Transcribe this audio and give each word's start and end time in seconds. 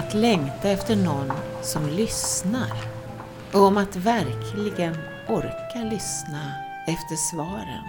att 0.00 0.14
längta 0.14 0.68
efter 0.68 0.96
någon 0.96 1.32
som 1.62 1.88
lyssnar 1.88 2.72
och 3.52 3.60
om 3.60 3.76
att 3.76 3.96
verkligen 3.96 4.96
orka 5.28 5.78
lyssna 5.90 6.52
efter 6.86 7.16
svaren. 7.16 7.84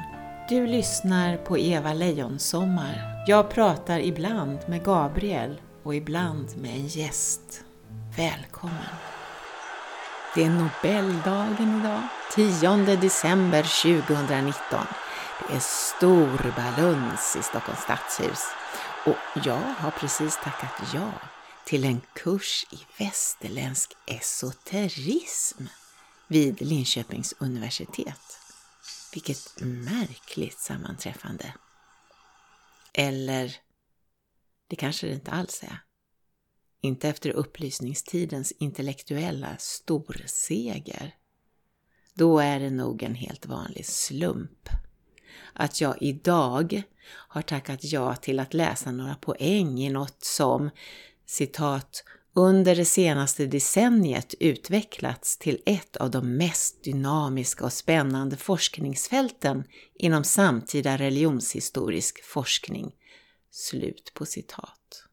Du 0.49 0.67
lyssnar 0.67 1.37
på 1.37 1.57
Eva 1.57 1.93
Lejonsommar. 1.93 3.23
Jag 3.27 3.49
pratar 3.49 3.99
ibland 3.99 4.59
med 4.65 4.83
Gabriel 4.83 5.61
och 5.83 5.95
ibland 5.95 6.57
med 6.57 6.71
en 6.71 6.87
gäst. 6.87 7.63
Välkommen! 8.17 8.95
Det 10.35 10.43
är 10.43 10.49
Nobeldagen 10.49 11.79
idag, 11.79 12.01
10 12.35 12.95
december 12.95 13.63
2019. 13.97 14.53
Det 15.47 15.55
är 15.55 15.59
stor 15.59 16.53
baluns 16.55 17.35
i 17.39 17.43
Stockholms 17.43 17.81
stadshus 17.81 18.45
och 19.05 19.45
jag 19.45 19.61
har 19.77 19.91
precis 19.91 20.39
tackat 20.43 20.93
ja 20.93 21.30
till 21.71 21.83
en 21.83 22.01
kurs 22.13 22.65
i 22.71 23.03
västerländsk 23.03 23.91
esoterism 24.07 25.63
vid 26.27 26.61
Linköpings 26.61 27.33
universitet. 27.39 28.39
Vilket 29.13 29.61
märkligt 29.61 30.59
sammanträffande. 30.59 31.53
Eller, 32.93 33.55
det 34.67 34.75
kanske 34.75 35.07
det 35.07 35.13
inte 35.13 35.31
alls 35.31 35.63
är. 35.63 35.83
Inte 36.81 37.09
efter 37.09 37.29
upplysningstidens 37.29 38.51
intellektuella 38.51 39.57
storseger. 39.59 41.15
Då 42.13 42.39
är 42.39 42.59
det 42.59 42.69
nog 42.69 43.03
en 43.03 43.15
helt 43.15 43.45
vanlig 43.45 43.85
slump 43.85 44.69
att 45.53 45.81
jag 45.81 46.01
idag 46.01 46.83
har 47.07 47.41
tackat 47.41 47.83
ja 47.83 48.15
till 48.15 48.39
att 48.39 48.53
läsa 48.53 48.91
några 48.91 49.15
poäng 49.15 49.79
i 49.79 49.89
något 49.89 50.23
som, 50.23 50.69
citat, 51.31 52.03
under 52.33 52.75
det 52.75 52.85
senaste 52.85 53.45
decenniet 53.45 54.33
utvecklats 54.39 55.37
till 55.37 55.61
ett 55.65 55.97
av 55.97 56.11
de 56.11 56.37
mest 56.37 56.83
dynamiska 56.83 57.65
och 57.65 57.73
spännande 57.73 58.37
forskningsfälten 58.37 59.63
inom 59.93 60.23
samtida 60.23 60.97
religionshistorisk 60.97 62.23
forskning. 62.23 62.91
Slut 63.51 64.11
på 64.13 64.25
citat. 64.25 65.03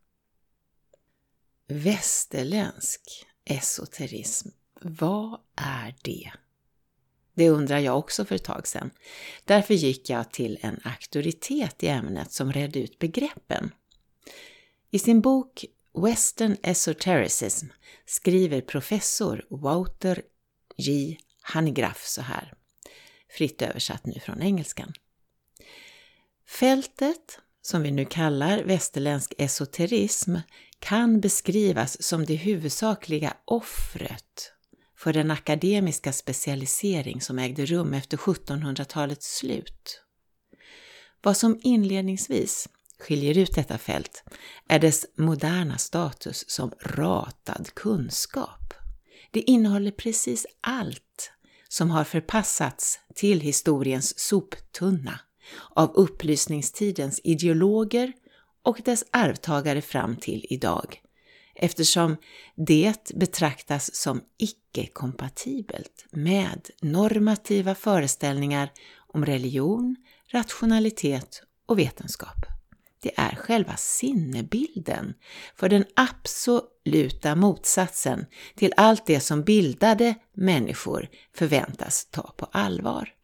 Västerländsk 1.68 3.26
esoterism, 3.44 4.48
vad 4.80 5.40
är 5.56 5.94
det? 6.02 6.32
Det 7.34 7.50
undrar 7.50 7.78
jag 7.78 7.98
också 7.98 8.24
för 8.24 8.34
ett 8.34 8.44
tag 8.44 8.66
sedan. 8.66 8.90
Därför 9.44 9.74
gick 9.74 10.10
jag 10.10 10.30
till 10.30 10.58
en 10.60 10.80
auktoritet 10.84 11.82
i 11.82 11.88
ämnet 11.88 12.32
som 12.32 12.52
redde 12.52 12.78
ut 12.78 12.98
begreppen. 12.98 13.70
I 14.90 14.98
sin 14.98 15.20
bok 15.20 15.64
Western 15.94 16.56
Esotericism 16.62 17.66
skriver 18.06 18.60
professor 18.60 19.44
Wouter 19.50 20.22
J. 20.76 21.16
Hanegraaff 21.42 22.04
så 22.06 22.22
här, 22.22 22.54
fritt 23.30 23.62
översatt 23.62 24.06
nu 24.06 24.20
från 24.20 24.42
engelskan. 24.42 24.92
Fältet, 26.48 27.38
som 27.62 27.82
vi 27.82 27.90
nu 27.90 28.04
kallar 28.04 28.62
västerländsk 28.62 29.34
esoterism, 29.38 30.36
kan 30.78 31.20
beskrivas 31.20 32.02
som 32.02 32.24
det 32.24 32.34
huvudsakliga 32.34 33.36
offret 33.44 34.52
för 34.98 35.12
den 35.12 35.30
akademiska 35.30 36.12
specialisering 36.12 37.20
som 37.20 37.38
ägde 37.38 37.66
rum 37.66 37.94
efter 37.94 38.16
1700-talets 38.16 39.36
slut. 39.36 40.02
Vad 41.22 41.36
som 41.36 41.60
inledningsvis 41.62 42.68
skiljer 43.00 43.38
ut 43.38 43.54
detta 43.54 43.78
fält 43.78 44.24
är 44.68 44.78
dess 44.78 45.06
moderna 45.16 45.78
status 45.78 46.44
som 46.50 46.72
ratad 46.80 47.70
kunskap. 47.74 48.74
Det 49.30 49.40
innehåller 49.40 49.90
precis 49.90 50.46
allt 50.60 51.32
som 51.68 51.90
har 51.90 52.04
förpassats 52.04 53.00
till 53.14 53.40
historiens 53.40 54.18
soptunna 54.18 55.20
av 55.70 55.92
upplysningstidens 55.94 57.20
ideologer 57.24 58.12
och 58.62 58.80
dess 58.84 59.04
arvtagare 59.10 59.82
fram 59.82 60.16
till 60.16 60.46
idag, 60.50 61.02
eftersom 61.54 62.16
det 62.56 63.12
betraktas 63.14 63.94
som 63.94 64.20
icke-kompatibelt 64.38 66.06
med 66.10 66.70
normativa 66.82 67.74
föreställningar 67.74 68.72
om 69.12 69.26
religion, 69.26 69.96
rationalitet 70.32 71.42
och 71.66 71.78
vetenskap. 71.78 72.57
Det 73.00 73.12
är 73.16 73.34
själva 73.36 73.76
sinnebilden 73.76 75.14
för 75.56 75.68
den 75.68 75.84
absoluta 75.96 77.34
motsatsen 77.34 78.26
till 78.54 78.72
allt 78.76 79.06
det 79.06 79.20
som 79.20 79.42
bildade 79.42 80.14
människor 80.34 81.08
förväntas 81.34 82.08
ta 82.10 82.34
på 82.36 82.48
allvar. 82.52 83.14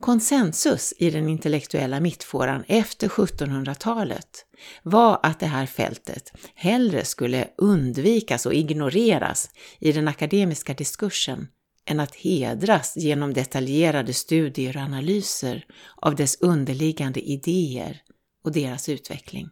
Konsensus 0.00 0.94
i 0.98 1.10
den 1.10 1.28
intellektuella 1.28 2.00
mittfåran 2.00 2.64
efter 2.68 3.08
1700-talet 3.08 4.46
var 4.82 5.20
att 5.22 5.40
det 5.40 5.46
här 5.46 5.66
fältet 5.66 6.32
hellre 6.54 7.04
skulle 7.04 7.48
undvikas 7.56 8.46
och 8.46 8.54
ignoreras 8.54 9.50
i 9.78 9.92
den 9.92 10.08
akademiska 10.08 10.74
diskursen 10.74 11.48
än 11.86 12.00
att 12.00 12.14
hedras 12.14 12.96
genom 12.96 13.34
detaljerade 13.34 14.12
studier 14.12 14.76
och 14.76 14.82
analyser 14.82 15.66
av 15.96 16.14
dess 16.14 16.40
underliggande 16.40 17.20
idéer 17.20 18.02
och 18.44 18.52
deras 18.52 18.88
utveckling. 18.88 19.48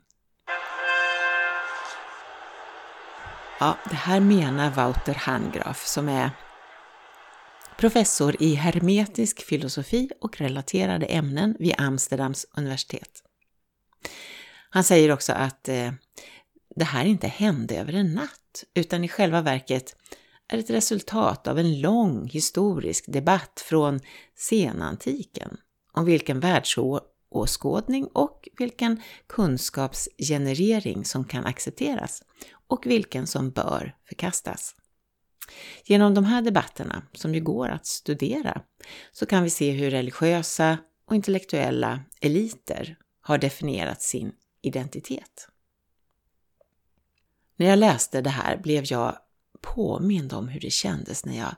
Ja, 3.60 3.78
det 3.90 3.96
här 3.96 4.20
menar 4.20 4.70
Wouter 4.70 5.14
Handgraf 5.14 5.86
som 5.86 6.08
är 6.08 6.30
professor 7.76 8.36
i 8.42 8.54
hermetisk 8.54 9.42
filosofi 9.42 10.10
och 10.20 10.40
relaterade 10.40 11.06
ämnen 11.06 11.56
vid 11.58 11.74
Amsterdams 11.78 12.46
universitet. 12.56 13.22
Han 14.70 14.84
säger 14.84 15.12
också 15.12 15.32
att 15.32 15.68
eh, 15.68 15.92
det 16.76 16.84
här 16.84 17.04
inte 17.04 17.28
hände 17.28 17.76
över 17.76 17.92
en 17.92 18.14
natt, 18.14 18.64
utan 18.74 19.04
i 19.04 19.08
själva 19.08 19.40
verket 19.40 19.96
är 20.48 20.58
ett 20.58 20.70
resultat 20.70 21.46
av 21.46 21.58
en 21.58 21.80
lång 21.80 22.28
historisk 22.28 23.04
debatt 23.08 23.64
från 23.66 24.00
senantiken 24.36 25.56
om 25.92 26.04
vilken 26.04 26.40
åskådning 27.36 28.06
och 28.06 28.48
vilken 28.58 29.02
kunskapsgenerering 29.26 31.04
som 31.04 31.24
kan 31.24 31.46
accepteras 31.46 32.22
och 32.66 32.86
vilken 32.86 33.26
som 33.26 33.50
bör 33.50 33.96
förkastas. 34.08 34.74
Genom 35.84 36.14
de 36.14 36.24
här 36.24 36.42
debatterna, 36.42 37.02
som 37.12 37.34
ju 37.34 37.40
går 37.40 37.68
att 37.68 37.86
studera, 37.86 38.62
så 39.12 39.26
kan 39.26 39.42
vi 39.42 39.50
se 39.50 39.70
hur 39.70 39.90
religiösa 39.90 40.78
och 41.06 41.14
intellektuella 41.14 42.00
eliter 42.20 42.96
har 43.20 43.38
definierat 43.38 44.02
sin 44.02 44.32
identitet. 44.62 45.48
När 47.56 47.66
jag 47.66 47.78
läste 47.78 48.20
det 48.20 48.30
här 48.30 48.56
blev 48.56 48.84
jag 48.86 49.18
påmind 49.60 50.32
om 50.32 50.48
hur 50.48 50.60
det 50.60 50.70
kändes 50.70 51.24
när 51.24 51.38
jag, 51.38 51.54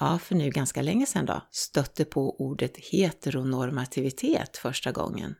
ja 0.00 0.18
för 0.18 0.34
nu 0.34 0.50
ganska 0.50 0.82
länge 0.82 1.06
sedan 1.06 1.26
då, 1.26 1.42
stötte 1.50 2.04
på 2.04 2.40
ordet 2.40 2.76
heteronormativitet 2.76 4.56
första 4.56 4.92
gången. 4.92 5.34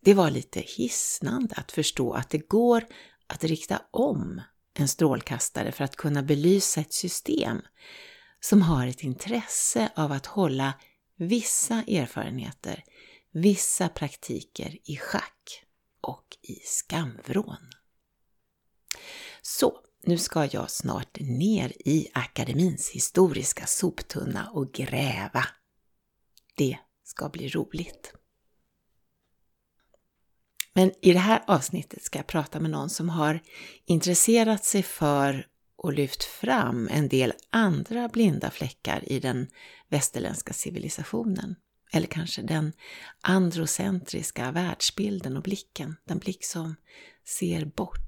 Det 0.00 0.14
var 0.14 0.30
lite 0.30 0.60
hisnande 0.60 1.54
att 1.54 1.72
förstå 1.72 2.12
att 2.12 2.30
det 2.30 2.48
går 2.48 2.84
att 3.26 3.44
rikta 3.44 3.82
om 3.90 4.40
en 4.74 4.88
strålkastare 4.88 5.72
för 5.72 5.84
att 5.84 5.96
kunna 5.96 6.22
belysa 6.22 6.80
ett 6.80 6.92
system 6.92 7.60
som 8.40 8.62
har 8.62 8.86
ett 8.86 9.02
intresse 9.02 9.90
av 9.96 10.12
att 10.12 10.26
hålla 10.26 10.74
vissa 11.16 11.74
erfarenheter, 11.74 12.84
vissa 13.32 13.88
praktiker 13.88 14.78
i 14.84 14.96
schack 14.96 15.64
och 16.00 16.26
i 16.42 16.54
skamvrån. 16.64 17.70
Så, 19.42 19.80
nu 20.06 20.18
ska 20.18 20.44
jag 20.44 20.70
snart 20.70 21.20
ner 21.20 21.72
i 21.84 22.08
akademins 22.14 22.90
historiska 22.90 23.66
soptunna 23.66 24.50
och 24.50 24.72
gräva. 24.72 25.44
Det 26.56 26.78
ska 27.04 27.28
bli 27.28 27.48
roligt. 27.48 28.12
Men 30.74 30.92
i 31.02 31.12
det 31.12 31.18
här 31.18 31.42
avsnittet 31.46 32.02
ska 32.02 32.18
jag 32.18 32.26
prata 32.26 32.60
med 32.60 32.70
någon 32.70 32.90
som 32.90 33.08
har 33.08 33.40
intresserat 33.84 34.64
sig 34.64 34.82
för 34.82 35.46
och 35.76 35.92
lyft 35.92 36.24
fram 36.24 36.88
en 36.92 37.08
del 37.08 37.32
andra 37.50 38.08
blinda 38.08 38.50
fläckar 38.50 39.12
i 39.12 39.20
den 39.20 39.46
västerländska 39.88 40.52
civilisationen. 40.52 41.56
Eller 41.92 42.06
kanske 42.06 42.42
den 42.42 42.72
androcentriska 43.20 44.50
världsbilden 44.50 45.36
och 45.36 45.42
blicken, 45.42 45.96
den 46.04 46.18
blick 46.18 46.44
som 46.44 46.74
ser 47.24 47.64
bort, 47.64 48.05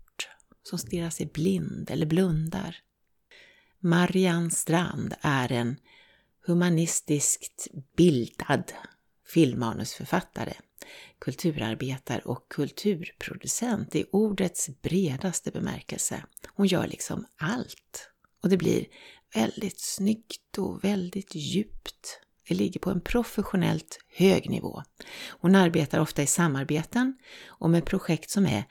som 0.69 0.79
stirrar 0.79 1.11
sig 1.11 1.27
blind 1.27 1.91
eller 1.91 2.07
blundar. 2.07 2.77
Marianne 3.79 4.51
Strand 4.51 5.15
är 5.21 5.53
en 5.53 5.77
humanistiskt 6.47 7.69
bildad 7.97 8.73
filmmanusförfattare 9.27 10.55
kulturarbetare 11.19 12.21
och 12.21 12.49
kulturproducent 12.49 13.95
i 13.95 14.05
ordets 14.13 14.71
bredaste 14.83 15.51
bemärkelse. 15.51 16.25
Hon 16.47 16.67
gör 16.67 16.87
liksom 16.87 17.27
allt. 17.37 18.11
Och 18.43 18.49
det 18.49 18.57
blir 18.57 18.87
väldigt 19.35 19.81
snyggt 19.81 20.59
och 20.59 20.85
väldigt 20.85 21.35
djupt. 21.35 22.21
Det 22.49 22.55
ligger 22.55 22.81
på 22.81 22.91
en 22.91 23.01
professionellt 23.01 23.99
hög 24.17 24.51
nivå. 24.51 24.83
Hon 25.29 25.55
arbetar 25.55 26.01
ofta 26.01 26.23
i 26.23 26.27
samarbeten 26.27 27.19
och 27.47 27.71
med 27.71 27.85
projekt 27.85 28.31
som 28.31 28.47
är 28.47 28.65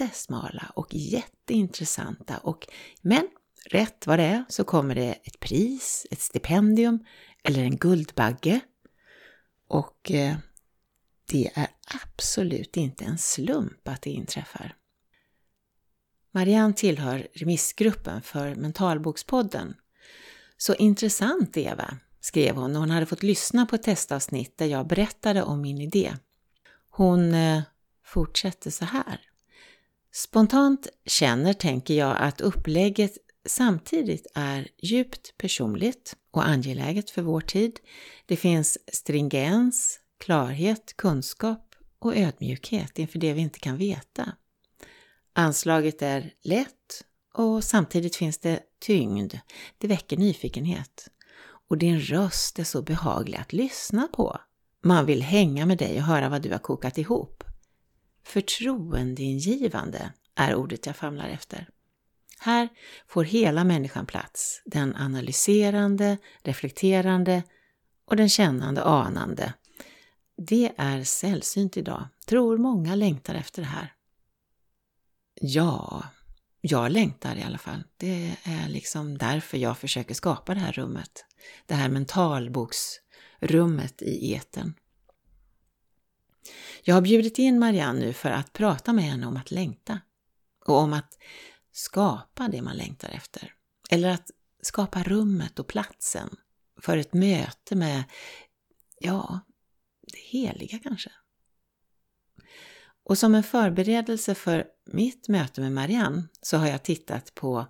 jättesmala 0.00 0.72
och 0.74 0.94
jätteintressanta. 0.94 2.38
Och, 2.38 2.66
men 3.02 3.28
rätt 3.66 4.06
vad 4.06 4.18
det 4.18 4.24
är 4.24 4.44
så 4.48 4.64
kommer 4.64 4.94
det 4.94 5.12
ett 5.12 5.40
pris, 5.40 6.06
ett 6.10 6.20
stipendium 6.20 7.04
eller 7.44 7.62
en 7.62 7.76
Guldbagge. 7.76 8.60
Och 9.68 10.10
eh, 10.10 10.36
det 11.26 11.50
är 11.54 11.68
absolut 12.04 12.76
inte 12.76 13.04
en 13.04 13.18
slump 13.18 13.88
att 13.88 14.02
det 14.02 14.10
inträffar. 14.10 14.74
Marianne 16.32 16.74
tillhör 16.74 17.28
remissgruppen 17.34 18.22
för 18.22 18.54
Mentalbokspodden. 18.54 19.74
Så 20.56 20.74
intressant 20.74 21.56
Eva, 21.56 21.98
skrev 22.20 22.56
hon 22.56 22.72
när 22.72 22.80
hon 22.80 22.90
hade 22.90 23.06
fått 23.06 23.22
lyssna 23.22 23.66
på 23.66 23.74
ett 23.74 23.82
testavsnitt 23.82 24.58
där 24.58 24.66
jag 24.66 24.86
berättade 24.86 25.42
om 25.42 25.60
min 25.60 25.80
idé. 25.80 26.16
Hon 26.90 27.34
eh, 27.34 27.62
fortsätter 28.04 28.70
så 28.70 28.84
här. 28.84 29.29
Spontant 30.12 30.88
känner, 31.06 31.52
tänker 31.52 31.94
jag, 31.94 32.16
att 32.18 32.40
upplägget 32.40 33.18
samtidigt 33.46 34.26
är 34.34 34.68
djupt 34.82 35.38
personligt 35.38 36.16
och 36.30 36.48
angeläget 36.48 37.10
för 37.10 37.22
vår 37.22 37.40
tid. 37.40 37.80
Det 38.26 38.36
finns 38.36 38.78
stringens, 38.92 40.00
klarhet, 40.18 40.96
kunskap 40.96 41.74
och 41.98 42.16
ödmjukhet 42.16 42.98
inför 42.98 43.18
det 43.18 43.32
vi 43.32 43.40
inte 43.40 43.58
kan 43.58 43.76
veta. 43.76 44.32
Anslaget 45.32 46.02
är 46.02 46.32
lätt 46.42 47.04
och 47.34 47.64
samtidigt 47.64 48.16
finns 48.16 48.38
det 48.38 48.60
tyngd. 48.80 49.34
Det 49.78 49.86
väcker 49.86 50.16
nyfikenhet. 50.16 51.08
Och 51.68 51.78
din 51.78 52.00
röst 52.00 52.58
är 52.58 52.64
så 52.64 52.82
behaglig 52.82 53.38
att 53.38 53.52
lyssna 53.52 54.08
på. 54.12 54.40
Man 54.84 55.06
vill 55.06 55.22
hänga 55.22 55.66
med 55.66 55.78
dig 55.78 55.96
och 55.96 56.04
höra 56.04 56.28
vad 56.28 56.42
du 56.42 56.50
har 56.50 56.58
kokat 56.58 56.98
ihop. 56.98 57.44
Förtroendeingivande 58.22 60.12
är 60.34 60.54
ordet 60.54 60.86
jag 60.86 60.96
famlar 60.96 61.28
efter. 61.28 61.68
Här 62.38 62.68
får 63.08 63.24
hela 63.24 63.64
människan 63.64 64.06
plats, 64.06 64.62
den 64.64 64.96
analyserande, 64.96 66.18
reflekterande 66.42 67.42
och 68.04 68.16
den 68.16 68.28
kännande 68.28 68.84
anande. 68.84 69.54
Det 70.36 70.72
är 70.76 71.04
sällsynt 71.04 71.76
idag, 71.76 72.08
tror 72.26 72.58
många 72.58 72.94
längtar 72.94 73.34
efter 73.34 73.62
det 73.62 73.68
här. 73.68 73.94
Ja, 75.40 76.04
jag 76.60 76.92
längtar 76.92 77.36
i 77.36 77.42
alla 77.42 77.58
fall. 77.58 77.84
Det 77.96 78.36
är 78.42 78.68
liksom 78.68 79.18
därför 79.18 79.58
jag 79.58 79.78
försöker 79.78 80.14
skapa 80.14 80.54
det 80.54 80.60
här 80.60 80.72
rummet. 80.72 81.24
Det 81.66 81.74
här 81.74 81.88
mentalboksrummet 81.88 84.02
i 84.02 84.32
eten. 84.32 84.74
Jag 86.82 86.94
har 86.94 87.02
bjudit 87.02 87.38
in 87.38 87.58
Marianne 87.58 88.00
nu 88.00 88.12
för 88.12 88.30
att 88.30 88.52
prata 88.52 88.92
med 88.92 89.04
henne 89.04 89.26
om 89.26 89.36
att 89.36 89.50
längta 89.50 90.00
och 90.66 90.76
om 90.76 90.92
att 90.92 91.18
skapa 91.72 92.48
det 92.48 92.62
man 92.62 92.76
längtar 92.76 93.08
efter. 93.08 93.54
Eller 93.90 94.08
att 94.08 94.30
skapa 94.62 95.02
rummet 95.02 95.58
och 95.58 95.66
platsen 95.66 96.36
för 96.80 96.96
ett 96.96 97.14
möte 97.14 97.76
med, 97.76 98.04
ja, 99.00 99.40
det 100.12 100.18
heliga 100.18 100.78
kanske. 100.78 101.10
Och 103.04 103.18
som 103.18 103.34
en 103.34 103.42
förberedelse 103.42 104.34
för 104.34 104.66
mitt 104.84 105.28
möte 105.28 105.60
med 105.60 105.72
Marianne 105.72 106.22
så 106.42 106.56
har 106.56 106.66
jag 106.66 106.82
tittat 106.82 107.34
på 107.34 107.66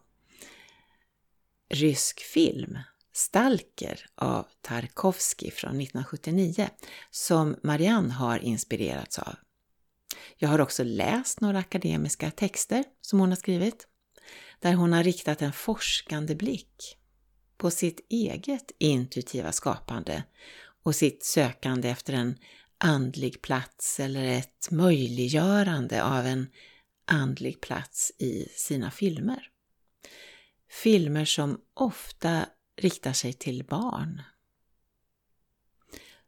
rysk 1.68 2.20
film, 2.20 2.78
Stalker 3.12 4.06
av 4.14 4.46
Tarkovsky 4.60 5.50
från 5.50 5.80
1979, 5.80 6.68
som 7.10 7.56
Marianne 7.62 8.12
har 8.12 8.38
inspirerats 8.38 9.18
av. 9.18 9.34
Jag 10.36 10.48
har 10.48 10.60
också 10.60 10.84
läst 10.84 11.40
några 11.40 11.58
akademiska 11.58 12.30
texter 12.30 12.84
som 13.00 13.20
hon 13.20 13.28
har 13.28 13.36
skrivit, 13.36 13.86
där 14.60 14.74
hon 14.74 14.92
har 14.92 15.04
riktat 15.04 15.42
en 15.42 15.52
forskande 15.52 16.34
blick 16.34 16.96
på 17.56 17.70
sitt 17.70 18.06
eget 18.08 18.72
intuitiva 18.78 19.52
skapande 19.52 20.24
och 20.82 20.94
sitt 20.94 21.24
sökande 21.24 21.88
efter 21.88 22.12
en 22.12 22.38
andlig 22.78 23.42
plats 23.42 24.00
eller 24.00 24.24
ett 24.24 24.70
möjliggörande 24.70 26.04
av 26.04 26.26
en 26.26 26.46
andlig 27.04 27.60
plats 27.60 28.12
i 28.18 28.48
sina 28.56 28.90
filmer. 28.90 29.48
Filmer 30.70 31.24
som 31.24 31.60
ofta 31.74 32.46
riktar 32.80 33.12
sig 33.12 33.32
till 33.32 33.64
barn. 33.64 34.22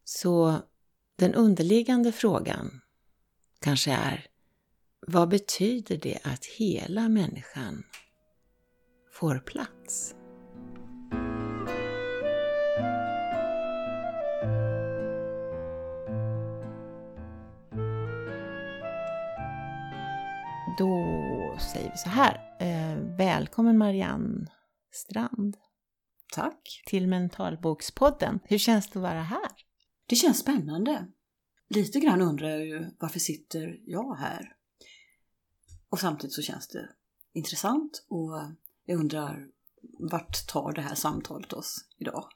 Så 0.03 0.61
den 1.15 1.33
underliggande 1.33 2.11
frågan 2.11 2.81
kanske 3.59 3.91
är 3.91 4.27
vad 5.07 5.29
betyder 5.29 5.97
det 5.97 6.19
att 6.23 6.45
hela 6.45 7.09
människan 7.09 7.83
får 9.11 9.39
plats? 9.39 10.15
Då 20.77 21.57
säger 21.59 21.91
vi 21.91 21.97
så 21.97 22.09
här. 22.09 22.57
Eh, 22.59 23.17
välkommen 23.17 23.77
Marianne 23.77 24.47
Strand. 24.91 25.57
Tack. 26.33 26.81
Till 26.85 27.07
Mentalbokspodden. 27.07 28.39
Hur 28.43 28.57
känns 28.57 28.87
det 28.87 28.99
att 28.99 29.03
vara 29.03 29.23
här? 29.23 29.51
Det 30.05 30.15
känns 30.15 30.39
spännande. 30.39 31.07
Lite 31.69 31.99
grann 31.99 32.21
undrar 32.21 32.49
jag 32.49 32.65
ju 32.65 32.91
varför 32.99 33.19
sitter 33.19 33.79
jag 33.85 34.15
här? 34.15 34.55
Och 35.89 35.99
samtidigt 35.99 36.33
så 36.33 36.41
känns 36.41 36.67
det 36.67 36.89
intressant 37.33 38.05
och 38.07 38.31
jag 38.85 38.99
undrar 38.99 39.47
vart 40.11 40.47
tar 40.47 40.73
det 40.73 40.81
här 40.81 40.95
samtalet 40.95 41.53
oss 41.53 41.85
idag? 41.97 42.29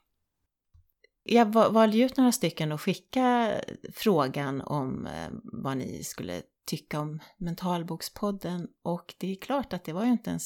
Jag 1.22 1.52
valde 1.52 1.98
ut 1.98 2.16
några 2.16 2.32
stycken 2.32 2.72
och 2.72 2.80
skicka 2.80 3.54
frågan 3.92 4.60
om 4.60 5.06
eh, 5.06 5.28
vad 5.42 5.76
ni 5.76 6.04
skulle 6.04 6.42
tycka 6.68 7.00
om 7.00 7.20
Mentalbokspodden 7.36 8.68
och 8.82 9.14
det 9.18 9.32
är 9.32 9.36
klart 9.36 9.72
att 9.72 9.84
det 9.84 9.92
var 9.92 10.04
ju 10.04 10.10
inte 10.10 10.30
en 10.30 10.40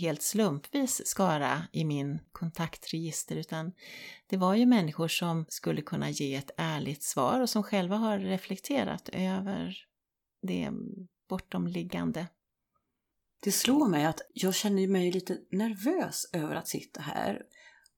helt 0.00 0.22
slumpvis 0.22 1.06
skara 1.06 1.62
i 1.72 1.84
min 1.84 2.20
kontaktregister 2.32 3.36
utan 3.36 3.72
det 4.26 4.36
var 4.36 4.54
ju 4.54 4.66
människor 4.66 5.08
som 5.08 5.46
skulle 5.48 5.82
kunna 5.82 6.10
ge 6.10 6.34
ett 6.34 6.50
ärligt 6.56 7.02
svar 7.02 7.40
och 7.40 7.50
som 7.50 7.62
själva 7.62 7.96
har 7.96 8.18
reflekterat 8.18 9.08
över 9.12 9.76
det 10.42 10.70
bortomliggande. 11.28 12.26
Det 13.40 13.52
slår 13.52 13.88
mig 13.88 14.04
att 14.04 14.20
jag 14.34 14.54
känner 14.54 14.86
mig 14.86 15.12
lite 15.12 15.38
nervös 15.50 16.30
över 16.32 16.54
att 16.54 16.68
sitta 16.68 17.00
här. 17.00 17.42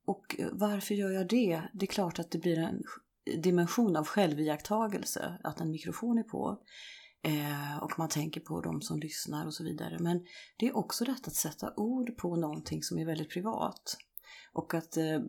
Och 0.07 0.41
eh, 0.41 0.49
varför 0.53 0.95
gör 0.95 1.11
jag 1.11 1.29
det? 1.29 1.63
Det 1.75 1.85
är 1.85 1.91
klart 1.91 2.19
att 2.19 2.31
det 2.31 2.39
blir 2.39 2.59
en 2.59 2.83
dimension 3.43 3.97
av 3.97 4.07
själviaktagelse, 4.07 5.39
att 5.45 5.61
en 5.61 5.71
mikrofon 5.71 6.19
är 6.19 6.23
på. 6.23 6.63
Eh, 7.23 7.79
och 7.83 7.99
man 7.99 8.09
tänker 8.09 8.41
på 8.41 8.61
de 8.61 8.83
som 8.83 9.01
lyssnar 9.01 9.47
och 9.47 9.55
så 9.55 9.65
vidare. 9.65 9.99
Men 10.01 10.25
det 10.59 10.67
är 10.67 10.77
också 10.77 11.05
rätt 11.05 11.29
att 11.29 11.35
sätta 11.35 11.75
ord 11.77 12.17
på 12.17 12.37
någonting 12.37 12.83
som 12.83 12.99
är 12.99 13.07
väldigt 13.07 13.31
privat. 13.31 13.97
Och 14.53 14.75
att 14.75 14.97
eh, 14.97 15.21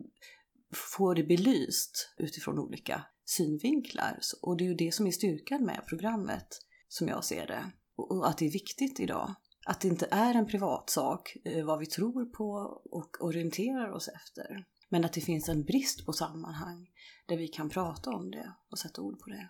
få 0.74 1.14
det 1.14 1.24
belyst 1.24 2.14
utifrån 2.18 2.58
olika 2.58 3.04
synvinklar. 3.24 4.18
Och 4.42 4.56
det 4.56 4.64
är 4.64 4.68
ju 4.68 4.74
det 4.74 4.94
som 4.94 5.06
är 5.06 5.10
styrkan 5.10 5.64
med 5.64 5.84
programmet, 5.88 6.48
som 6.88 7.08
jag 7.08 7.24
ser 7.24 7.46
det. 7.46 7.70
Och 7.96 8.28
att 8.28 8.38
det 8.38 8.46
är 8.46 8.52
viktigt 8.52 9.00
idag. 9.00 9.34
Att 9.68 9.80
det 9.80 9.88
inte 9.88 10.08
är 10.10 10.34
en 10.34 10.46
privatsak 10.46 11.36
eh, 11.44 11.64
vad 11.64 11.78
vi 11.78 11.86
tror 11.86 12.24
på 12.24 12.50
och 12.90 13.16
orienterar 13.20 13.90
oss 13.90 14.08
efter. 14.08 14.64
Men 14.88 15.04
att 15.04 15.12
det 15.12 15.20
finns 15.20 15.48
en 15.48 15.64
brist 15.64 16.06
på 16.06 16.12
sammanhang 16.12 16.88
där 17.26 17.36
vi 17.36 17.48
kan 17.48 17.68
prata 17.68 18.10
om 18.10 18.30
det 18.30 18.52
och 18.70 18.78
sätta 18.78 19.02
ord 19.02 19.20
på 19.20 19.30
det 19.30 19.48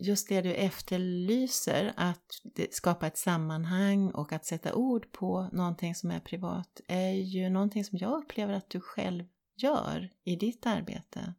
just 0.00 0.28
det 0.28 0.40
du 0.40 0.54
efterlyser, 0.54 1.92
att 1.96 2.42
skapa 2.70 3.06
ett 3.06 3.18
sammanhang 3.18 4.10
och 4.10 4.32
att 4.32 4.46
sätta 4.46 4.74
ord 4.74 5.12
på 5.12 5.48
någonting 5.52 5.94
som 5.94 6.10
är 6.10 6.20
privat, 6.20 6.80
är 6.88 7.12
ju 7.12 7.50
någonting 7.50 7.84
som 7.84 7.98
jag 7.98 8.22
upplever 8.22 8.54
att 8.54 8.70
du 8.70 8.80
själv 8.80 9.24
gör 9.56 10.10
i 10.24 10.36
ditt 10.36 10.66
arbete. 10.66 11.34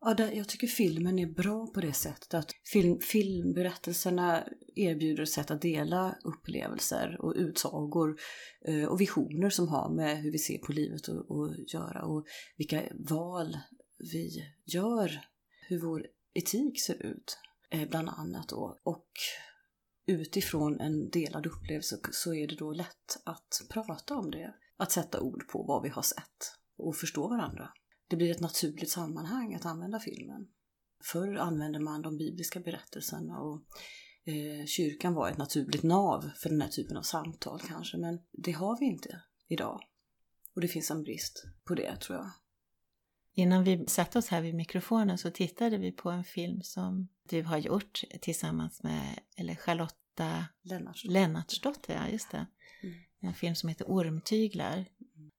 Ja, 0.00 0.32
jag 0.32 0.48
tycker 0.48 0.66
filmen 0.66 1.18
är 1.18 1.26
bra 1.26 1.66
på 1.66 1.80
det 1.80 1.92
sättet 1.92 2.34
att 2.34 2.50
film, 2.72 3.00
filmberättelserna 3.00 4.44
erbjuder 4.74 5.24
sätt 5.24 5.50
att 5.50 5.62
dela 5.62 6.16
upplevelser 6.24 7.16
och 7.20 7.34
utsagor 7.36 8.16
eh, 8.68 8.84
och 8.84 9.00
visioner 9.00 9.50
som 9.50 9.68
har 9.68 9.94
med 9.94 10.18
hur 10.18 10.32
vi 10.32 10.38
ser 10.38 10.58
på 10.58 10.72
livet 10.72 11.08
att 11.08 11.72
göra 11.74 12.02
och 12.04 12.26
vilka 12.56 12.82
val 13.08 13.56
vi 14.12 14.52
gör, 14.64 15.20
hur 15.68 15.80
vår 15.80 16.06
etik 16.34 16.80
ser 16.80 17.06
ut, 17.06 17.38
eh, 17.70 17.88
bland 17.88 18.08
annat 18.08 18.48
då. 18.48 18.78
Och 18.82 19.10
utifrån 20.06 20.80
en 20.80 21.10
delad 21.10 21.46
upplevelse 21.46 21.98
så 22.10 22.34
är 22.34 22.46
det 22.46 22.56
då 22.56 22.72
lätt 22.72 23.16
att 23.24 23.60
prata 23.70 24.14
om 24.14 24.30
det, 24.30 24.54
att 24.76 24.92
sätta 24.92 25.20
ord 25.20 25.48
på 25.48 25.62
vad 25.62 25.82
vi 25.82 25.88
har 25.88 26.02
sett 26.02 26.52
och 26.76 26.96
förstå 26.96 27.28
varandra. 27.28 27.70
Det 28.08 28.16
blir 28.16 28.30
ett 28.30 28.40
naturligt 28.40 28.90
sammanhang 28.90 29.54
att 29.54 29.66
använda 29.66 30.00
filmen. 30.00 30.48
Förr 31.04 31.36
använde 31.36 31.80
man 31.80 32.02
de 32.02 32.16
bibliska 32.16 32.60
berättelserna 32.60 33.38
och 33.40 33.62
eh, 34.24 34.66
kyrkan 34.66 35.14
var 35.14 35.30
ett 35.30 35.38
naturligt 35.38 35.82
nav 35.82 36.30
för 36.36 36.48
den 36.48 36.60
här 36.60 36.68
typen 36.68 36.96
av 36.96 37.02
samtal 37.02 37.60
kanske, 37.68 37.96
men 37.96 38.18
det 38.32 38.52
har 38.52 38.78
vi 38.78 38.86
inte 38.86 39.22
idag. 39.48 39.80
Och 40.54 40.60
det 40.60 40.68
finns 40.68 40.90
en 40.90 41.02
brist 41.02 41.44
på 41.64 41.74
det 41.74 41.96
tror 41.96 42.18
jag. 42.18 42.30
Innan 43.38 43.64
vi 43.64 43.86
satte 43.86 44.18
oss 44.18 44.28
här 44.28 44.40
vid 44.40 44.54
mikrofonen 44.54 45.18
så 45.18 45.30
tittade 45.30 45.78
vi 45.78 45.92
på 45.92 46.10
en 46.10 46.24
film 46.24 46.62
som 46.62 47.08
du 47.28 47.42
har 47.42 47.58
gjort 47.58 48.04
tillsammans 48.20 48.82
med 48.82 49.18
eller 49.36 49.54
Charlotta 49.54 50.46
Lennartsdotter. 50.62 51.12
Lennartsdotter. 51.12 51.94
Ja, 51.94 52.08
just 52.08 52.30
det. 52.30 52.46
Mm. 52.82 52.94
En 53.20 53.34
film 53.34 53.54
som 53.54 53.68
heter 53.68 53.84
Ormtyglar. 53.84 54.84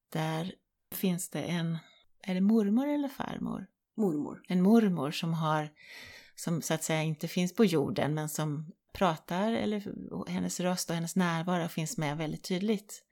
Där 0.08 0.54
finns 0.94 1.28
det 1.28 1.42
en, 1.42 1.78
är 2.22 2.34
det 2.34 2.40
mormor 2.40 2.88
eller 2.88 3.08
farmor? 3.08 3.66
Mormor. 3.96 4.42
En 4.48 4.62
mormor 4.62 5.10
som 5.10 5.34
har, 5.34 5.70
som 6.34 6.62
så 6.62 6.74
att 6.74 6.84
säga 6.84 7.02
inte 7.02 7.28
finns 7.28 7.54
på 7.54 7.64
jorden 7.64 8.14
men 8.14 8.28
som 8.28 8.72
pratar, 8.92 9.52
eller 9.52 9.94
hennes 10.28 10.60
röst 10.60 10.90
och 10.90 10.94
hennes 10.94 11.16
närvaro 11.16 11.68
finns 11.68 11.98
med 11.98 12.16
väldigt 12.16 12.44
tydligt 12.44 13.02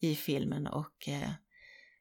i 0.00 0.14
filmen 0.14 0.66
och 0.66 1.08
eh, 1.08 1.30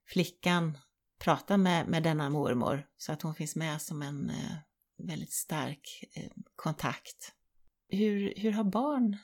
flickan 0.06 0.78
pratar 1.20 1.58
med, 1.58 1.88
med 1.88 2.04
denna 2.04 2.30
mormor 2.30 2.88
så 2.98 3.12
att 3.12 3.22
hon 3.22 3.36
finns 3.36 3.56
med 3.56 3.82
som 3.82 4.02
en 4.02 4.30
eh, 4.30 4.58
väldigt 4.98 5.34
stark 5.34 6.04
eh, 6.16 6.32
kontakt. 6.56 7.34
Hur, 7.90 8.34
hur 8.38 8.52
har 8.52 8.64
barn 8.64 9.18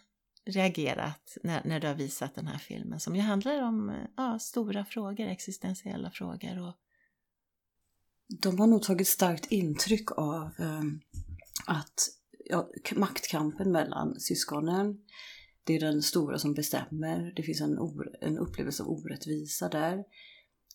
reagerat 0.46 1.38
när, 1.44 1.62
när 1.66 1.80
du 1.80 1.88
har 1.88 1.96
visat 1.96 2.36
den 2.36 2.48
här 2.48 2.58
filmen 2.58 3.00
som 3.00 3.16
ju 3.16 3.22
handlar 3.22 3.62
om 3.62 3.90
eh, 3.90 3.96
ja, 4.18 4.40
stora 4.40 4.86
frågor, 4.86 5.28
existentiella 5.28 6.12
frågor 6.12 6.68
och 6.68 6.76
de 8.28 8.60
har 8.60 8.68
nog 8.68 8.84
tagit 8.84 9.08
starkt 9.08 9.52
intryck 9.52 10.12
av 10.12 10.42
eh, 10.60 10.84
att 11.66 12.10
ja, 12.46 12.70
maktkampen 12.96 13.72
mellan 13.72 14.20
syskonen, 14.20 14.98
det 15.64 15.76
är 15.76 15.80
den 15.80 16.02
stora 16.02 16.40
som 16.40 16.54
bestämmer. 16.54 17.34
Det 17.36 17.44
finns 17.44 17.62
en, 17.62 17.80
or- 17.80 18.16
en 18.22 18.38
upplevelse 18.38 18.84
av 18.84 18.90
orättvisa 18.90 19.70
där. 19.70 20.04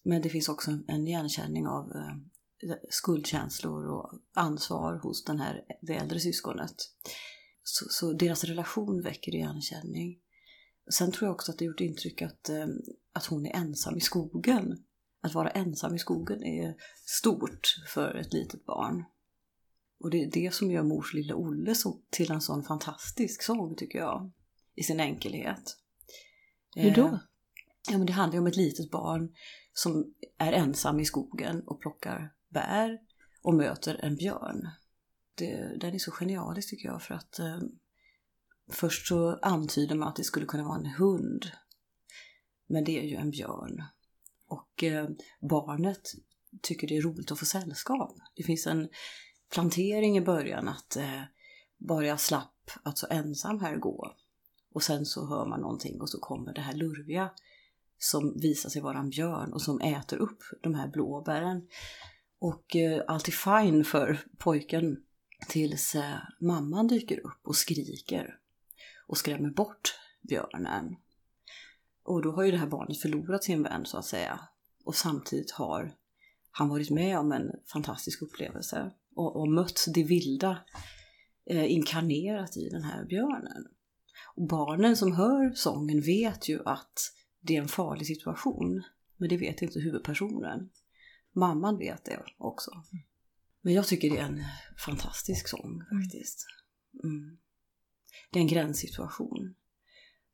Men 0.04 0.22
det 0.22 0.28
finns 0.28 0.48
också 0.48 0.70
en, 0.70 0.84
en 0.88 1.08
igenkänning 1.08 1.66
av 1.66 1.92
eh, 1.92 2.74
skuldkänslor 2.90 3.86
och 3.86 4.10
ansvar 4.34 4.98
hos 5.02 5.24
den 5.24 5.40
här, 5.40 5.62
det 5.82 5.94
äldre 5.94 6.20
syskonet. 6.20 6.74
Så, 7.62 7.86
så 7.90 8.12
deras 8.12 8.44
relation 8.44 9.02
väcker 9.02 9.34
igenkänning. 9.34 10.18
Sen 10.90 11.12
tror 11.12 11.26
jag 11.26 11.34
också 11.34 11.52
att 11.52 11.58
det 11.58 11.64
har 11.64 11.70
gjort 11.72 11.80
intryck 11.80 12.22
att, 12.22 12.48
eh, 12.48 12.66
att 13.12 13.26
hon 13.26 13.46
är 13.46 13.56
ensam 13.56 13.96
i 13.96 14.00
skogen. 14.00 14.84
Att 15.20 15.34
vara 15.34 15.50
ensam 15.50 15.94
i 15.94 15.98
skogen 15.98 16.44
är 16.44 16.74
stort 17.04 17.76
för 17.94 18.14
ett 18.14 18.32
litet 18.32 18.64
barn. 18.64 19.04
Och 20.00 20.10
det 20.10 20.22
är 20.22 20.30
det 20.30 20.54
som 20.54 20.70
gör 20.70 20.82
Mors 20.82 21.14
lilla 21.14 21.34
Olle 21.34 21.74
så, 21.74 22.00
till 22.10 22.30
en 22.30 22.40
sån 22.40 22.64
fantastisk 22.64 23.42
sång 23.42 23.76
tycker 23.76 23.98
jag. 23.98 24.32
I 24.74 24.82
sin 24.82 25.00
enkelhet. 25.00 25.76
hur 26.76 26.94
då? 26.94 27.06
Eh, 27.06 27.18
Ja, 27.90 27.98
men 27.98 28.06
det 28.06 28.12
handlar 28.12 28.34
ju 28.34 28.40
om 28.40 28.46
ett 28.46 28.56
litet 28.56 28.90
barn 28.90 29.34
som 29.72 30.14
är 30.38 30.52
ensam 30.52 31.00
i 31.00 31.04
skogen 31.04 31.62
och 31.66 31.80
plockar 31.80 32.34
bär 32.48 32.98
och 33.42 33.54
möter 33.54 34.04
en 34.04 34.16
björn. 34.16 34.68
Det, 35.34 35.76
den 35.80 35.94
är 35.94 35.98
så 35.98 36.10
genialisk 36.10 36.70
tycker 36.70 36.88
jag 36.88 37.02
för 37.02 37.14
att 37.14 37.38
eh, 37.38 37.58
först 38.70 39.06
så 39.06 39.38
antyder 39.42 39.94
man 39.94 40.08
att 40.08 40.16
det 40.16 40.24
skulle 40.24 40.46
kunna 40.46 40.64
vara 40.64 40.78
en 40.78 40.86
hund. 40.86 41.50
Men 42.66 42.84
det 42.84 42.98
är 42.98 43.04
ju 43.04 43.16
en 43.16 43.30
björn. 43.30 43.82
Och 44.48 44.84
eh, 44.84 45.08
barnet 45.40 46.12
tycker 46.62 46.86
det 46.86 46.96
är 46.96 47.02
roligt 47.02 47.32
att 47.32 47.38
få 47.38 47.44
sällskap. 47.44 48.16
Det 48.34 48.42
finns 48.42 48.66
en 48.66 48.88
plantering 49.52 50.18
i 50.18 50.20
början 50.20 50.68
att 50.68 50.96
eh, 50.96 51.22
bara 51.76 52.06
jag 52.06 52.20
slapp 52.20 52.70
att 52.82 52.98
så 52.98 53.06
ensam 53.10 53.60
här 53.60 53.76
gå. 53.76 54.16
Och 54.72 54.82
sen 54.82 55.06
så 55.06 55.26
hör 55.26 55.46
man 55.46 55.60
någonting 55.60 56.00
och 56.00 56.10
så 56.10 56.18
kommer 56.18 56.54
det 56.54 56.60
här 56.60 56.74
lurviga 56.74 57.30
som 57.98 58.40
visar 58.40 58.70
sig 58.70 58.82
vara 58.82 58.98
en 58.98 59.10
björn 59.10 59.52
och 59.52 59.62
som 59.62 59.80
äter 59.80 60.16
upp 60.16 60.42
de 60.62 60.74
här 60.74 60.88
blåbären. 60.88 61.68
Och 62.38 62.76
eh, 62.76 63.02
allt 63.06 63.28
är 63.28 63.62
fine 63.62 63.84
för 63.84 64.24
pojken 64.38 64.96
tills 65.48 65.94
eh, 65.94 66.16
mamman 66.40 66.86
dyker 66.86 67.26
upp 67.26 67.40
och 67.42 67.56
skriker 67.56 68.38
och 69.06 69.18
skrämmer 69.18 69.50
bort 69.50 69.98
björnen. 70.20 70.96
Och 72.08 72.22
då 72.22 72.32
har 72.32 72.44
ju 72.44 72.50
det 72.50 72.58
här 72.58 72.66
barnet 72.66 73.00
förlorat 73.00 73.44
sin 73.44 73.62
vän 73.62 73.86
så 73.86 73.98
att 73.98 74.04
säga. 74.04 74.40
Och 74.84 74.94
samtidigt 74.94 75.50
har 75.50 75.96
han 76.50 76.68
varit 76.68 76.90
med 76.90 77.18
om 77.18 77.32
en 77.32 77.50
fantastisk 77.72 78.22
upplevelse 78.22 78.90
och, 79.14 79.36
och 79.36 79.48
mött 79.48 79.86
det 79.94 80.02
vilda 80.02 80.58
eh, 81.46 81.72
inkarnerat 81.72 82.56
i 82.56 82.68
den 82.68 82.82
här 82.82 83.04
björnen. 83.04 83.66
Och 84.36 84.46
barnen 84.46 84.96
som 84.96 85.12
hör 85.12 85.52
sången 85.54 86.00
vet 86.00 86.48
ju 86.48 86.62
att 86.64 86.98
det 87.40 87.56
är 87.56 87.62
en 87.62 87.68
farlig 87.68 88.06
situation. 88.06 88.82
Men 89.16 89.28
det 89.28 89.36
vet 89.36 89.62
inte 89.62 89.80
huvudpersonen. 89.80 90.70
Mamman 91.32 91.78
vet 91.78 92.04
det 92.04 92.22
också. 92.38 92.70
Men 93.60 93.74
jag 93.74 93.86
tycker 93.86 94.10
det 94.10 94.18
är 94.18 94.24
en 94.24 94.44
fantastisk 94.84 95.48
sång 95.48 95.82
faktiskt. 95.90 96.46
Mm. 97.04 97.38
Det 98.30 98.38
är 98.38 98.42
en 98.42 98.48
gränssituation. 98.48 99.54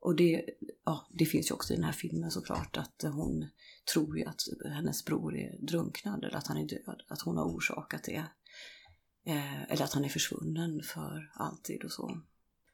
Och 0.05 0.17
det, 0.17 0.45
ja, 0.85 1.07
det 1.11 1.27
finns 1.27 1.51
ju 1.51 1.55
också 1.55 1.73
i 1.73 1.77
den 1.77 1.85
här 1.85 1.93
filmen 1.93 2.31
såklart 2.31 2.77
att 2.77 3.03
hon 3.03 3.47
tror 3.93 4.19
ju 4.19 4.25
att 4.25 4.41
hennes 4.65 5.05
bror 5.05 5.37
är 5.37 5.67
drunknad 5.67 6.25
eller 6.25 6.37
att 6.37 6.47
han 6.47 6.57
är 6.57 6.69
död. 6.69 7.03
Att 7.09 7.23
hon 7.23 7.37
har 7.37 7.45
orsakat 7.45 8.05
det. 8.05 8.25
Eh, 9.27 9.63
eller 9.63 9.85
att 9.85 9.93
han 9.93 10.05
är 10.05 10.09
försvunnen 10.09 10.83
för 10.83 11.33
alltid 11.35 11.85
och 11.85 11.93
så. 11.93 12.21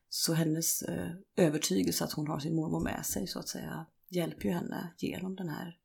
Så 0.09 0.35
hennes 0.35 0.83
eh, 0.83 1.11
övertygelse 1.37 2.05
att 2.05 2.13
hon 2.13 2.29
har 2.29 2.41
sin 2.41 2.55
mormor 2.55 2.81
med 2.81 3.07
sig 3.07 3.27
så 3.27 3.39
att 3.39 3.49
säga 3.49 3.87
hjälper 4.09 4.45
ju 4.45 4.51
henne 4.51 4.95
genom 4.99 5.37
den 5.37 5.49
här, 5.49 5.79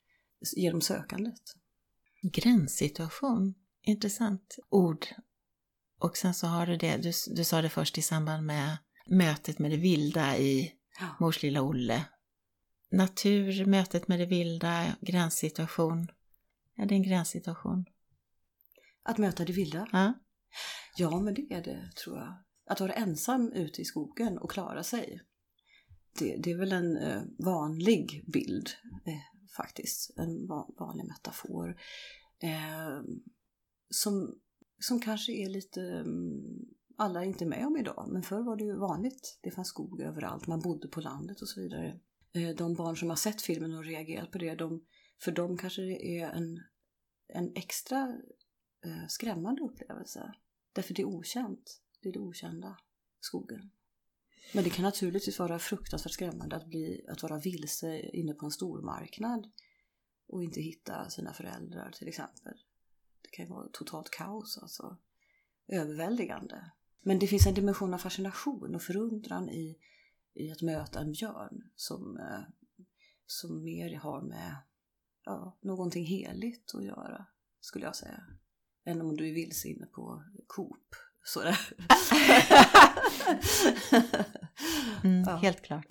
genom 0.56 0.82
sökandet. 0.82 1.42
Gränssituation, 2.22 3.54
intressant 3.82 4.58
ord. 4.70 5.06
Och 6.00 6.18
sen 6.18 6.34
så 6.34 6.48
har 6.48 6.66
du 6.66 6.78
det, 6.78 6.98
du, 6.98 7.12
du 7.36 7.44
sa 7.44 7.62
det 7.62 7.70
först 7.70 7.98
i 7.98 8.02
samband 8.02 8.46
med 8.46 8.78
mötet 9.08 9.60
med 9.60 9.72
det 9.72 9.78
vilda 9.78 10.38
i 10.38 10.76
Ja. 11.00 11.16
Mors 11.20 11.44
lilla 11.44 11.62
Olle. 11.62 12.06
Natur, 12.92 13.66
mötet 13.66 14.08
med 14.08 14.20
det 14.20 14.26
vilda, 14.26 14.96
gränssituation. 15.02 16.08
Ja, 16.76 16.86
det 16.86 16.94
är 16.94 16.98
en 16.98 17.04
gränssituation. 17.04 17.86
Att 19.04 19.18
möta 19.18 19.46
det 19.46 19.54
vilda? 19.54 19.88
Ja, 19.92 20.14
Ja, 20.98 21.20
men 21.20 21.34
det 21.34 21.42
är 21.54 21.64
det 21.64 21.92
tror 22.04 22.18
jag. 22.18 22.34
Att 22.70 22.80
vara 22.80 22.94
ensam 22.94 23.52
ute 23.52 23.82
i 23.82 23.86
skogen 23.86 24.38
och 24.38 24.52
klara 24.52 24.84
sig. 24.84 25.22
Det, 26.20 26.36
det 26.44 26.52
är 26.52 26.58
väl 26.58 26.72
en 26.72 26.98
eh, 26.98 27.22
vanlig 27.46 28.24
bild 28.34 28.70
eh, 29.06 29.48
faktiskt. 29.58 30.18
En 30.18 30.48
va- 30.48 30.70
vanlig 30.80 31.06
metafor. 31.06 31.70
Eh, 32.44 33.02
som, 33.90 34.40
som 34.80 35.02
kanske 35.02 35.32
är 35.32 35.50
lite... 35.50 35.82
mm, 35.82 36.75
alla 36.98 37.22
är 37.22 37.26
inte 37.26 37.46
med 37.46 37.68
om 37.68 37.78
idag, 37.78 38.08
men 38.12 38.24
förr 38.24 38.42
var 38.42 38.56
det 38.56 38.64
ju 38.64 38.76
vanligt. 38.76 39.40
Det 39.42 39.52
fanns 39.52 39.68
skog 39.68 40.02
överallt, 40.02 40.48
man 40.48 40.60
bodde 40.60 40.88
på 40.88 41.02
landet 41.02 41.42
och 41.42 41.50
så 41.50 41.62
vidare. 41.62 42.00
Eh, 42.34 42.50
de 42.50 42.74
barn 42.74 42.98
som 42.98 43.10
har 43.10 43.16
sett 43.16 43.42
filmen 43.42 43.74
och 43.74 43.86
reagerat 43.86 44.32
på 44.32 44.38
det, 44.38 44.56
de, 44.56 44.86
för 45.22 45.32
dem 45.32 45.58
kanske 45.58 45.82
det 45.82 46.20
är 46.20 46.30
en, 46.30 46.64
en 47.28 47.52
extra 47.56 48.18
eh, 48.86 49.08
skrämmande 49.08 49.62
upplevelse. 49.62 50.34
Därför 50.74 50.94
det 50.94 51.02
är 51.02 51.06
okänt. 51.06 51.82
Det 52.02 52.10
är 52.10 52.14
det 52.14 52.20
okända, 52.20 52.78
skogen. 53.20 53.72
Men 54.54 54.64
det 54.64 54.70
kan 54.70 54.84
naturligtvis 54.84 55.40
vara 55.40 55.60
fruktansvärt 55.60 56.14
skrämmande 56.14 56.56
att, 56.56 56.68
bli, 56.68 57.06
att 57.10 57.24
vara 57.24 57.40
vilse 57.40 58.00
inne 58.00 58.34
på 58.34 58.46
en 58.46 58.52
stormarknad 58.52 59.52
och 60.28 60.44
inte 60.44 60.62
hitta 60.62 61.10
sina 61.10 61.34
föräldrar 61.34 61.92
till 61.92 62.08
exempel. 62.08 62.54
Det 63.22 63.30
kan 63.30 63.46
ju 63.46 63.52
vara 63.52 63.68
totalt 63.68 64.10
kaos 64.10 64.58
alltså. 64.58 64.98
Överväldigande. 65.68 66.72
Men 67.08 67.20
det 67.20 67.28
finns 67.28 67.48
en 67.48 67.54
dimension 67.54 67.94
av 67.94 67.98
fascination 67.98 68.76
och 68.76 68.82
förundran 68.82 69.50
i, 69.50 69.78
i 70.34 70.52
att 70.52 70.62
möta 70.62 71.00
en 71.00 71.12
björn 71.12 71.64
som, 71.76 72.18
eh, 72.18 72.40
som 73.26 73.64
mer 73.64 73.96
har 73.96 74.22
med 74.22 74.56
ja, 75.26 75.58
någonting 75.62 76.06
heligt 76.06 76.76
att 76.76 76.84
göra, 76.84 77.26
skulle 77.60 77.86
jag 77.86 77.96
säga. 77.96 78.24
Än 78.86 79.02
om 79.02 79.18
du 79.18 79.30
är 79.30 79.34
vilse 79.34 79.68
inne 79.68 79.86
på 79.86 80.24
Coop. 80.48 80.96
Sådär. 81.24 81.60
mm, 85.04 85.24
Ja. 85.28 85.36
helt 85.36 85.62
klart. 85.62 85.86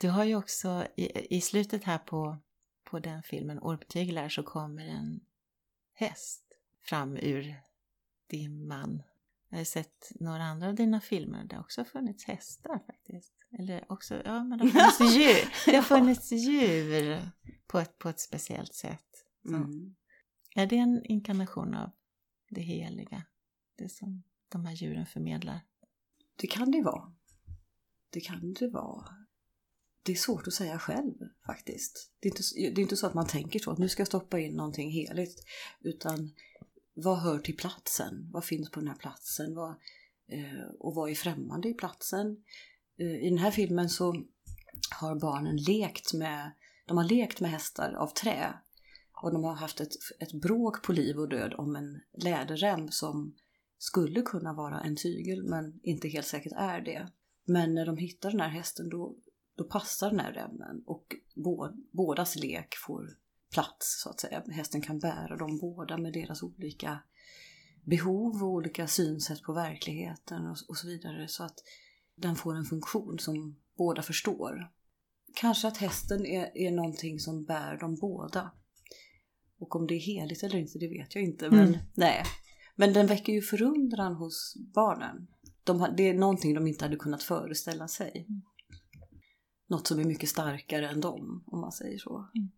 Du 0.00 0.08
har 0.08 0.24
ju 0.24 0.36
också 0.36 0.86
i, 0.96 1.36
i 1.36 1.40
slutet 1.40 1.84
här 1.84 1.98
på, 1.98 2.38
på 2.84 2.98
den 2.98 3.22
filmen, 3.22 3.58
Orptyglar, 3.58 4.28
så 4.28 4.42
kommer 4.42 4.86
en 4.86 5.20
häst 5.92 6.44
fram 6.82 7.16
ur 7.16 7.69
din 8.30 8.66
man. 8.66 9.02
Jag 9.50 9.58
har 9.58 9.64
sett 9.64 10.12
några 10.20 10.42
andra 10.42 10.68
av 10.68 10.74
dina 10.74 11.00
filmer 11.00 11.44
där 11.44 11.60
också 11.60 11.84
funnits 11.84 12.24
hästar 12.24 12.82
faktiskt. 12.86 13.34
Eller 13.58 13.92
också, 13.92 14.22
ja 14.24 14.44
men 14.44 14.58
det 14.58 14.64
har 14.68 14.90
funnits 14.90 15.16
djur. 15.16 15.54
Det 15.66 15.76
har 15.76 15.82
funnits 15.82 16.32
djur 16.32 17.30
på 17.66 17.78
ett, 17.78 17.98
på 17.98 18.08
ett 18.08 18.20
speciellt 18.20 18.74
sätt. 18.74 19.24
Mm. 19.48 19.94
Är 20.54 20.66
det 20.66 20.76
en 20.76 21.04
inkarnation 21.04 21.74
av 21.74 21.90
det 22.50 22.60
heliga? 22.60 23.22
Det 23.76 23.88
som 23.88 24.22
de 24.48 24.64
här 24.64 24.74
djuren 24.74 25.06
förmedlar? 25.06 25.60
Det 26.36 26.46
kan 26.46 26.70
det 26.70 26.82
vara. 26.82 27.14
Det 28.10 28.20
kan 28.20 28.52
det 28.52 28.68
vara. 28.68 29.06
Det 30.02 30.12
är 30.12 30.16
svårt 30.16 30.46
att 30.46 30.52
säga 30.52 30.78
själv 30.78 31.14
faktiskt. 31.46 32.12
Det 32.20 32.28
är, 32.28 32.30
inte, 32.30 32.42
det 32.74 32.80
är 32.80 32.82
inte 32.82 32.96
så 32.96 33.06
att 33.06 33.14
man 33.14 33.26
tänker 33.26 33.58
så 33.58 33.70
att 33.70 33.78
nu 33.78 33.88
ska 33.88 34.00
jag 34.00 34.06
stoppa 34.06 34.38
in 34.38 34.56
någonting 34.56 34.90
heligt. 34.90 35.44
Utan 35.80 36.32
vad 37.02 37.18
hör 37.18 37.38
till 37.38 37.56
platsen? 37.56 38.30
Vad 38.32 38.44
finns 38.44 38.70
på 38.70 38.80
den 38.80 38.88
här 38.88 38.96
platsen? 38.96 39.54
Vad, 39.54 39.70
eh, 40.28 40.64
och 40.78 40.94
vad 40.94 41.10
är 41.10 41.14
främmande 41.14 41.68
i 41.68 41.74
platsen? 41.74 42.44
Eh, 42.98 43.24
I 43.24 43.28
den 43.28 43.38
här 43.38 43.50
filmen 43.50 43.88
så 43.88 44.24
har 45.00 45.20
barnen 45.20 45.56
lekt 45.56 46.14
med, 46.14 46.50
de 46.86 46.96
har 46.96 47.04
lekt 47.04 47.40
med 47.40 47.50
hästar 47.50 47.92
av 47.92 48.06
trä. 48.06 48.54
Och 49.22 49.32
de 49.32 49.44
har 49.44 49.54
haft 49.54 49.80
ett, 49.80 49.92
ett 50.18 50.32
bråk 50.32 50.82
på 50.82 50.92
liv 50.92 51.18
och 51.18 51.28
död 51.28 51.54
om 51.54 51.76
en 51.76 52.00
läderrem 52.12 52.90
som 52.90 53.34
skulle 53.78 54.22
kunna 54.22 54.52
vara 54.52 54.80
en 54.80 54.96
tygel 54.96 55.42
men 55.42 55.80
inte 55.82 56.08
helt 56.08 56.26
säkert 56.26 56.52
är 56.56 56.80
det. 56.80 57.08
Men 57.44 57.74
när 57.74 57.86
de 57.86 57.96
hittar 57.96 58.30
den 58.30 58.40
här 58.40 58.48
hästen 58.48 58.88
då, 58.88 59.16
då 59.56 59.64
passar 59.64 60.10
den 60.10 60.20
här 60.20 60.32
remmen 60.32 60.82
och 60.86 61.16
bådas 61.92 62.36
lek 62.36 62.74
får 62.76 63.08
plats 63.50 64.02
så 64.02 64.10
att 64.10 64.20
säga. 64.20 64.42
Hästen 64.50 64.80
kan 64.80 64.98
bära 64.98 65.36
dem 65.36 65.58
båda 65.58 65.98
med 65.98 66.12
deras 66.12 66.42
olika 66.42 67.02
behov 67.84 68.42
och 68.42 68.48
olika 68.48 68.86
synsätt 68.86 69.42
på 69.42 69.52
verkligheten 69.52 70.46
och, 70.46 70.56
och 70.68 70.76
så 70.76 70.86
vidare 70.86 71.28
så 71.28 71.44
att 71.44 71.58
den 72.14 72.36
får 72.36 72.54
en 72.54 72.64
funktion 72.64 73.18
som 73.18 73.56
båda 73.76 74.02
förstår. 74.02 74.70
Kanske 75.34 75.68
att 75.68 75.76
hästen 75.76 76.26
är, 76.26 76.58
är 76.58 76.70
någonting 76.70 77.18
som 77.18 77.44
bär 77.44 77.76
dem 77.76 77.96
båda. 77.96 78.50
Och 79.58 79.76
om 79.76 79.86
det 79.86 79.94
är 79.94 80.00
heligt 80.00 80.42
eller 80.42 80.58
inte, 80.58 80.78
det 80.78 80.88
vet 80.88 81.14
jag 81.14 81.24
inte. 81.24 81.50
Men, 81.50 81.68
mm. 81.68 81.80
nej. 81.94 82.24
men 82.76 82.92
den 82.92 83.06
väcker 83.06 83.32
ju 83.32 83.42
förundran 83.42 84.14
hos 84.14 84.56
barnen. 84.74 85.26
De, 85.64 85.94
det 85.96 86.08
är 86.08 86.14
någonting 86.14 86.54
de 86.54 86.66
inte 86.66 86.84
hade 86.84 86.96
kunnat 86.96 87.22
föreställa 87.22 87.88
sig. 87.88 88.26
Mm. 88.28 88.42
Något 89.66 89.86
som 89.86 90.00
är 90.00 90.04
mycket 90.04 90.28
starkare 90.28 90.88
än 90.88 91.00
dem, 91.00 91.44
om 91.46 91.60
man 91.60 91.72
säger 91.72 91.98
så. 91.98 92.28
Mm. 92.34 92.50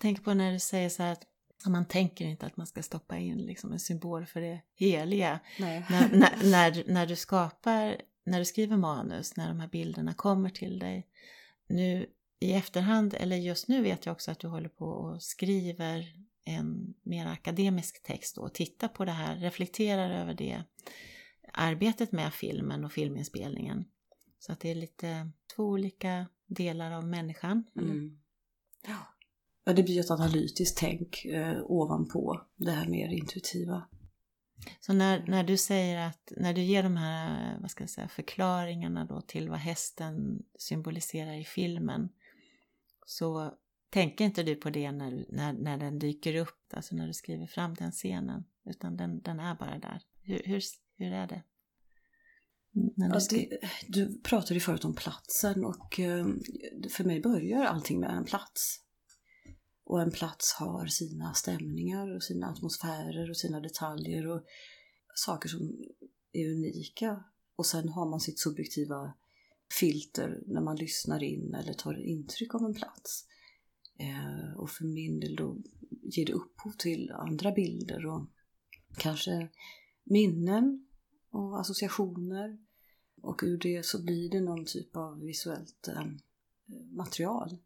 Tänk 0.00 0.24
på 0.24 0.34
när 0.34 0.52
du 0.52 0.58
säger 0.58 0.88
så 0.88 1.02
här 1.02 1.12
att 1.12 1.26
man 1.66 1.84
tänker 1.84 2.24
inte 2.24 2.46
att 2.46 2.56
man 2.56 2.66
ska 2.66 2.82
stoppa 2.82 3.18
in 3.18 3.38
liksom 3.38 3.72
en 3.72 3.80
symbol 3.80 4.26
för 4.26 4.40
det 4.40 4.60
heliga. 4.74 5.40
När, 5.58 5.80
när, 5.90 6.50
när, 6.50 6.84
när, 6.92 7.06
du 7.06 7.16
skapar, 7.16 8.02
när 8.24 8.38
du 8.38 8.44
skriver 8.44 8.76
manus, 8.76 9.36
när 9.36 9.48
de 9.48 9.60
här 9.60 9.68
bilderna 9.68 10.14
kommer 10.14 10.50
till 10.50 10.78
dig. 10.78 11.06
Nu 11.68 12.06
i 12.40 12.52
efterhand, 12.52 13.14
eller 13.18 13.36
just 13.36 13.68
nu 13.68 13.82
vet 13.82 14.06
jag 14.06 14.12
också 14.12 14.30
att 14.30 14.38
du 14.38 14.48
håller 14.48 14.68
på 14.68 14.86
och 14.86 15.22
skriver 15.22 16.14
en 16.44 16.94
mer 17.02 17.26
akademisk 17.26 18.02
text 18.02 18.38
och 18.38 18.54
tittar 18.54 18.88
på 18.88 19.04
det 19.04 19.12
här, 19.12 19.36
reflekterar 19.36 20.10
över 20.10 20.34
det 20.34 20.62
arbetet 21.52 22.12
med 22.12 22.34
filmen 22.34 22.84
och 22.84 22.92
filminspelningen. 22.92 23.84
Så 24.38 24.52
att 24.52 24.60
det 24.60 24.70
är 24.70 24.74
lite 24.74 25.30
två 25.56 25.64
olika 25.64 26.26
delar 26.46 26.92
av 26.92 27.06
människan. 27.06 27.64
Mm. 27.76 28.20
Ja. 28.86 28.96
Ja, 29.64 29.72
det 29.72 29.82
blir 29.82 30.00
ett 30.00 30.10
analytiskt 30.10 30.78
tänk 30.78 31.24
eh, 31.24 31.62
ovanpå 31.64 32.40
det 32.56 32.70
här 32.70 32.88
mer 32.88 33.08
intuitiva. 33.08 33.88
Så 34.80 34.92
när, 34.92 35.26
när 35.26 35.44
du 35.44 35.56
säger 35.56 36.06
att, 36.08 36.32
när 36.36 36.54
du 36.54 36.62
ger 36.62 36.82
de 36.82 36.96
här 36.96 37.58
vad 37.60 37.70
ska 37.70 37.82
jag 37.82 37.90
säga, 37.90 38.08
förklaringarna 38.08 39.04
då 39.04 39.20
till 39.20 39.48
vad 39.48 39.58
hästen 39.58 40.42
symboliserar 40.58 41.40
i 41.40 41.44
filmen 41.44 42.08
så 43.06 43.54
tänker 43.90 44.24
inte 44.24 44.42
du 44.42 44.54
på 44.54 44.70
det 44.70 44.92
när, 44.92 45.26
när, 45.28 45.52
när 45.52 45.78
den 45.78 45.98
dyker 45.98 46.34
upp, 46.34 46.74
alltså 46.74 46.94
när 46.94 47.06
du 47.06 47.12
skriver 47.12 47.46
fram 47.46 47.74
den 47.74 47.92
scenen, 47.92 48.44
utan 48.64 48.96
den, 48.96 49.20
den 49.20 49.40
är 49.40 49.54
bara 49.54 49.78
där. 49.78 50.02
Hur, 50.22 50.42
hur, 50.44 50.62
hur 50.96 51.12
är 51.12 51.26
det? 51.26 51.42
Du, 52.72 52.92
ja, 52.96 53.20
det, 53.30 53.60
du 53.88 54.20
pratade 54.20 54.54
ju 54.54 54.60
förut 54.60 54.84
om 54.84 54.94
platsen 54.94 55.64
och 55.64 56.00
eh, 56.00 56.26
för 56.90 57.04
mig 57.04 57.20
börjar 57.20 57.64
allting 57.64 58.00
med 58.00 58.10
en 58.10 58.24
plats. 58.24 58.80
Och 59.90 60.02
en 60.02 60.10
plats 60.10 60.52
har 60.52 60.86
sina 60.86 61.34
stämningar 61.34 62.16
och 62.16 62.22
sina 62.22 62.50
atmosfärer 62.50 63.30
och 63.30 63.36
sina 63.36 63.60
detaljer 63.60 64.26
och 64.26 64.44
saker 65.14 65.48
som 65.48 65.78
är 66.32 66.50
unika. 66.50 67.24
Och 67.56 67.66
sen 67.66 67.88
har 67.88 68.10
man 68.10 68.20
sitt 68.20 68.38
subjektiva 68.38 69.14
filter 69.80 70.42
när 70.46 70.60
man 70.60 70.76
lyssnar 70.76 71.22
in 71.22 71.54
eller 71.54 71.72
tar 71.72 72.06
intryck 72.06 72.54
av 72.54 72.64
en 72.64 72.74
plats. 72.74 73.24
Eh, 73.98 74.56
och 74.56 74.70
för 74.70 74.84
min 74.84 75.20
del 75.20 75.36
då 75.36 75.56
ger 76.02 76.26
det 76.26 76.32
upphov 76.32 76.72
till 76.78 77.10
andra 77.10 77.52
bilder 77.52 78.06
och 78.06 78.26
kanske 78.96 79.48
minnen 80.04 80.88
och 81.30 81.60
associationer. 81.60 82.58
Och 83.22 83.40
ur 83.42 83.58
det 83.58 83.86
så 83.86 84.02
blir 84.02 84.30
det 84.30 84.40
någon 84.40 84.64
typ 84.64 84.96
av 84.96 85.20
visuellt 85.20 85.88
eh, 85.88 86.04
material 86.90 87.58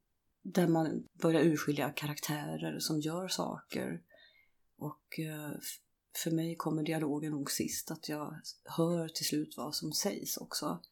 där 0.45 0.69
man 0.69 1.05
börjar 1.23 1.45
urskilja 1.45 1.91
karaktärer 1.91 2.79
som 2.79 3.01
gör 3.01 3.29
saker. 3.29 4.03
Och 4.77 5.19
eh, 5.19 5.53
för 6.23 6.31
mig 6.31 6.57
kommer 6.57 6.83
dialogen 6.83 7.33
nog 7.33 7.51
sist, 7.51 7.91
att 7.91 8.09
jag 8.09 8.41
hör 8.65 9.09
till 9.09 9.27
slut 9.27 9.55
vad 9.57 9.75
som 9.75 9.93
sägs 9.93 10.37
också. 10.37 10.83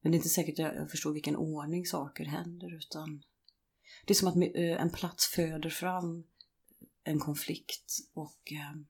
Men 0.00 0.12
det 0.12 0.16
är 0.16 0.18
inte 0.18 0.28
säkert 0.28 0.58
att 0.58 0.74
jag 0.74 0.90
förstår 0.90 1.12
vilken 1.12 1.36
ordning 1.36 1.86
saker 1.86 2.24
händer 2.24 2.76
utan 2.76 3.22
det 4.06 4.12
är 4.12 4.14
som 4.14 4.28
att 4.28 4.36
eh, 4.36 4.82
en 4.82 4.90
plats 4.90 5.26
föder 5.26 5.70
fram 5.70 6.24
en 7.04 7.18
konflikt 7.18 7.98
och 8.14 8.52
eh, 8.52 8.80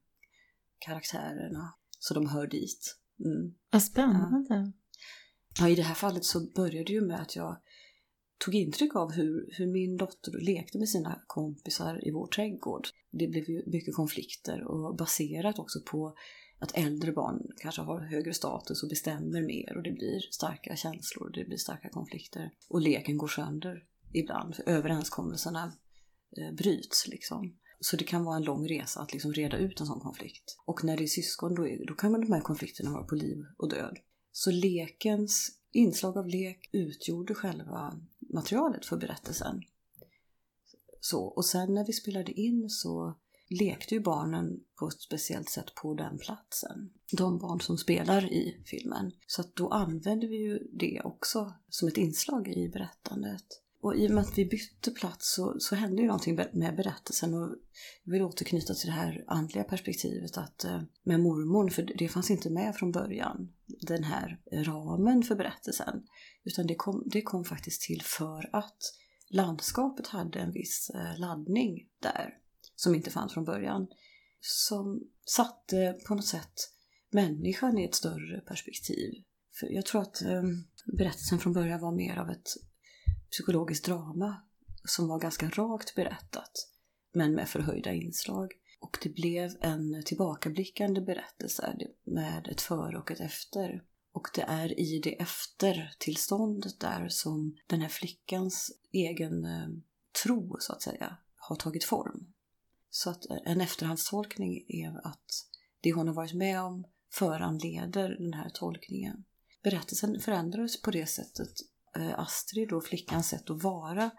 karaktärerna 0.78 1.74
så 1.98 2.14
de 2.14 2.28
hör 2.28 2.46
dit. 2.46 2.98
Mm. 3.24 3.54
Vad 3.70 3.82
spännande. 3.82 4.54
Ja. 4.54 4.72
ja. 5.58 5.68
i 5.68 5.74
det 5.74 5.82
här 5.82 5.94
fallet 5.94 6.24
så 6.24 6.40
började 6.40 6.84
det 6.84 6.92
ju 6.92 7.00
med 7.00 7.20
att 7.20 7.36
jag 7.36 7.60
tog 8.38 8.54
intryck 8.54 8.96
av 8.96 9.12
hur, 9.12 9.48
hur 9.52 9.66
min 9.66 9.96
dotter 9.96 10.32
lekte 10.40 10.78
med 10.78 10.88
sina 10.88 11.22
kompisar 11.26 12.08
i 12.08 12.10
vår 12.10 12.26
trädgård. 12.26 12.88
Det 13.10 13.28
blev 13.28 13.50
ju 13.50 13.62
mycket 13.66 13.94
konflikter 13.94 14.64
och 14.64 14.96
baserat 14.96 15.58
också 15.58 15.78
på 15.86 16.14
att 16.58 16.76
äldre 16.76 17.12
barn 17.12 17.42
kanske 17.56 17.82
har 17.82 18.00
högre 18.00 18.34
status 18.34 18.82
och 18.82 18.88
bestämmer 18.88 19.42
mer 19.42 19.76
och 19.76 19.82
det 19.82 19.92
blir 19.92 20.20
starka 20.30 20.76
känslor, 20.76 21.30
det 21.34 21.44
blir 21.44 21.56
starka 21.56 21.88
konflikter. 21.88 22.50
Och 22.68 22.80
leken 22.80 23.18
går 23.18 23.28
sönder 23.28 23.84
ibland, 24.12 24.54
för 24.54 24.68
överenskommelserna 24.68 25.72
eh, 26.36 26.54
bryts 26.54 27.08
liksom. 27.08 27.56
Så 27.80 27.96
det 27.96 28.04
kan 28.04 28.24
vara 28.24 28.36
en 28.36 28.42
lång 28.42 28.68
resa 28.68 29.00
att 29.00 29.12
liksom 29.12 29.32
reda 29.32 29.56
ut 29.58 29.80
en 29.80 29.86
sån 29.86 30.00
konflikt. 30.00 30.56
Och 30.66 30.84
när 30.84 30.96
det 30.96 31.04
är 31.04 31.06
syskon 31.06 31.54
då, 31.54 31.68
är, 31.68 31.86
då 31.86 31.94
kan 31.94 32.12
de 32.12 32.32
här 32.32 32.40
konflikterna 32.40 32.90
vara 32.90 33.04
på 33.04 33.14
liv 33.14 33.44
och 33.58 33.70
död. 33.70 33.98
Så 34.32 34.50
lekens 34.50 35.58
inslag 35.72 36.18
av 36.18 36.28
lek 36.28 36.68
utgjorde 36.72 37.34
själva 37.34 38.00
materialet 38.28 38.86
för 38.86 38.96
berättelsen. 38.96 39.62
Så, 41.00 41.24
och 41.24 41.44
sen 41.44 41.74
när 41.74 41.86
vi 41.86 41.92
spelade 41.92 42.32
in 42.32 42.70
så 42.70 43.14
lekte 43.50 43.94
ju 43.94 44.00
barnen 44.00 44.60
på 44.78 44.88
ett 44.88 45.00
speciellt 45.00 45.50
sätt 45.50 45.74
på 45.74 45.94
den 45.94 46.18
platsen. 46.18 46.90
De 47.12 47.38
barn 47.38 47.60
som 47.60 47.78
spelar 47.78 48.32
i 48.32 48.62
filmen. 48.66 49.12
Så 49.26 49.40
att 49.40 49.56
då 49.56 49.68
använde 49.68 50.26
vi 50.26 50.36
ju 50.36 50.58
det 50.72 51.00
också 51.04 51.52
som 51.68 51.88
ett 51.88 51.96
inslag 51.96 52.48
i 52.48 52.68
berättandet. 52.68 53.62
Och 53.80 53.96
i 53.96 54.06
och 54.06 54.10
med 54.10 54.20
att 54.20 54.38
vi 54.38 54.44
bytte 54.44 54.90
plats 54.90 55.34
så, 55.34 55.56
så 55.58 55.74
hände 55.74 56.02
ju 56.02 56.06
någonting 56.06 56.34
med 56.52 56.76
berättelsen 56.76 57.34
och 57.34 57.56
jag 58.04 58.12
vill 58.12 58.22
återknyta 58.22 58.74
till 58.74 58.86
det 58.86 58.96
här 58.96 59.24
andliga 59.26 59.64
perspektivet 59.64 60.38
att 60.38 60.64
eh, 60.64 60.82
med 61.02 61.20
mormon, 61.20 61.70
för 61.70 61.92
det 61.98 62.08
fanns 62.08 62.30
inte 62.30 62.50
med 62.50 62.74
från 62.74 62.92
början, 62.92 63.52
den 63.66 64.04
här 64.04 64.40
ramen 64.52 65.22
för 65.22 65.34
berättelsen. 65.34 66.02
Utan 66.44 66.66
det 66.66 66.74
kom, 66.74 67.02
det 67.06 67.22
kom 67.22 67.44
faktiskt 67.44 67.82
till 67.82 68.02
för 68.02 68.50
att 68.52 68.78
landskapet 69.30 70.06
hade 70.06 70.38
en 70.38 70.52
viss 70.52 70.90
eh, 70.94 71.20
laddning 71.20 71.88
där 72.02 72.34
som 72.76 72.94
inte 72.94 73.10
fanns 73.10 73.34
från 73.34 73.44
början. 73.44 73.86
Som 74.40 75.00
satte 75.26 75.98
på 76.08 76.14
något 76.14 76.26
sätt 76.26 76.54
människan 77.10 77.78
i 77.78 77.84
ett 77.84 77.94
större 77.94 78.40
perspektiv. 78.40 79.12
För 79.60 79.66
jag 79.66 79.86
tror 79.86 80.02
att 80.02 80.22
eh, 80.22 80.42
berättelsen 80.98 81.38
från 81.38 81.52
början 81.52 81.80
var 81.80 81.92
mer 81.92 82.16
av 82.16 82.30
ett 82.30 82.48
psykologiskt 83.30 83.84
drama 83.84 84.42
som 84.84 85.08
var 85.08 85.18
ganska 85.18 85.48
rakt 85.48 85.94
berättat 85.94 86.68
men 87.12 87.34
med 87.34 87.48
förhöjda 87.48 87.92
inslag. 87.92 88.52
Och 88.80 88.98
det 89.02 89.08
blev 89.08 89.50
en 89.60 90.02
tillbakablickande 90.04 91.00
berättelse 91.00 91.76
med 92.04 92.48
ett 92.48 92.60
före 92.60 92.98
och 92.98 93.10
ett 93.10 93.20
efter. 93.20 93.84
Och 94.12 94.28
det 94.34 94.42
är 94.42 94.80
i 94.80 95.00
det 95.04 95.20
eftertillståndet 95.20 96.80
där 96.80 97.08
som 97.08 97.56
den 97.66 97.80
här 97.80 97.88
flickans 97.88 98.70
egen 98.92 99.44
eh, 99.44 99.68
tro, 100.22 100.56
så 100.60 100.72
att 100.72 100.82
säga, 100.82 101.16
har 101.36 101.56
tagit 101.56 101.84
form. 101.84 102.32
Så 102.90 103.10
att 103.10 103.24
en 103.44 103.60
efterhandstolkning 103.60 104.64
är 104.68 105.06
att 105.06 105.46
det 105.80 105.92
hon 105.92 106.08
har 106.08 106.14
varit 106.14 106.34
med 106.34 106.62
om 106.62 106.84
föranleder 107.12 108.16
den 108.18 108.32
här 108.32 108.50
tolkningen. 108.54 109.24
Berättelsen 109.62 110.20
förändrades 110.20 110.82
på 110.82 110.90
det 110.90 111.06
sättet. 111.06 111.52
Eh, 111.96 112.18
Astrid, 112.18 112.68
då 112.68 112.80
flickans 112.80 113.28
sätt 113.28 113.50
att 113.50 113.62
vara, 113.62 114.10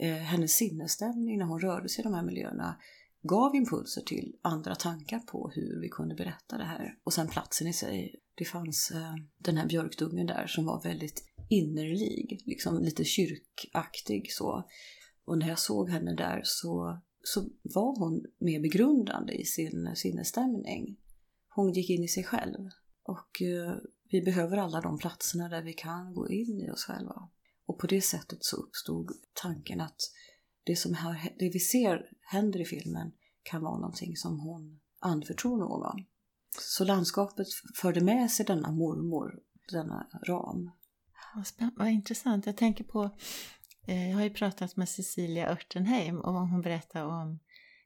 eh, 0.00 0.14
hennes 0.14 0.52
sinnesstämning 0.52 1.38
när 1.38 1.46
hon 1.46 1.60
rörde 1.60 1.88
sig 1.88 2.02
i 2.02 2.04
de 2.04 2.14
här 2.14 2.22
miljöerna 2.22 2.76
gav 3.22 3.54
impulser 3.54 4.02
till 4.02 4.36
andra 4.42 4.74
tankar 4.74 5.18
på 5.18 5.50
hur 5.54 5.80
vi 5.80 5.88
kunde 5.88 6.14
berätta 6.14 6.58
det 6.58 6.64
här. 6.64 6.94
Och 7.04 7.12
sen 7.12 7.28
platsen 7.28 7.66
i 7.66 7.72
sig. 7.72 8.14
Det 8.34 8.44
fanns 8.44 8.90
eh, 8.94 9.14
den 9.38 9.56
här 9.56 9.66
björkdungen 9.66 10.26
där 10.26 10.46
som 10.46 10.66
var 10.66 10.82
väldigt 10.82 11.24
innerlig, 11.48 12.42
liksom 12.46 12.82
lite 12.82 13.04
kyrkaktig 13.04 14.32
så. 14.32 14.68
Och 15.24 15.38
när 15.38 15.48
jag 15.48 15.58
såg 15.58 15.90
henne 15.90 16.14
där 16.14 16.40
så, 16.44 17.00
så 17.22 17.40
var 17.62 17.98
hon 17.98 18.24
mer 18.38 18.60
begrundande 18.60 19.32
i 19.32 19.44
sin 19.44 19.92
sinnesstämning. 19.96 20.96
Hon 21.48 21.72
gick 21.72 21.90
in 21.90 22.04
i 22.04 22.08
sig 22.08 22.24
själv. 22.24 22.68
Och 23.02 23.42
vi 24.10 24.22
behöver 24.22 24.56
alla 24.56 24.80
de 24.80 24.98
platserna 24.98 25.48
där 25.48 25.62
vi 25.62 25.72
kan 25.72 26.14
gå 26.14 26.28
in 26.28 26.60
i 26.60 26.70
oss 26.70 26.84
själva. 26.84 27.28
Och 27.66 27.78
på 27.78 27.86
det 27.86 28.00
sättet 28.00 28.38
så 28.44 28.56
uppstod 28.56 29.10
tanken 29.32 29.80
att 29.80 30.00
det 30.64 30.76
som 30.76 30.94
här, 30.94 31.34
det 31.38 31.48
vi 31.48 31.60
ser 31.60 32.10
händer 32.20 32.60
i 32.60 32.64
filmen 32.64 33.12
kan 33.42 33.62
vara 33.62 33.78
någonting 33.78 34.16
som 34.16 34.40
hon 34.40 34.80
anförtror 34.98 35.58
någon. 35.58 36.04
Så 36.58 36.84
landskapet 36.84 37.46
förde 37.76 38.00
med 38.00 38.30
sig 38.30 38.46
denna 38.46 38.70
mormor, 38.70 39.40
denna 39.72 40.06
ram. 40.26 40.70
Vad, 41.34 41.70
vad 41.76 41.88
intressant. 41.88 42.46
Jag 42.46 42.56
tänker 42.56 42.84
på, 42.84 43.10
eh, 43.86 44.10
jag 44.10 44.16
har 44.16 44.24
ju 44.24 44.30
pratat 44.30 44.76
med 44.76 44.88
Cecilia 44.88 45.50
Örtenheim 45.50 46.20
och 46.20 46.32
hon 46.32 46.60
berättar 46.60 47.04
om 47.04 47.38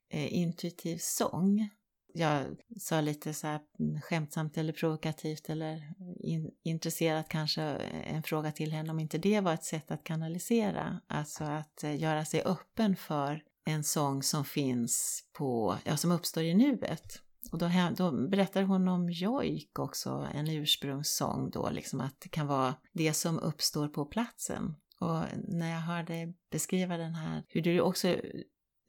eh, 0.09 0.35
intuitiv 0.35 0.99
sång 1.01 1.71
jag 2.16 2.44
sa 2.81 3.00
lite 3.00 3.35
så 3.35 3.46
här 3.46 3.61
mm, 3.79 4.00
skämtsamt 4.00 4.59
eller 4.59 4.72
provokativt 4.72 5.48
eller 5.48 5.74
eh, 5.77 6.31
in, 6.31 6.50
intresserat 6.62 7.29
kanske 7.29 7.62
eh, 7.62 8.14
en 8.14 8.22
fråga 8.22 8.53
till 8.53 8.72
henne 8.72 8.90
om 8.90 9.00
inte 9.00 9.18
det 9.18 9.40
var 9.40 9.55
ett 9.55 9.64
sätt 9.64 9.90
att 9.90 10.05
kanalisera, 10.05 11.00
alltså 11.07 11.44
att 11.44 11.85
eh, 11.85 12.00
göra 12.00 12.24
sig 12.24 12.42
öppen 12.42 12.96
för 12.96 13.42
en 13.64 13.85
sång 13.85 14.22
som 14.22 14.44
finns 14.44 15.24
på, 15.33 15.79
ja 15.85 15.96
som 15.96 16.12
uppstår 16.12 16.42
i 16.42 16.55
nuet. 16.55 17.20
Och 17.53 17.59
då, 17.59 17.70
då 17.96 18.29
berättar 18.29 18.62
hon 18.62 18.88
om 18.88 19.11
jojk 19.11 19.79
också, 19.79 20.29
en 20.35 20.48
ursprungssång 20.48 21.50
då, 21.50 21.70
liksom 21.70 22.00
att 22.00 22.20
det 22.20 22.29
kan 22.29 22.46
vara 22.46 22.74
det 22.92 23.12
som 23.12 23.38
uppstår 23.38 23.88
på 23.88 24.07
platsen. 24.07 24.74
Och 25.00 25.22
när 25.48 25.70
jag 25.70 25.81
hörde 25.81 26.33
beskriva 26.50 26.96
den 26.96 27.14
här, 27.14 27.44
hur 27.48 27.62
du 27.62 27.81
också 27.81 28.16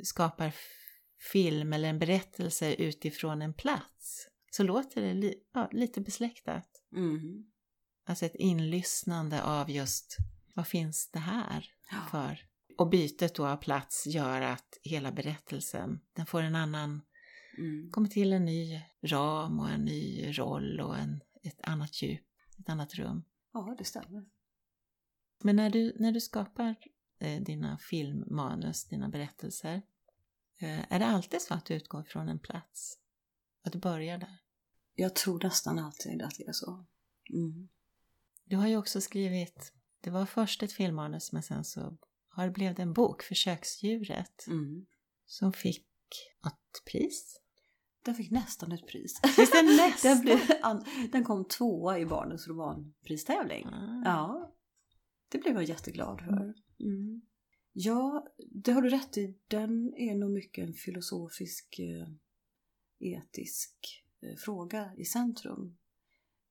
skapar 0.04 0.54
film 1.20 1.74
eller 1.74 1.90
en 1.90 2.00
berättelse 2.00 2.74
utifrån 2.76 3.42
en 3.42 3.54
plats 3.54 4.28
så 4.52 4.64
låter 4.64 5.02
det 5.02 5.14
li 5.14 5.36
ja, 5.54 5.70
lite 5.72 6.02
besläktat. 6.02 6.70
Mm. 6.96 7.46
Alltså 8.06 8.26
ett 8.26 8.36
inlyssnande 8.36 9.44
av 9.44 9.70
just 9.72 10.18
vad 10.56 10.68
finns 10.68 11.10
det 11.12 11.20
här 11.20 11.66
Ja. 11.92 11.98
för? 12.12 12.40
Och 12.78 12.90
bytet 12.90 13.36
då 13.36 13.48
av 13.48 13.58
plats 13.58 14.08
gör 14.08 14.42
att 14.42 14.78
hela 14.84 15.12
berättelsen, 15.12 16.00
den 16.14 16.26
får 16.26 16.42
en 16.42 16.56
annan, 16.56 17.02
Mm. 17.58 17.92
kommer 17.92 18.08
till 18.08 18.34
en 18.34 18.46
ny 18.46 18.82
ram 19.04 19.60
och 19.60 19.70
en 19.70 19.86
ny 19.86 20.32
roll 20.40 20.80
och 20.80 20.98
en, 20.98 21.22
ett 21.44 21.60
annat 21.64 22.02
djup, 22.02 22.26
ett 22.60 22.70
annat 22.70 22.96
rum. 22.96 23.24
Ja, 23.54 23.76
det 23.78 23.84
stämmer. 23.84 24.26
Men 25.44 25.56
när 25.56 25.70
du, 25.70 25.96
när 26.00 26.12
du 26.12 26.22
skapar 26.22 26.76
eh, 27.20 27.42
dina 27.42 27.78
filmmanus, 27.78 28.86
dina 28.88 29.10
berättelser, 29.10 29.82
är 30.64 31.00
det 31.00 31.06
alltid 31.06 31.42
så 31.42 31.54
att 31.54 31.66
du 31.66 31.74
utgår 31.74 32.04
från 32.04 32.30
en 32.30 32.40
plats? 32.40 32.98
Att 33.64 33.74
du 33.74 33.80
börjar 33.80 34.18
där? 34.18 34.38
Jag 34.96 35.16
tror 35.16 35.44
nästan 35.44 35.80
alltid 35.80 36.22
att 36.22 36.36
det 36.38 36.48
är 36.48 36.54
så. 36.54 36.86
Mm. 37.34 37.70
Du 38.44 38.56
har 38.56 38.68
ju 38.68 38.78
också 38.78 39.02
skrivit, 39.02 39.74
det 40.02 40.10
var 40.10 40.26
först 40.26 40.64
ett 40.64 40.74
filmmanus 40.74 41.32
men 41.32 41.44
sen 41.44 41.64
så 41.64 41.98
har 42.30 42.46
det 42.46 42.52
blivit 42.52 42.80
en 42.80 42.94
bok, 42.94 43.24
Försöksdjuret, 43.24 44.48
Mm. 44.48 44.86
som 45.26 45.54
fick 45.54 45.88
ett 46.48 46.86
pris. 46.92 47.42
Den 48.02 48.16
fick 48.16 48.32
nästan 48.32 48.72
ett 48.72 48.88
pris. 48.88 49.22
Det 49.22 49.62
nästan? 49.64 50.12
Den, 50.12 50.22
blev, 50.22 50.40
den 51.12 51.24
kom 51.24 51.46
tvåa 51.48 52.00
i 52.00 52.06
barnens 52.06 52.48
romanpristävling. 52.48 53.66
Ah. 53.66 54.02
Ja, 54.06 54.56
det 55.30 55.38
blev 55.38 55.54
jag 55.56 55.64
jätteglad 55.64 56.20
för. 56.20 56.54
Mm. 56.80 57.22
Ja, 57.78 58.28
det 58.38 58.72
har 58.72 58.82
du 58.82 58.90
rätt 58.90 59.18
i. 59.18 59.36
Den 59.48 59.94
är 59.98 60.16
nog 60.16 60.32
mycket 60.32 60.68
en 60.68 60.74
filosofisk, 60.74 61.80
eh, 61.80 62.08
etisk 63.00 64.04
eh, 64.22 64.36
fråga 64.36 64.92
i 64.98 65.06
centrum. 65.06 65.78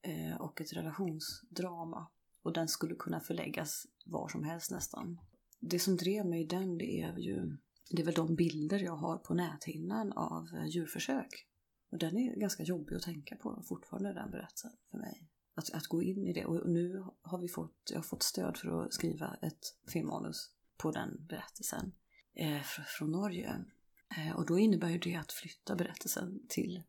Eh, 0.03 0.41
och 0.41 0.61
ett 0.61 0.73
relationsdrama. 0.73 2.07
Och 2.43 2.53
den 2.53 2.69
skulle 2.69 2.95
kunna 2.95 3.21
förläggas 3.21 3.87
var 4.05 4.29
som 4.29 4.45
helst 4.45 4.71
nästan. 4.71 5.21
Det 5.61 5.79
som 5.79 5.97
drev 5.97 6.27
mig 6.27 6.41
i 6.41 6.47
den 6.47 6.79
det 6.79 7.01
är 7.01 7.19
ju 7.19 7.57
det 7.91 8.03
är 8.03 8.07
väl 8.07 8.15
de 8.15 8.35
bilder 8.35 8.79
jag 8.79 8.97
har 8.97 9.19
på 9.19 9.35
näthinnan 9.35 10.13
av 10.13 10.49
djurförsök. 10.67 11.47
Och 11.91 11.99
den 11.99 12.19
är 12.19 12.37
ganska 12.37 12.63
jobbig 12.63 12.97
att 12.97 13.03
tänka 13.03 13.37
på 13.37 13.63
fortfarande 13.69 14.13
den 14.13 14.31
berättelsen 14.31 14.73
för 14.91 14.99
mig. 14.99 15.29
Att, 15.55 15.71
att 15.71 15.87
gå 15.87 16.03
in 16.03 16.27
i 16.27 16.33
det. 16.33 16.45
Och 16.45 16.71
nu 16.71 17.05
har 17.23 17.39
vi 17.39 17.49
fått, 17.49 17.91
jag 17.91 17.99
har 17.99 18.03
fått 18.03 18.23
stöd 18.23 18.57
för 18.57 18.85
att 18.85 18.93
skriva 18.93 19.37
ett 19.43 19.77
filmmanus 19.93 20.51
på 20.77 20.91
den 20.91 21.27
berättelsen 21.29 21.93
eh, 22.35 22.61
fr- 22.61 22.85
från 22.87 23.13
Norge. 23.13 23.65
Eh, 24.17 24.37
och 24.37 24.47
då 24.47 24.59
innebär 24.59 24.89
ju 24.89 24.99
det 24.99 25.15
att 25.15 25.33
flytta 25.33 25.77
berättelsen 25.77 26.41
till, 26.49 26.83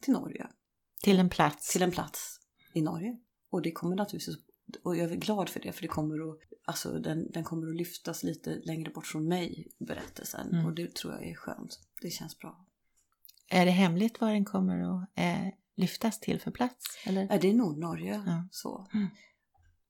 till 0.00 0.12
Norge. 0.12 0.46
Till 1.02 1.18
en 1.18 1.28
plats. 1.28 1.72
Till 1.72 1.82
en 1.82 1.90
plats 1.90 2.40
i 2.72 2.82
Norge. 2.82 3.18
Och 3.50 3.62
det 3.62 3.72
kommer 3.72 3.96
naturligtvis, 3.96 4.36
och 4.82 4.96
jag 4.96 5.12
är 5.12 5.16
glad 5.16 5.48
för 5.48 5.60
det, 5.60 5.72
för 5.72 5.82
det 5.82 5.88
kommer 5.88 6.30
att, 6.30 6.38
alltså 6.64 6.98
den, 6.98 7.30
den 7.30 7.44
kommer 7.44 7.68
att 7.68 7.76
lyftas 7.76 8.22
lite 8.22 8.60
längre 8.64 8.90
bort 8.90 9.06
från 9.06 9.28
mig, 9.28 9.68
berättelsen. 9.78 10.50
Mm. 10.52 10.66
Och 10.66 10.74
det 10.74 10.94
tror 10.94 11.12
jag 11.12 11.26
är 11.26 11.34
skönt. 11.34 11.80
Det 12.00 12.10
känns 12.10 12.38
bra. 12.38 12.66
Är 13.48 13.64
det 13.64 13.70
hemligt 13.70 14.20
vad 14.20 14.30
den 14.30 14.44
kommer 14.44 15.02
att 15.02 15.08
eh, 15.14 15.48
lyftas 15.74 16.20
till 16.20 16.40
för 16.40 16.50
plats? 16.50 16.84
Eller? 17.04 17.26
Ja, 17.30 17.38
det 17.38 17.48
är 17.48 17.54
nog 17.54 17.78
Norge. 17.78 18.22
Ja. 18.26 18.48
Så. 18.50 18.88
Mm. 18.94 19.08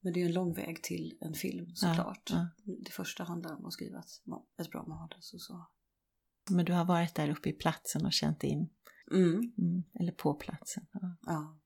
Men 0.00 0.12
det 0.12 0.22
är 0.22 0.26
en 0.26 0.32
lång 0.32 0.54
väg 0.54 0.82
till 0.82 1.18
en 1.20 1.34
film 1.34 1.74
såklart. 1.74 2.30
ja. 2.30 2.48
Det 2.84 2.90
första 2.90 3.24
handlar 3.24 3.56
om 3.56 3.66
att 3.66 3.72
skriva 3.72 4.02
ett, 4.58 4.70
bra 4.70 4.86
manus 4.86 5.32
och 5.34 5.40
så. 5.40 5.66
Men 6.50 6.64
du 6.64 6.72
har 6.72 6.84
varit 6.84 7.14
där 7.14 7.30
uppe 7.30 7.48
i 7.48 7.52
platsen 7.52 8.06
och 8.06 8.12
känt 8.12 8.44
in, 8.44 8.68
Mm. 9.12 9.52
mm, 9.58 9.82
eller 10.00 10.12
på 10.12 10.34
platsen. 10.34 10.86
Ja. 10.92 11.16
Ja. 11.26 11.58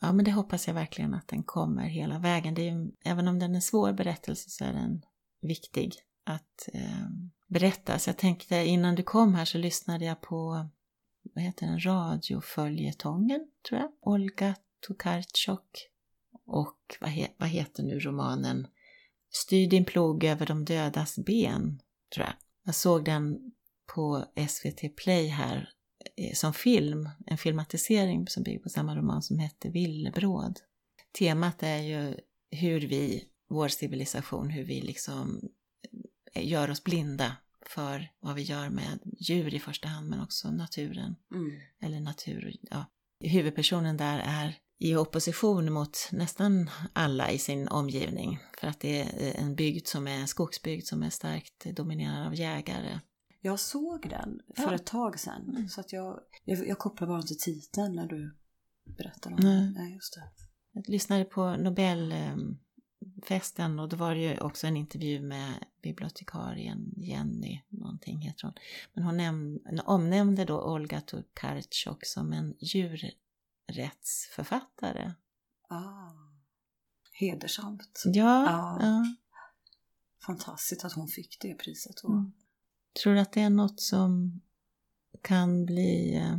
ja, 0.00 0.12
men 0.12 0.24
det 0.24 0.32
hoppas 0.32 0.66
jag 0.66 0.74
verkligen 0.74 1.14
att 1.14 1.28
den 1.28 1.42
kommer 1.42 1.82
hela 1.88 2.18
vägen. 2.18 2.54
Det 2.54 2.68
är, 2.68 2.72
ju- 2.74 2.92
även 3.04 3.28
om 3.28 3.38
den 3.38 3.50
är 3.50 3.54
en 3.54 3.62
svår 3.62 3.92
berättelse 3.92 4.50
så 4.50 4.64
är 4.64 4.72
den 4.72 5.02
viktig 5.40 5.94
att 6.24 6.68
eh, 6.72 7.06
berätta. 7.46 7.98
Så 7.98 8.10
jag 8.10 8.18
tänkte 8.18 8.56
innan 8.56 8.94
du 8.94 9.02
kom 9.02 9.34
här 9.34 9.44
så 9.44 9.58
lyssnade 9.58 10.04
jag 10.04 10.20
på, 10.20 10.68
vad 11.34 11.44
heter 11.44 11.66
den, 11.66 11.80
radioföljetongen 11.84 13.50
tror 13.68 13.80
jag. 13.80 13.92
Olga 14.00 14.54
Tokarczuk 14.86 15.90
och 16.46 16.78
vad, 17.00 17.10
he, 17.10 17.28
vad 17.36 17.48
heter 17.48 17.82
nu 17.82 17.98
romanen? 17.98 18.66
Styr 19.30 19.70
din 19.70 19.84
plog 19.84 20.24
över 20.24 20.46
de 20.46 20.64
dödas 20.64 21.18
ben, 21.18 21.82
tror 22.14 22.26
jag. 22.26 22.34
Jag 22.64 22.74
såg 22.74 23.04
den 23.04 23.52
på 23.94 24.24
SVT 24.48 24.96
Play 24.96 25.28
här 25.28 25.68
eh, 26.16 26.34
som 26.34 26.52
film, 26.52 27.08
en 27.26 27.38
filmatisering 27.38 28.28
som 28.28 28.42
bygger 28.42 28.58
på 28.58 28.68
samma 28.68 28.96
roman 28.96 29.22
som 29.22 29.38
hette 29.38 29.68
Villebråd. 29.68 30.60
Temat 31.18 31.62
är 31.62 31.82
ju 31.82 32.14
hur 32.50 32.80
vi, 32.80 33.24
vår 33.48 33.68
civilisation, 33.68 34.50
hur 34.50 34.64
vi 34.64 34.80
liksom 34.80 35.48
eh, 36.34 36.48
gör 36.48 36.70
oss 36.70 36.84
blinda 36.84 37.36
för 37.66 38.08
vad 38.20 38.34
vi 38.34 38.42
gör 38.42 38.70
med 38.70 39.00
djur 39.18 39.54
i 39.54 39.58
första 39.58 39.88
hand, 39.88 40.08
men 40.08 40.20
också 40.20 40.50
naturen. 40.50 41.16
Mm. 41.32 41.60
Eller 41.80 42.00
natur, 42.00 42.56
ja. 42.62 42.84
Huvudpersonen 43.24 43.96
där 43.96 44.18
är 44.18 44.58
i 44.78 44.96
opposition 44.96 45.72
mot 45.72 45.98
nästan 46.12 46.70
alla 46.92 47.30
i 47.30 47.38
sin 47.38 47.68
omgivning. 47.68 48.38
För 48.58 48.68
att 48.68 48.80
det 48.80 49.00
är 49.00 49.40
en 49.40 49.54
bygd 49.54 49.86
som 49.86 50.06
är 50.06 50.16
en 50.18 50.28
skogsbygd 50.28 50.86
som 50.86 51.02
är 51.02 51.10
starkt 51.10 51.64
dominerad 51.76 52.26
av 52.26 52.34
jägare. 52.34 53.00
Jag 53.40 53.60
såg 53.60 54.08
den 54.10 54.40
för 54.56 54.62
Ja. 54.62 54.74
ett 54.74 54.86
tag 54.86 55.20
sedan. 55.20 55.42
Mm. 55.50 55.68
Så 55.68 55.80
att 55.80 55.92
jag, 55.92 56.20
jag, 56.44 56.68
jag 56.68 56.78
kopplar 56.78 57.08
bara 57.08 57.20
inte 57.20 57.34
titeln 57.34 57.94
när 57.94 58.06
du 58.06 58.36
berättar 58.84 59.30
om 59.32 59.38
Nej. 59.42 59.56
den. 59.60 59.72
Nej, 59.72 59.94
just 59.94 60.14
det. 60.14 60.22
Jag 60.72 60.88
lyssnade 60.88 61.24
på 61.24 61.56
Nobelfesten 61.56 63.78
och 63.78 63.88
då 63.88 63.96
var 63.96 64.14
det 64.14 64.20
ju 64.20 64.38
också 64.38 64.66
en 64.66 64.76
intervju 64.76 65.20
med 65.20 65.52
bibliotekarien 65.82 66.92
Jenny, 66.96 67.60
någonting 67.68 68.20
heter 68.20 68.44
hon. 68.44 68.54
Men 68.94 69.04
hon 69.04 69.20
näm- 69.20 69.80
omnämnde 69.84 70.44
då 70.44 70.60
Olga 70.62 71.00
Tokarczuk 71.00 72.06
som 72.06 72.32
en 72.32 72.54
djurrättsförfattare. 73.68 75.14
Ah. 75.68 76.12
Hedersamt. 77.12 78.02
Ja, 78.04 78.44
Ja. 78.46 78.78
ja. 78.80 79.04
Fantastiskt 80.26 80.84
att 80.84 80.92
hon 80.92 81.08
fick 81.08 81.38
det 81.40 81.54
priset. 81.54 82.00
Och, 82.00 82.10
Mm. 82.10 82.32
Tror 83.02 83.14
du 83.14 83.20
att 83.20 83.32
det 83.32 83.40
är 83.40 83.50
något 83.50 83.80
som 83.80 84.40
kan 85.22 85.64
bli, 85.66 86.16
eh, 86.16 86.38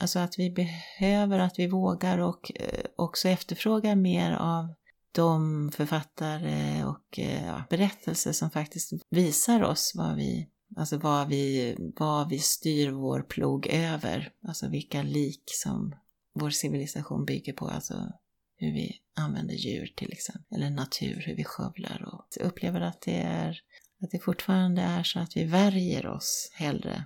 Alltså 0.00 0.18
att 0.18 0.38
vi 0.38 0.50
behöver, 0.50 1.38
att 1.38 1.58
vi 1.58 1.66
vågar 1.66 2.18
och 2.18 2.52
eh, 2.54 2.84
också 2.96 3.28
efterfrågar 3.28 3.96
mer 3.96 4.32
av 4.32 4.74
de 5.12 5.70
författare 5.74 6.84
och 6.84 7.18
eh, 7.18 7.46
ja, 7.46 7.62
berättelser 7.70 8.32
som 8.32 8.50
faktiskt 8.50 8.92
visar 9.10 9.62
oss 9.62 9.92
vad 9.94 10.16
vi, 10.16 10.48
alltså 10.76 10.98
vad 10.98 11.28
vi, 11.28 11.76
vad 11.96 12.28
vi 12.28 12.38
styr 12.38 12.90
vår 12.90 13.22
plog 13.22 13.66
över. 13.66 14.32
Alltså 14.48 14.68
vilka 14.68 15.02
lik 15.02 15.42
som 15.46 15.94
vår 16.38 16.50
civilisation 16.50 17.24
bygger 17.24 17.52
på. 17.52 17.68
Alltså 17.68 18.12
hur 18.56 18.72
vi 18.72 19.00
använder 19.14 19.54
djur 19.54 19.92
till 19.96 20.12
exempel, 20.12 20.58
eller 20.58 20.70
natur, 20.70 21.22
hur 21.26 21.36
vi 21.36 21.44
skövlar. 21.44 22.14
Och 22.14 22.26
jag 22.36 22.46
upplever 22.46 22.80
att 22.80 23.00
det, 23.00 23.16
är, 23.16 23.60
att 24.02 24.10
det 24.10 24.18
fortfarande 24.18 24.82
är 24.82 25.02
så 25.02 25.18
att 25.18 25.36
vi 25.36 25.44
värjer 25.44 26.06
oss 26.06 26.50
hellre. 26.54 27.04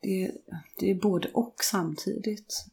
Det 0.00 0.24
är, 0.24 0.32
det 0.78 0.90
är 0.90 0.94
både 0.94 1.28
och 1.28 1.56
samtidigt. 1.60 2.66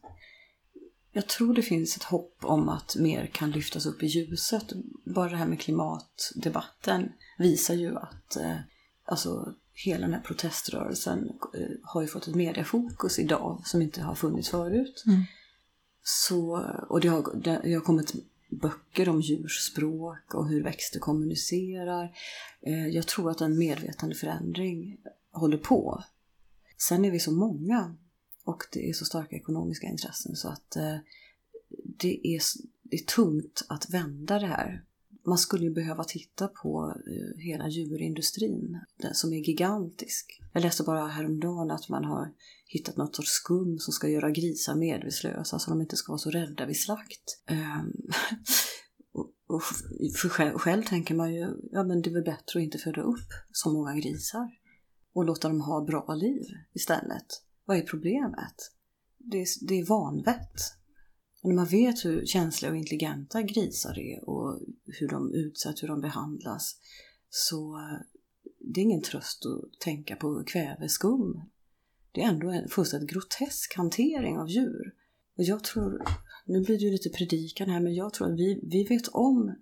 Jag 1.12 1.28
tror 1.28 1.54
det 1.54 1.62
finns 1.62 1.96
ett 1.96 2.02
hopp 2.02 2.36
om 2.40 2.68
att 2.68 2.96
mer 2.96 3.26
kan 3.26 3.50
lyftas 3.50 3.86
upp 3.86 4.02
i 4.02 4.06
ljuset. 4.06 4.72
Bara 5.04 5.30
det 5.30 5.36
här 5.36 5.46
med 5.46 5.60
klimatdebatten 5.60 7.12
visar 7.38 7.74
ju 7.74 7.96
att 7.96 8.36
eh, 8.36 8.56
alltså, 9.04 9.54
hela 9.72 10.00
den 10.00 10.14
här 10.14 10.22
proteströrelsen 10.22 11.30
eh, 11.54 11.68
har 11.82 12.02
ju 12.02 12.08
fått 12.08 12.28
ett 12.28 12.34
mediefokus 12.34 13.18
idag 13.18 13.62
som 13.64 13.82
inte 13.82 14.02
har 14.02 14.14
funnits 14.14 14.48
förut. 14.48 15.04
Mm. 15.06 15.22
Så, 16.04 16.66
och 16.88 17.00
det 17.00 17.08
har, 17.08 17.34
det 17.34 17.74
har 17.74 17.80
kommit 17.80 18.14
böcker 18.48 19.08
om 19.08 19.20
djurs 19.20 19.58
språk 19.72 20.34
och 20.34 20.48
hur 20.48 20.62
växter 20.62 21.00
kommunicerar. 21.00 22.16
Eh, 22.60 22.86
jag 22.86 23.06
tror 23.06 23.30
att 23.30 23.40
en 23.40 23.58
medvetande 23.58 24.14
förändring 24.14 24.98
håller 25.30 25.58
på. 25.58 26.04
Sen 26.78 27.04
är 27.04 27.10
vi 27.10 27.20
så 27.20 27.32
många 27.32 27.96
och 28.44 28.64
det 28.72 28.88
är 28.88 28.92
så 28.92 29.04
starka 29.04 29.36
ekonomiska 29.36 29.86
intressen 29.86 30.36
så 30.36 30.48
att 30.48 30.76
eh, 30.76 30.96
det 31.98 32.26
är, 32.26 32.42
det 32.82 32.96
är 32.96 33.04
tungt 33.04 33.64
att 33.68 33.90
vända 33.90 34.38
det 34.38 34.46
här. 34.46 34.84
Man 35.26 35.38
skulle 35.38 35.64
ju 35.64 35.70
behöva 35.70 36.04
titta 36.04 36.48
på 36.48 36.94
eh, 37.06 37.42
hela 37.42 37.68
djurindustrin 37.68 38.80
som 39.12 39.32
är 39.32 39.38
gigantisk. 39.38 40.40
Jag 40.52 40.62
läste 40.62 40.82
bara 40.82 41.06
häromdagen 41.06 41.70
att 41.70 41.88
man 41.88 42.04
har 42.04 42.32
hittat 42.66 42.96
något 42.96 43.16
sorts 43.16 43.30
skum 43.30 43.78
som 43.78 43.92
ska 43.92 44.08
göra 44.08 44.30
grisar 44.30 44.74
medvetslösa 44.74 45.58
så 45.58 45.70
de 45.70 45.80
inte 45.80 45.96
ska 45.96 46.12
vara 46.12 46.18
så 46.18 46.30
rädda 46.30 46.66
vid 46.66 46.80
slakt. 46.80 47.42
Ehm, 47.46 47.92
och 49.46 49.62
för 50.20 50.28
själv, 50.28 50.58
själv 50.58 50.82
tänker 50.82 51.14
man 51.14 51.34
ju, 51.34 51.48
ja 51.72 51.84
men 51.84 52.02
det 52.02 52.10
är 52.10 52.14
väl 52.14 52.24
bättre 52.24 52.60
att 52.60 52.64
inte 52.64 52.78
föda 52.78 53.02
upp 53.02 53.28
så 53.52 53.72
många 53.72 53.94
grisar 53.94 54.50
och 55.12 55.24
låta 55.24 55.48
dem 55.48 55.60
ha 55.60 55.84
bra 55.84 56.14
liv 56.14 56.42
istället. 56.72 57.26
Vad 57.64 57.76
är 57.76 57.82
problemet? 57.82 58.72
Det 59.18 59.42
är, 59.42 59.46
det 59.68 59.74
är 59.74 59.86
vanvett. 59.86 60.60
Men 61.44 61.48
när 61.48 61.62
man 61.62 61.66
vet 61.66 62.04
hur 62.04 62.26
känsliga 62.26 62.70
och 62.70 62.76
intelligenta 62.76 63.42
grisar 63.42 63.98
är 63.98 64.28
och 64.28 64.60
hur 64.86 65.08
de 65.08 65.34
utsätts, 65.34 65.82
hur 65.82 65.88
de 65.88 66.00
behandlas 66.00 66.76
så 67.30 67.76
eh, 67.76 67.98
det 68.60 68.80
är 68.80 68.84
ingen 68.84 69.02
tröst 69.02 69.46
att 69.46 69.80
tänka 69.80 70.16
på 70.16 70.44
kväveskum 70.46 71.40
det 72.14 72.22
är 72.22 72.28
ändå 72.28 72.50
en 72.50 72.68
fullständigt 72.68 73.10
grotesk 73.10 73.76
hantering 73.76 74.38
av 74.38 74.48
djur. 74.48 74.94
Och 75.36 75.44
jag 75.44 75.64
tror, 75.64 76.02
nu 76.46 76.60
blir 76.60 76.78
det 76.78 76.84
ju 76.84 76.90
lite 76.90 77.08
predikan 77.08 77.70
här, 77.70 77.80
men 77.80 77.94
jag 77.94 78.12
tror 78.12 78.32
att 78.32 78.38
vi, 78.38 78.60
vi 78.62 78.84
vet 78.84 79.08
om 79.08 79.54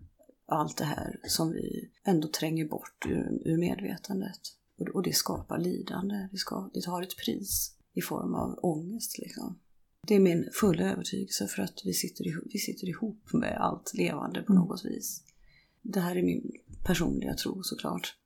allt 0.46 0.76
det 0.76 0.84
här 0.84 1.20
som 1.26 1.52
vi 1.52 1.90
ändå 2.04 2.28
tränger 2.28 2.68
bort 2.68 3.06
ur, 3.08 3.42
ur 3.44 3.58
medvetandet. 3.58 4.40
Och, 4.78 4.88
och, 4.88 5.02
det 5.02 5.12
skapar 5.12 5.58
lidande, 5.58 6.28
det, 6.30 6.36
ska, 6.36 6.70
det 6.74 6.86
har 6.86 7.02
ett 7.02 7.16
pris 7.16 7.76
i 7.94 8.00
form 8.00 8.34
av 8.34 8.58
ångest. 8.62 9.18
Liksom. 9.18 9.58
Det 10.06 10.14
är 10.14 10.20
min 10.20 10.48
fulla 10.52 10.84
övertygelse 10.84 11.46
för 11.46 11.62
att 11.62 11.80
vi 11.84 11.92
sitter, 11.92 12.26
ihop, 12.26 12.44
vi 12.52 12.58
sitter 12.58 12.88
ihop 12.88 13.32
med 13.32 13.56
allt 13.60 13.94
levande 13.94 14.42
på 14.42 14.52
mm. 14.52 14.64
något 14.64 14.84
vis. 14.84 15.22
Det 15.82 16.00
här 16.00 16.16
är 16.16 16.22
min 16.22 16.52
personliga 16.84 17.34
tro 17.34 17.62
såklart. 17.62 18.16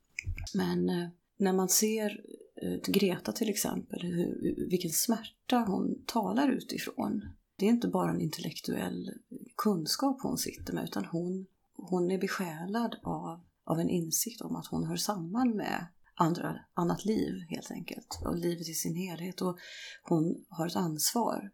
Men 0.54 0.88
eh, 0.88 1.08
när 1.38 1.52
man 1.52 1.68
ser 1.68 2.20
Eh, 2.62 2.92
Greta 2.92 3.32
till 3.32 3.48
exempel, 3.50 4.02
hur, 4.02 4.66
vilken 4.70 4.90
smärta 4.90 5.64
hon 5.66 6.02
talar 6.06 6.50
utifrån. 6.50 7.24
Det 7.56 7.66
är 7.66 7.70
inte 7.70 7.88
bara 7.88 8.10
en 8.10 8.20
intellektuell 8.20 9.10
kunskap 9.56 10.18
hon 10.22 10.38
sitter 10.38 10.72
med 10.72 10.84
utan 10.84 11.04
hon, 11.04 11.46
hon 11.76 12.10
är 12.10 12.18
besjälad 12.18 12.96
av, 13.02 13.40
av 13.64 13.80
en 13.80 13.88
insikt 13.88 14.40
om 14.40 14.56
att 14.56 14.66
hon 14.66 14.84
hör 14.84 14.96
samman 14.96 15.56
med 15.56 15.86
andra, 16.16 16.58
annat 16.74 17.04
liv 17.04 17.34
helt 17.48 17.70
enkelt. 17.70 18.18
Och 18.24 18.36
livet 18.36 18.68
i 18.68 18.74
sin 18.74 18.96
helhet. 18.96 19.40
Och 19.40 19.58
hon 20.02 20.44
har 20.48 20.66
ett 20.66 20.76
ansvar. 20.76 21.50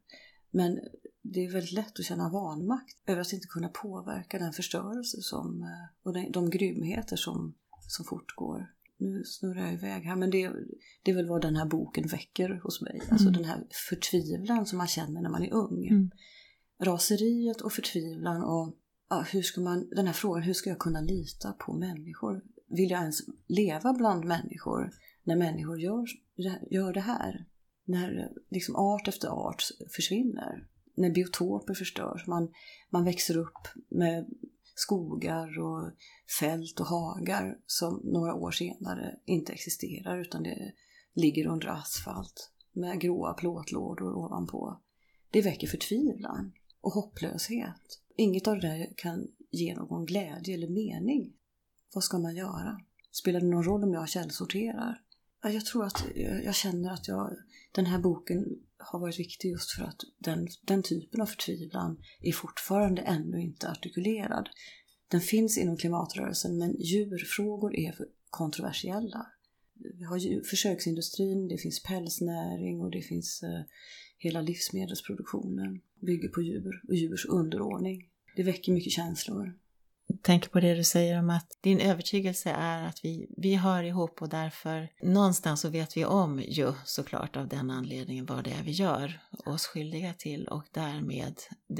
Men 0.50 0.80
det 1.22 1.44
är 1.44 1.52
väldigt 1.52 1.72
lätt 1.72 1.98
att 1.98 2.04
känna 2.04 2.30
vanmakt 2.30 2.96
över 3.06 3.20
att 3.20 3.32
inte 3.32 3.46
kunna 3.46 3.68
påverka 3.68 4.38
den 4.38 4.52
förstörelse 4.52 5.22
som, 5.22 5.62
eh, 5.62 6.06
och 6.06 6.32
de, 6.32 6.50
grymheter 6.50 7.16
som, 7.16 7.54
som 7.88 8.04
fortgår 8.04 8.68
nu 9.02 9.24
snurrar 9.24 9.64
jag 9.64 9.72
iväg 9.72 10.02
här, 10.02 10.16
men 10.16 10.30
det, 10.30 10.52
det 11.02 11.10
är 11.10 11.14
väl 11.14 11.28
vad 11.28 11.42
den 11.42 11.56
här 11.56 11.66
boken 11.66 12.06
väcker 12.06 12.60
hos 12.62 12.80
mig. 12.80 12.92
Alltså 12.92 13.10
mm. 13.10 13.14
Alltså 13.14 13.30
den 13.30 13.44
här 13.44 13.66
förtvivlan 13.90 14.66
som 14.66 14.78
man 14.78 14.86
känner 14.86 15.20
när 15.22 15.30
man 15.30 15.42
är 15.42 15.52
ung. 15.52 15.86
Mm. 15.86 16.10
Raseriet 16.82 17.60
och 17.60 17.72
förtvivlan 17.72 18.42
och 18.42 18.76
ja, 19.08 19.24
hur 19.32 19.42
ska 19.42 19.60
man, 19.60 19.88
den 19.90 20.06
här 20.06 20.12
frågan, 20.12 20.42
hur 20.42 20.54
ska 20.54 20.70
jag 20.70 20.78
kunna 20.78 21.00
lita 21.00 21.52
på 21.52 21.72
människor? 21.72 22.42
Vill 22.72 22.90
jag 22.90 23.00
ens 23.00 23.20
leva 23.46 23.92
bland 23.92 24.24
människor 24.24 24.90
när 25.22 25.36
människor 25.36 25.80
gör, 25.80 26.06
gör 26.70 26.92
det 26.92 27.00
här? 27.00 27.46
När 27.84 28.32
liksom 28.50 28.76
art 28.76 29.08
efter 29.08 29.28
art 29.28 29.62
försvinner. 29.96 30.66
När 30.94 31.10
biotoper 31.10 31.74
förstörs. 31.74 32.26
Man, 32.26 32.52
man 32.90 33.04
växer 33.04 33.36
upp 33.36 33.68
med 33.88 34.26
skogar 34.74 35.58
och 35.58 35.90
fält 36.40 36.80
och 36.80 36.86
hagar 36.86 37.58
som 37.66 38.00
några 38.04 38.34
år 38.34 38.50
senare 38.50 39.18
inte 39.24 39.52
existerar 39.52 40.20
utan 40.20 40.42
det 40.42 40.72
ligger 41.14 41.46
under 41.46 41.68
asfalt 41.68 42.50
med 42.72 43.00
gråa 43.00 43.34
plåtlådor 43.34 44.14
ovanpå. 44.14 44.80
Det 45.30 45.42
väcker 45.42 45.66
förtvivlan 45.66 46.52
och 46.80 46.92
hopplöshet. 46.92 48.00
Inget 48.16 48.48
av 48.48 48.54
det 48.54 48.68
där 48.68 48.92
kan 48.96 49.28
ge 49.50 49.74
någon 49.74 50.06
glädje 50.06 50.54
eller 50.54 50.68
mening. 50.68 51.32
Vad 51.94 52.04
ska 52.04 52.18
man 52.18 52.36
göra? 52.36 52.80
Spelar 53.10 53.40
det 53.40 53.46
någon 53.46 53.64
roll 53.64 53.84
om 53.84 53.92
jag 53.92 54.08
källsorterar? 54.08 55.00
Jag 55.42 55.66
tror 55.66 55.84
att 55.84 56.04
jag 56.44 56.54
känner 56.54 56.92
att 56.92 57.08
jag, 57.08 57.36
den 57.72 57.86
här 57.86 57.98
boken 57.98 58.44
har 58.78 58.98
varit 58.98 59.18
viktig 59.18 59.50
just 59.50 59.70
för 59.70 59.84
att 59.84 60.00
den, 60.18 60.48
den 60.62 60.82
typen 60.82 61.20
av 61.20 61.26
förtvivlan 61.26 62.02
är 62.20 62.32
fortfarande 62.32 63.02
ännu 63.02 63.40
inte 63.40 63.70
artikulerad. 63.70 64.48
Den 65.08 65.20
finns 65.20 65.58
inom 65.58 65.76
klimatrörelsen 65.76 66.58
men 66.58 66.76
djurfrågor 66.80 67.76
är 67.76 67.94
kontroversiella. 68.30 69.26
Vi 69.74 70.04
har 70.04 70.44
försöksindustrin, 70.44 71.48
det 71.48 71.58
finns 71.58 71.82
pälsnäring 71.82 72.80
och 72.80 72.90
det 72.90 73.02
finns 73.02 73.42
eh, 73.42 73.62
hela 74.18 74.40
livsmedelsproduktionen 74.40 75.80
bygger 76.00 76.28
på 76.28 76.42
djur 76.42 76.82
och 76.88 76.94
djurs 76.94 77.26
underordning. 77.26 78.08
Det 78.36 78.42
väcker 78.42 78.72
mycket 78.72 78.92
känslor 78.92 79.58
tänker 80.22 80.48
på 80.48 80.60
det 80.60 80.74
du 80.74 80.84
säger 80.84 81.18
om 81.18 81.30
att 81.30 81.58
din 81.60 81.80
övertygelse 81.80 82.50
är 82.50 82.84
att 82.84 83.04
vi, 83.04 83.26
vi 83.36 83.54
hör 83.54 83.82
ihop 83.82 84.22
och 84.22 84.28
därför 84.28 84.88
någonstans 85.02 85.60
så 85.60 85.68
vet 85.68 85.96
vi 85.96 86.04
om 86.04 86.40
ju 86.40 86.72
såklart 86.84 87.36
av 87.36 87.48
den 87.48 87.70
anledningen 87.70 88.26
vad 88.26 88.44
det 88.44 88.50
är 88.50 88.62
vi 88.62 88.70
gör 88.70 89.20
oss 89.46 89.66
skyldiga 89.66 90.14
till 90.14 90.48
och 90.48 90.66
därmed, 90.70 91.36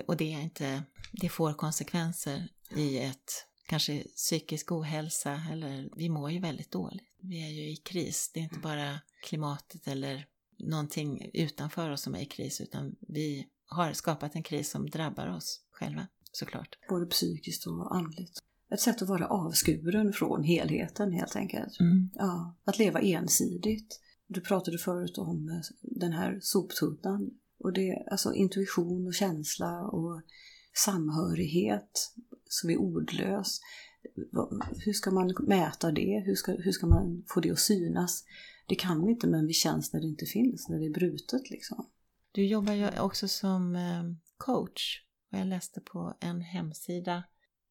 och 0.06 0.16
det 0.16 0.34
är 0.34 0.40
inte, 0.40 0.82
det 1.12 1.28
får 1.28 1.54
konsekvenser 1.54 2.48
i 2.76 2.98
ett 2.98 3.46
kanske 3.68 4.04
psykisk 4.16 4.72
ohälsa 4.72 5.40
eller 5.52 5.88
vi 5.96 6.08
mår 6.08 6.30
ju 6.30 6.38
väldigt 6.38 6.70
dåligt. 6.70 7.08
Vi 7.20 7.46
är 7.46 7.50
ju 7.50 7.70
i 7.70 7.76
kris, 7.76 8.30
det 8.34 8.40
är 8.40 8.44
inte 8.44 8.58
bara 8.58 9.00
klimatet 9.22 9.88
eller 9.88 10.26
någonting 10.58 11.30
utanför 11.32 11.90
oss 11.90 12.02
som 12.02 12.14
är 12.14 12.20
i 12.20 12.26
kris 12.26 12.60
utan 12.60 12.96
vi 13.00 13.46
har 13.66 13.92
skapat 13.92 14.34
en 14.34 14.42
kris 14.42 14.70
som 14.70 14.90
drabbar 14.90 15.36
oss 15.36 15.60
själva 15.70 16.06
såklart. 16.32 16.78
Både 16.88 17.06
psykiskt 17.06 17.66
och 17.66 17.96
andligt. 17.96 18.38
Ett 18.72 18.80
sätt 18.80 19.02
att 19.02 19.08
vara 19.08 19.26
avskuren 19.26 20.12
från 20.12 20.44
helheten 20.44 21.12
helt 21.12 21.36
enkelt. 21.36 21.80
Mm. 21.80 22.10
Ja, 22.14 22.56
att 22.64 22.78
leva 22.78 23.00
ensidigt. 23.00 24.00
Du 24.26 24.40
pratade 24.40 24.78
förut 24.78 25.18
om 25.18 25.48
eh, 25.48 25.60
den 25.80 26.12
här 26.12 26.38
soptunnan. 26.42 27.30
Och 27.58 27.72
det 27.72 28.06
alltså 28.10 28.34
intuition 28.34 29.06
och 29.06 29.14
känsla 29.14 29.80
och 29.80 30.22
samhörighet 30.84 32.12
som 32.48 32.70
är 32.70 32.76
ordlös. 32.76 33.60
Hur 34.84 34.92
ska 34.92 35.10
man 35.10 35.34
mäta 35.40 35.92
det? 35.92 36.22
Hur 36.26 36.34
ska, 36.34 36.52
hur 36.52 36.72
ska 36.72 36.86
man 36.86 37.24
få 37.28 37.40
det 37.40 37.50
att 37.50 37.58
synas? 37.58 38.24
Det 38.68 38.74
kan 38.74 39.04
vi 39.04 39.10
inte 39.10 39.26
men 39.26 39.46
vi 39.46 39.52
känns 39.52 39.92
när 39.92 40.00
det 40.00 40.06
inte 40.06 40.26
finns, 40.26 40.68
när 40.68 40.78
det 40.78 40.86
är 40.86 40.90
brutet 40.90 41.50
liksom. 41.50 41.86
Du 42.32 42.46
jobbar 42.46 42.72
ju 42.72 43.00
också 43.00 43.28
som 43.28 43.76
eh, 43.76 44.02
coach 44.36 45.02
och 45.32 45.38
jag 45.38 45.46
läste 45.46 45.80
på 45.80 46.14
en 46.20 46.40
hemsida 46.40 47.24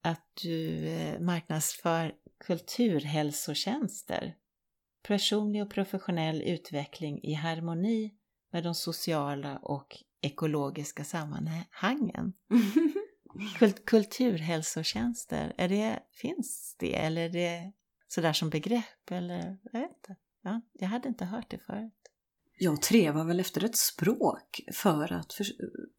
att 0.03 0.25
du 0.43 0.87
eh, 0.87 1.19
marknadsför 1.19 2.13
kulturhälsotjänster. 2.45 4.35
Personlig 5.03 5.63
och 5.63 5.71
professionell 5.71 6.41
utveckling 6.41 7.23
i 7.23 7.33
harmoni 7.33 8.13
med 8.51 8.63
de 8.63 8.75
sociala 8.75 9.57
och 9.57 9.97
ekologiska 10.21 11.03
sammanhangen. 11.03 12.33
Kult 13.59 13.85
kulturhälsotjänster, 13.85 15.53
är 15.57 15.69
det, 15.69 15.99
finns 16.11 16.75
det 16.79 16.95
eller 16.95 17.21
är 17.21 17.29
det 17.29 17.73
sådär 18.07 18.33
som 18.33 18.49
begrepp 18.49 19.11
eller 19.11 19.57
jag 19.63 19.79
vet 19.79 19.91
inte. 19.91 20.15
Ja, 20.41 20.61
jag 20.73 20.87
hade 20.87 21.09
inte 21.09 21.25
hört 21.25 21.49
det 21.49 21.59
förut. 21.59 22.10
Jag 22.63 22.81
trevar 22.81 23.25
väl 23.25 23.39
efter 23.39 23.63
ett 23.63 23.75
språk 23.75 24.61
för 24.73 25.13
att 25.13 25.33
för, 25.33 25.45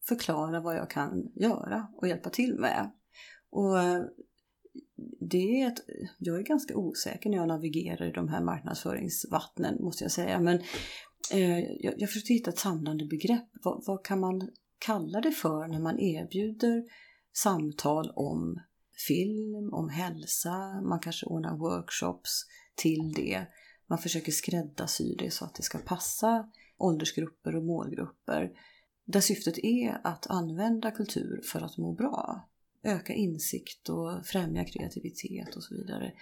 förklara 0.09 0.61
vad 0.61 0.77
jag 0.77 0.91
kan 0.91 1.33
göra 1.35 1.89
och 1.97 2.09
hjälpa 2.09 2.31
till 2.31 2.55
med. 2.59 2.91
Och 3.51 3.79
eh, 3.81 4.03
det 5.31 5.63
är 5.63 5.69
ett, 5.69 5.79
jag 6.19 6.39
är 6.39 6.43
ganska 6.43 6.77
osäker 6.77 7.31
när 7.31 7.37
jag 7.37 7.49
navigerar 7.49 8.09
i 8.09 8.13
de 8.13 8.29
här 8.29 8.43
marknadsföringsvattnen 8.43 9.83
måste 9.85 10.05
jag 10.05 10.11
säga. 10.11 10.41
Men 10.41 10.59
eh, 11.33 11.59
jag, 11.59 11.95
jag 11.97 12.11
försöker 12.11 12.35
hitta 12.35 12.51
ett 12.51 12.59
samlande 12.59 13.07
begrepp. 13.07 13.49
Vad, 13.63 13.85
vad 13.87 14.05
kan 14.05 14.21
man 14.21 14.51
kalla 14.79 15.21
det 15.21 15.33
för 15.33 15.69
när 15.69 15.81
man 15.81 16.01
erbjuder 16.01 16.85
samtal 17.33 18.13
om 18.15 18.61
film, 19.09 19.73
om 19.73 19.89
hälsa, 19.89 20.81
man 20.83 21.01
kanske 21.01 21.27
ordnar 21.27 21.57
workshops 21.57 22.47
till 22.75 23.13
det. 23.17 23.47
Man 23.93 23.99
försöker 23.99 24.33
skräddarsy 24.33 25.15
det 25.15 25.31
så 25.31 25.45
att 25.45 25.55
det 25.55 25.63
ska 25.63 25.79
passa 25.79 26.51
åldersgrupper 26.79 27.57
och 27.57 27.65
målgrupper. 27.65 28.51
Där 29.05 29.21
syftet 29.21 29.59
är 29.59 30.01
att 30.05 30.27
använda 30.27 30.91
kultur 30.91 31.41
för 31.53 31.61
att 31.61 31.79
må 31.79 31.93
bra. 31.93 32.49
Öka 32.83 33.13
insikt 33.13 33.89
och 33.89 34.27
främja 34.27 34.65
kreativitet 34.65 35.57
och 35.57 35.65
så 35.65 35.75
vidare. 35.75 36.13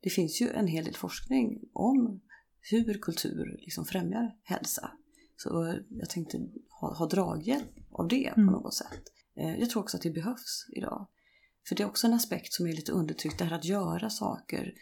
Det 0.00 0.10
finns 0.10 0.42
ju 0.42 0.48
en 0.48 0.66
hel 0.66 0.84
del 0.84 0.94
forskning 0.94 1.60
om 1.72 2.20
hur 2.60 2.94
kultur 2.94 3.56
liksom 3.60 3.84
främjar 3.84 4.36
hälsa. 4.42 4.90
Så 5.36 5.78
jag 5.88 6.10
tänkte 6.10 6.48
ha, 6.80 6.94
ha 6.94 7.06
draghjälp 7.06 7.72
av 7.90 8.08
det 8.08 8.32
på 8.34 8.40
mm. 8.40 8.52
något 8.52 8.74
sätt. 8.74 9.02
Eh, 9.36 9.56
jag 9.60 9.70
tror 9.70 9.82
också 9.82 9.96
att 9.96 10.02
det 10.02 10.10
behövs 10.10 10.66
idag. 10.76 11.08
För 11.68 11.74
det 11.74 11.82
är 11.82 11.86
också 11.86 12.06
en 12.06 12.14
aspekt 12.14 12.52
som 12.52 12.66
är 12.66 12.72
lite 12.72 12.92
undertryckt, 12.92 13.38
det 13.38 13.44
här 13.44 13.56
att 13.56 13.64
göra 13.64 14.10
saker. 14.10 14.74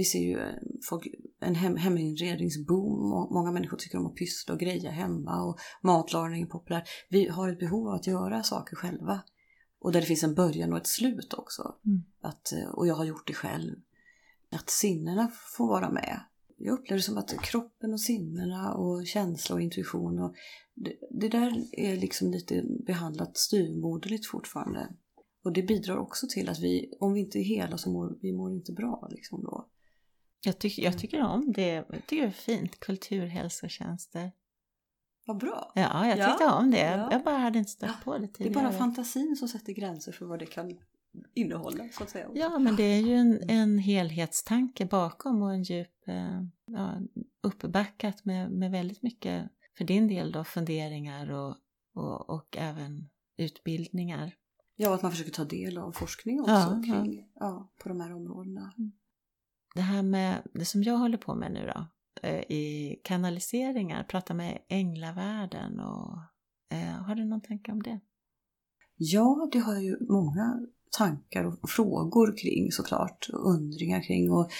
Vi 0.00 0.04
ser 0.04 0.18
ju 0.18 0.38
eh, 0.38 0.54
folk, 0.88 1.08
en 1.40 1.54
hem, 1.54 1.76
heminredningsboom. 1.76 3.28
Många 3.30 3.52
människor 3.52 3.76
tycker 3.76 3.98
om 3.98 4.06
att 4.06 4.16
pyssla 4.16 4.54
och 4.54 4.60
greja 4.60 4.90
hemma 4.90 5.42
och 5.42 5.58
matlagning 5.82 6.42
är 6.42 6.46
populärt. 6.46 6.88
Vi 7.10 7.28
har 7.28 7.48
ett 7.48 7.58
behov 7.58 7.88
av 7.88 7.94
att 7.94 8.06
göra 8.06 8.42
saker 8.42 8.76
själva. 8.76 9.20
Och 9.80 9.92
där 9.92 10.00
det 10.00 10.06
finns 10.06 10.22
en 10.22 10.34
början 10.34 10.72
och 10.72 10.78
ett 10.78 10.86
slut 10.86 11.34
också. 11.34 11.74
Mm. 11.86 12.02
Att, 12.20 12.52
eh, 12.52 12.68
och 12.68 12.86
jag 12.86 12.94
har 12.94 13.04
gjort 13.04 13.26
det 13.26 13.34
själv. 13.34 13.76
Att 14.50 14.70
sinnena 14.70 15.30
får 15.56 15.68
vara 15.68 15.90
med. 15.90 16.20
Jag 16.56 16.72
upplever 16.72 16.98
det 16.98 17.02
som 17.02 17.18
att 17.18 17.42
kroppen 17.42 17.92
och 17.92 18.00
sinnena 18.00 18.74
och 18.74 19.06
känsla 19.06 19.54
och 19.54 19.60
intuition 19.62 20.18
och 20.18 20.34
det, 20.74 20.92
det 21.10 21.28
där 21.28 21.64
är 21.72 21.96
liksom 21.96 22.30
lite 22.30 22.64
behandlat 22.86 23.36
styrmoderligt 23.36 24.26
fortfarande. 24.26 24.88
Och 25.42 25.52
det 25.52 25.62
bidrar 25.62 25.96
också 25.96 26.26
till 26.30 26.48
att 26.48 26.60
vi, 26.60 26.92
om 27.00 27.12
vi 27.12 27.20
inte 27.20 27.38
är 27.38 27.44
hela 27.44 27.78
så 27.78 27.90
mår 27.90 28.18
vi 28.20 28.32
mår 28.32 28.52
inte 28.52 28.72
bra 28.72 29.08
liksom 29.10 29.42
då. 29.42 29.69
Jag, 30.44 30.58
tyck, 30.58 30.78
jag 30.78 30.98
tycker 30.98 31.22
om 31.22 31.52
det, 31.52 31.72
jag 31.72 32.06
tycker 32.06 32.22
det 32.22 32.28
är 32.28 32.30
fint, 32.30 32.80
kulturhälsotjänster. 32.80 34.32
Vad 35.26 35.38
bra! 35.38 35.72
Ja, 35.74 36.06
jag 36.06 36.16
tyckte 36.28 36.44
ja. 36.44 36.58
om 36.58 36.70
det. 36.70 36.80
Ja. 36.80 37.08
Jag 37.12 37.24
bara 37.24 37.36
hade 37.38 37.58
inte 37.58 37.70
stött 37.70 38.04
på 38.04 38.18
det 38.18 38.28
tidigare. 38.28 38.54
Det 38.54 38.60
är 38.60 38.70
bara 38.70 38.78
fantasin 38.78 39.36
som 39.36 39.48
sätter 39.48 39.72
gränser 39.72 40.12
för 40.12 40.26
vad 40.26 40.38
det 40.38 40.46
kan 40.46 40.78
innehålla 41.34 41.88
så 41.92 42.02
att 42.02 42.10
säga. 42.10 42.28
Ja, 42.34 42.58
men 42.58 42.76
det 42.76 42.82
är 42.82 43.00
ju 43.00 43.14
en, 43.14 43.50
en 43.50 43.78
helhetstanke 43.78 44.86
bakom 44.86 45.42
och 45.42 45.52
en 45.52 45.62
djup, 45.62 46.08
eh, 46.08 46.42
ja, 46.66 47.00
uppbackat 47.42 48.24
med, 48.24 48.50
med 48.50 48.70
väldigt 48.70 49.02
mycket, 49.02 49.50
för 49.78 49.84
din 49.84 50.08
del 50.08 50.32
då, 50.32 50.44
funderingar 50.44 51.30
och, 51.30 51.56
och, 51.94 52.30
och 52.30 52.56
även 52.56 53.08
utbildningar. 53.36 54.34
Ja, 54.76 54.94
att 54.94 55.02
man 55.02 55.10
försöker 55.10 55.32
ta 55.32 55.44
del 55.44 55.78
av 55.78 55.92
forskning 55.92 56.40
också 56.40 56.52
ja, 56.52 56.82
kring, 56.86 57.18
ja. 57.18 57.26
ja. 57.34 57.72
på 57.82 57.88
de 57.88 58.00
här 58.00 58.12
områdena. 58.12 58.72
Mm. 58.78 58.92
Det 59.74 59.80
här 59.80 60.02
med 60.02 60.42
det 60.54 60.64
som 60.64 60.82
jag 60.82 60.96
håller 60.96 61.18
på 61.18 61.34
med 61.34 61.52
nu 61.52 61.66
då, 61.74 61.86
eh, 62.22 62.40
i 62.40 62.96
kanaliseringar, 63.04 64.04
prata 64.04 64.34
med 64.34 64.58
änglavärlden 64.68 65.80
och 65.80 66.18
eh, 66.70 67.02
har 67.06 67.14
du 67.14 67.24
någon 67.24 67.40
tanke 67.40 67.72
om 67.72 67.82
det? 67.82 68.00
Ja, 68.96 69.48
det 69.52 69.58
har 69.58 69.74
jag 69.74 69.82
ju 69.82 69.96
många 70.00 70.66
tankar 70.90 71.44
och 71.44 71.70
frågor 71.70 72.36
kring 72.36 72.72
såklart 72.72 73.28
och 73.32 73.50
undringar 73.50 74.02
kring 74.02 74.30
och 74.30 74.50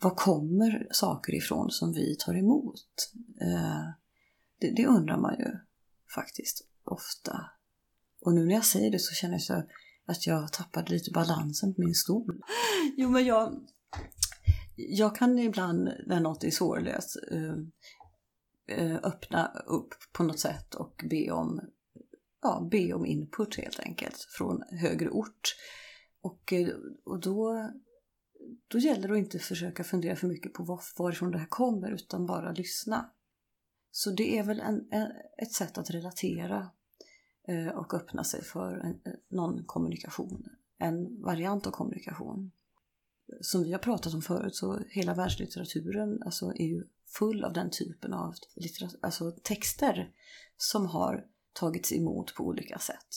var 0.00 0.14
kommer 0.14 0.86
saker 0.90 1.34
ifrån 1.34 1.70
som 1.70 1.92
vi 1.92 2.16
tar 2.18 2.38
emot? 2.38 2.82
Eh, 3.40 3.84
det, 4.60 4.70
det 4.76 4.86
undrar 4.86 5.18
man 5.18 5.34
ju 5.38 5.46
faktiskt 6.14 6.68
ofta. 6.84 7.50
Och 8.20 8.34
nu 8.34 8.46
när 8.46 8.54
jag 8.54 8.64
säger 8.64 8.90
det 8.90 8.98
så 8.98 9.14
känner 9.14 9.40
jag 9.48 9.64
att 10.06 10.26
jag 10.26 10.52
tappade 10.52 10.92
lite 10.92 11.10
balansen 11.10 11.74
på 11.74 11.80
min 11.80 11.94
stol. 11.94 12.40
Jo 12.96 13.10
men 13.10 13.26
jag, 13.26 13.66
jag 14.76 15.16
kan 15.16 15.38
ibland 15.38 15.90
när 16.06 16.20
något 16.20 16.44
är 16.44 16.50
svårlöst 16.50 17.16
eh, 17.30 17.54
eh, 18.66 18.96
öppna 19.02 19.46
upp 19.66 19.94
på 20.12 20.22
något 20.22 20.38
sätt 20.38 20.74
och 20.74 21.04
be 21.10 21.30
om, 21.30 21.60
ja, 22.42 22.68
be 22.70 22.92
om 22.92 23.06
input 23.06 23.56
helt 23.56 23.80
enkelt 23.80 24.16
från 24.38 24.62
högre 24.62 25.10
ort. 25.10 25.56
Och, 26.20 26.52
eh, 26.52 26.68
och 27.04 27.20
då, 27.20 27.70
då 28.68 28.78
gäller 28.78 29.08
det 29.08 29.14
att 29.14 29.18
inte 29.18 29.38
försöka 29.38 29.84
fundera 29.84 30.16
för 30.16 30.28
mycket 30.28 30.52
på 30.52 30.62
var, 30.62 30.80
varifrån 30.98 31.30
det 31.30 31.38
här 31.38 31.46
kommer 31.46 31.90
utan 31.90 32.26
bara 32.26 32.52
lyssna. 32.52 33.10
Så 33.90 34.10
det 34.10 34.38
är 34.38 34.42
väl 34.42 34.60
en, 34.60 34.88
en, 34.90 35.12
ett 35.38 35.52
sätt 35.52 35.78
att 35.78 35.90
relatera 35.90 36.70
och 37.74 37.94
öppna 37.94 38.24
sig 38.24 38.44
för 38.44 38.76
en, 38.76 39.00
någon 39.28 39.64
kommunikation, 39.64 40.48
en 40.78 41.22
variant 41.22 41.66
av 41.66 41.70
kommunikation. 41.70 42.50
Som 43.40 43.62
vi 43.62 43.72
har 43.72 43.78
pratat 43.78 44.14
om 44.14 44.22
förut 44.22 44.54
så 44.54 44.80
hela 44.88 45.14
världslitteraturen 45.14 46.22
alltså, 46.22 46.52
är 46.56 46.66
ju 46.66 46.84
full 47.18 47.44
av 47.44 47.52
den 47.52 47.70
typen 47.70 48.12
av 48.12 48.34
alltså, 49.02 49.30
texter 49.42 50.12
som 50.56 50.86
har 50.86 51.24
tagits 51.52 51.92
emot 51.92 52.34
på 52.34 52.44
olika 52.44 52.78
sätt. 52.78 53.08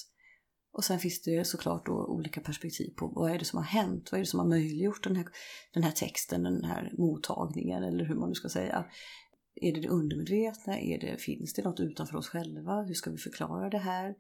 Och 0.72 0.84
sen 0.84 1.00
finns 1.00 1.22
det 1.22 1.48
såklart 1.48 1.86
då 1.86 2.06
olika 2.06 2.42
perspektiv 2.42 2.94
på 2.96 3.08
vad 3.08 3.32
är 3.32 3.40
det 3.40 3.46
som 3.46 3.58
har 3.58 3.66
hänt, 3.66 4.12
vad 4.12 4.20
är 4.20 4.24
det 4.24 4.30
som 4.30 4.40
har 4.40 4.48
möjliggjort 4.48 5.04
den 5.04 5.16
här, 5.16 5.26
den 5.74 5.84
här 5.84 5.92
texten, 5.92 6.44
den 6.44 6.64
här 6.64 6.94
mottagningen 6.98 7.84
eller 7.84 8.06
hur 8.06 8.16
man 8.16 8.30
nu 8.30 8.36
ska 8.36 8.50
säga. 8.50 8.86
Är 9.56 9.74
det 9.74 9.82
det 9.82 9.90
undermedvetna? 9.90 10.80
Är 10.80 11.00
det, 11.00 11.22
finns 11.22 11.54
det 11.54 11.64
något 11.64 11.80
utanför 11.80 12.18
oss 12.18 12.28
själva? 12.28 12.82
Hur 12.82 12.94
ska 12.94 13.12
vi 13.12 13.18
förklara 13.18 13.70
det 13.70 13.78
här? 13.78 14.16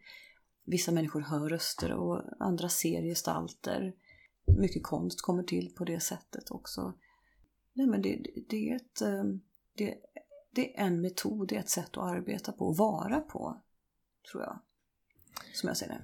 Vissa 0.65 0.91
människor 0.91 1.21
hör 1.21 1.49
röster 1.49 1.93
och 1.93 2.23
andra 2.39 2.69
ser 2.69 3.01
gestalter. 3.01 3.93
Mycket 4.47 4.83
konst 4.83 5.21
kommer 5.21 5.43
till 5.43 5.75
på 5.75 5.85
det 5.85 5.99
sättet 5.99 6.51
också. 6.51 6.93
Nej, 7.73 7.87
men 7.87 8.01
det, 8.01 8.25
det 8.49 8.69
är 8.69 8.75
ett, 8.75 9.01
ehm, 9.01 9.41
det, 9.73 9.97
det 10.51 10.79
är 10.79 10.85
en 10.85 11.01
metod, 11.01 11.47
det 11.47 11.55
är 11.55 11.59
ett 11.59 11.69
sätt 11.69 11.97
att 11.97 12.03
arbeta 12.03 12.51
på 12.51 12.67
och 12.67 12.77
vara 12.77 13.19
på, 13.19 13.61
tror 14.31 14.43
jag. 14.43 14.59
Som 15.53 15.67
jag 15.67 15.77
ser 15.77 15.87
det. 15.87 16.01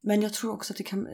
Men 0.00 0.22
jag 0.22 0.32
tror 0.32 0.52
också 0.52 0.72
att 0.72 0.76
det 0.76 0.84
kan, 0.84 1.08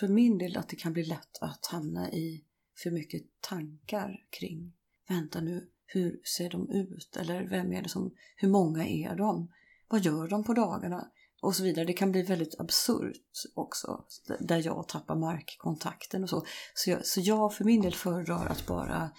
för 0.00 0.08
min 0.08 0.38
del, 0.38 0.56
att 0.56 0.68
det 0.68 0.76
kan 0.76 0.92
bli 0.92 1.04
lätt 1.04 1.38
att 1.40 1.66
hamna 1.66 2.12
i 2.12 2.44
för 2.82 2.90
mycket 2.90 3.22
tankar 3.40 4.26
kring, 4.30 4.72
vänta 5.08 5.40
nu, 5.40 5.70
hur 5.86 6.20
ser 6.24 6.50
de 6.50 6.70
ut? 6.70 7.16
Eller 7.16 7.46
vem 7.48 7.72
är 7.72 7.82
det 7.82 7.88
som, 7.88 8.14
hur 8.36 8.48
många 8.48 8.86
är 8.86 9.16
de? 9.16 9.52
Vad 9.88 10.00
gör 10.00 10.28
de 10.28 10.44
på 10.44 10.54
dagarna? 10.54 11.10
Och 11.40 11.56
så 11.56 11.62
vidare. 11.62 11.84
Det 11.84 11.92
kan 11.92 12.12
bli 12.12 12.22
väldigt 12.22 12.60
absurt 12.60 13.16
också, 13.54 14.04
där 14.40 14.66
jag 14.66 14.88
tappar 14.88 15.16
markkontakten 15.16 16.22
och 16.22 16.30
så. 16.30 16.46
Så 16.74 16.90
jag, 16.90 17.06
så 17.06 17.20
jag 17.20 17.54
för 17.54 17.64
min 17.64 17.82
del 17.82 17.94
föredrar 17.94 18.46
att 18.46 18.66
bara 18.66 19.10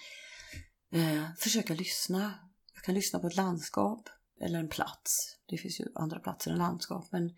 eh, 0.92 1.24
försöka 1.38 1.74
lyssna. 1.74 2.34
Jag 2.74 2.82
kan 2.82 2.94
lyssna 2.94 3.18
på 3.18 3.26
ett 3.26 3.36
landskap 3.36 4.08
eller 4.40 4.58
en 4.58 4.68
plats. 4.68 5.36
Det 5.46 5.58
finns 5.58 5.80
ju 5.80 5.86
andra 5.94 6.18
platser 6.18 6.50
än 6.50 6.58
landskap, 6.58 7.08
men 7.12 7.34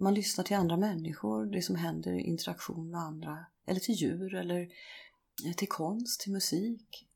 man 0.00 0.14
lyssnar 0.14 0.44
till 0.44 0.56
andra 0.56 0.76
människor, 0.76 1.46
det 1.46 1.62
som 1.62 1.76
händer 1.76 2.12
i 2.12 2.20
interaktion 2.20 2.90
med 2.90 3.00
andra, 3.00 3.46
eller 3.66 3.80
till 3.80 3.94
djur 3.94 4.34
eller 4.34 4.60
eh, 5.46 5.52
till 5.56 5.68
konst, 5.68 6.20
till 6.20 6.32
musik 6.32 7.08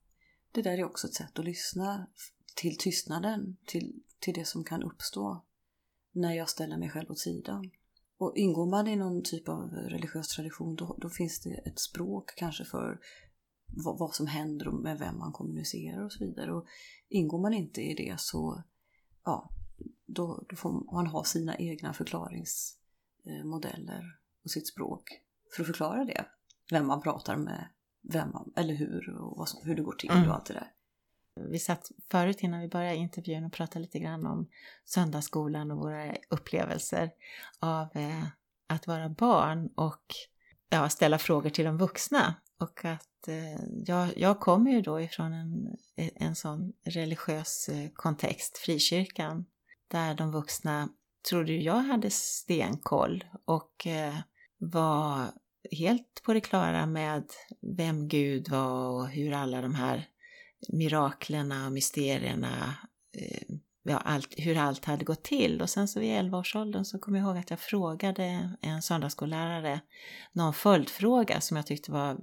det 0.52 0.62
där 0.62 0.78
är 0.78 0.84
också 0.84 1.06
ett 1.06 1.14
sätt 1.14 1.38
att 1.38 1.44
lyssna 1.44 2.06
till 2.54 2.78
tystnaden, 2.78 3.56
till, 3.66 4.02
till 4.18 4.34
det 4.34 4.44
som 4.44 4.64
kan 4.64 4.82
uppstå 4.82 5.44
när 6.18 6.34
jag 6.34 6.48
ställer 6.48 6.76
mig 6.76 6.90
själv 6.90 7.10
åt 7.10 7.18
sidan. 7.18 7.70
Och 8.18 8.36
ingår 8.36 8.66
man 8.66 8.88
i 8.88 8.96
någon 8.96 9.22
typ 9.22 9.48
av 9.48 9.70
religiös 9.70 10.28
tradition 10.28 10.76
då, 10.76 10.96
då 11.00 11.10
finns 11.10 11.40
det 11.40 11.54
ett 11.54 11.78
språk 11.78 12.34
kanske 12.36 12.64
för 12.64 13.00
vad, 13.66 13.98
vad, 13.98 14.14
som 14.14 14.26
händer 14.26 14.68
och 14.68 14.74
med 14.74 14.98
vem 14.98 15.18
man 15.18 15.32
kommunicerar 15.32 16.04
och 16.04 16.12
så 16.12 16.24
vidare. 16.24 16.52
Och 16.52 16.66
ingår 17.08 17.38
man 17.38 17.54
inte 17.54 17.80
i 17.80 17.94
det 17.94 18.20
så 18.20 18.62
ja, 19.24 19.50
då, 20.06 20.44
då 20.48 20.56
får 20.56 20.94
man 20.94 21.06
ha 21.06 21.24
sina 21.24 21.56
egna 21.56 21.92
förklaringsmodeller 21.92 24.04
och 24.44 24.50
sitt 24.50 24.68
språk 24.68 25.10
för 25.56 25.62
att 25.62 25.66
förklara 25.66 26.04
det. 26.04 26.26
Vem 26.70 26.86
man 26.86 27.02
pratar 27.02 27.36
med 27.36 27.68
vem 28.12 28.30
man, 28.30 28.52
eller 28.56 28.74
hur 28.74 29.20
och 29.20 29.38
vad, 29.38 29.48
hur 29.62 29.76
det 29.76 29.82
går 29.82 29.92
till 29.92 30.10
mm. 30.10 30.28
och 30.28 30.34
allt 30.34 30.46
det 30.46 30.54
där. 30.54 30.72
Vi 31.50 31.58
satt 31.58 31.90
förut 32.10 32.42
innan 32.42 32.60
vi 32.60 32.68
började 32.68 32.96
intervjun 32.96 33.44
och 33.44 33.52
pratade 33.52 33.80
lite 33.80 33.98
grann 33.98 34.26
om 34.26 34.48
söndagsskolan 34.84 35.70
och 35.70 35.78
våra 35.78 36.14
upplevelser 36.28 37.10
av 37.60 37.96
eh, 37.96 38.24
att 38.66 38.86
vara 38.86 39.08
barn 39.08 39.70
och 39.74 40.02
ja, 40.70 40.88
ställa 40.88 41.18
frågor 41.18 41.50
till 41.50 41.64
de 41.64 41.78
vuxna. 41.78 42.34
Och 42.58 42.84
att 42.84 43.28
eh, 43.28 43.64
jag, 43.86 44.18
jag 44.18 44.40
kommer 44.40 44.70
ju 44.70 44.82
då 44.82 45.00
ifrån 45.00 45.32
en, 45.32 45.76
en 45.96 46.34
sån 46.34 46.72
religiös 46.84 47.68
eh, 47.68 47.90
kontext, 47.94 48.58
frikyrkan, 48.58 49.44
där 49.88 50.14
de 50.14 50.32
vuxna 50.32 50.88
trodde 51.28 51.52
jag 51.52 51.80
hade 51.80 52.10
stenkoll 52.10 53.24
och 53.44 53.86
eh, 53.86 54.14
var 54.58 55.26
helt 55.70 56.22
på 56.24 56.32
det 56.32 56.40
klara 56.40 56.86
med 56.86 57.24
vem 57.60 58.08
Gud 58.08 58.48
var 58.48 58.90
och 58.90 59.08
hur 59.08 59.32
alla 59.32 59.60
de 59.60 59.74
här 59.74 60.08
miraklerna 60.68 61.66
och 61.66 61.72
mysterierna, 61.72 62.74
eh, 63.16 63.56
ja, 63.82 63.96
allt, 63.96 64.34
hur 64.36 64.58
allt 64.58 64.84
hade 64.84 65.04
gått 65.04 65.22
till. 65.22 65.62
Och 65.62 65.70
sen 65.70 65.88
så 65.88 66.00
vid 66.00 66.10
11-årsåldern 66.10 66.84
så 66.84 66.98
kom 66.98 67.14
jag 67.14 67.24
ihåg 67.24 67.36
att 67.36 67.50
jag 67.50 67.60
frågade 67.60 68.50
en 68.60 68.82
söndagsskollärare 68.82 69.80
någon 70.32 70.54
följdfråga 70.54 71.40
som 71.40 71.56
jag 71.56 71.66
tyckte 71.66 71.92
var, 71.92 72.18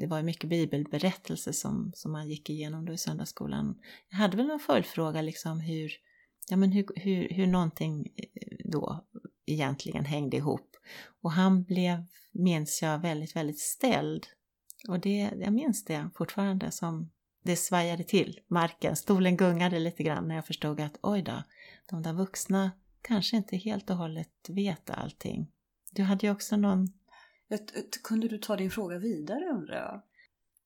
det 0.00 0.06
var 0.06 0.22
mycket 0.22 0.50
bibelberättelse 0.50 1.52
som, 1.52 1.92
som 1.94 2.12
man 2.12 2.28
gick 2.28 2.50
igenom 2.50 2.84
då 2.86 2.92
i 2.92 2.98
söndagsskolan. 2.98 3.78
Jag 4.10 4.18
hade 4.18 4.36
väl 4.36 4.46
någon 4.46 4.60
följdfråga 4.60 5.22
liksom 5.22 5.60
hur, 5.60 5.92
ja 6.50 6.56
men 6.56 6.72
hur, 6.72 6.86
hur, 6.96 7.28
hur 7.28 7.46
någonting 7.46 8.12
eh, 8.16 8.56
då 8.64 9.04
egentligen 9.46 10.04
hängde 10.04 10.36
ihop. 10.36 10.76
Och 11.22 11.32
han 11.32 11.64
blev, 11.64 12.04
minns 12.32 12.82
jag, 12.82 12.98
väldigt, 12.98 13.36
väldigt 13.36 13.60
ställd. 13.60 14.26
Och 14.88 15.00
det, 15.00 15.30
jag 15.40 15.52
minns 15.52 15.84
det 15.84 16.10
fortfarande 16.14 16.70
som 16.70 17.10
det 17.48 17.56
svajade 17.56 18.04
till, 18.04 18.40
marken, 18.48 18.96
stolen 18.96 19.36
gungade 19.36 19.78
lite 19.78 20.02
grann 20.02 20.28
när 20.28 20.34
jag 20.34 20.46
förstod 20.46 20.80
att 20.80 20.98
oj 21.02 21.22
då, 21.22 21.42
de 21.90 22.02
där 22.02 22.12
vuxna 22.12 22.70
kanske 23.02 23.36
inte 23.36 23.56
helt 23.56 23.90
och 23.90 23.96
hållet 23.96 24.48
vet 24.48 24.90
allting. 24.90 25.52
Du 25.90 26.02
hade 26.02 26.26
ju 26.26 26.32
också 26.32 26.56
någon... 26.56 26.88
Kunde 28.04 28.28
du 28.28 28.38
ta 28.38 28.56
din 28.56 28.70
fråga 28.70 28.98
vidare 28.98 29.44
undrar 29.44 29.76
jag? 29.76 30.02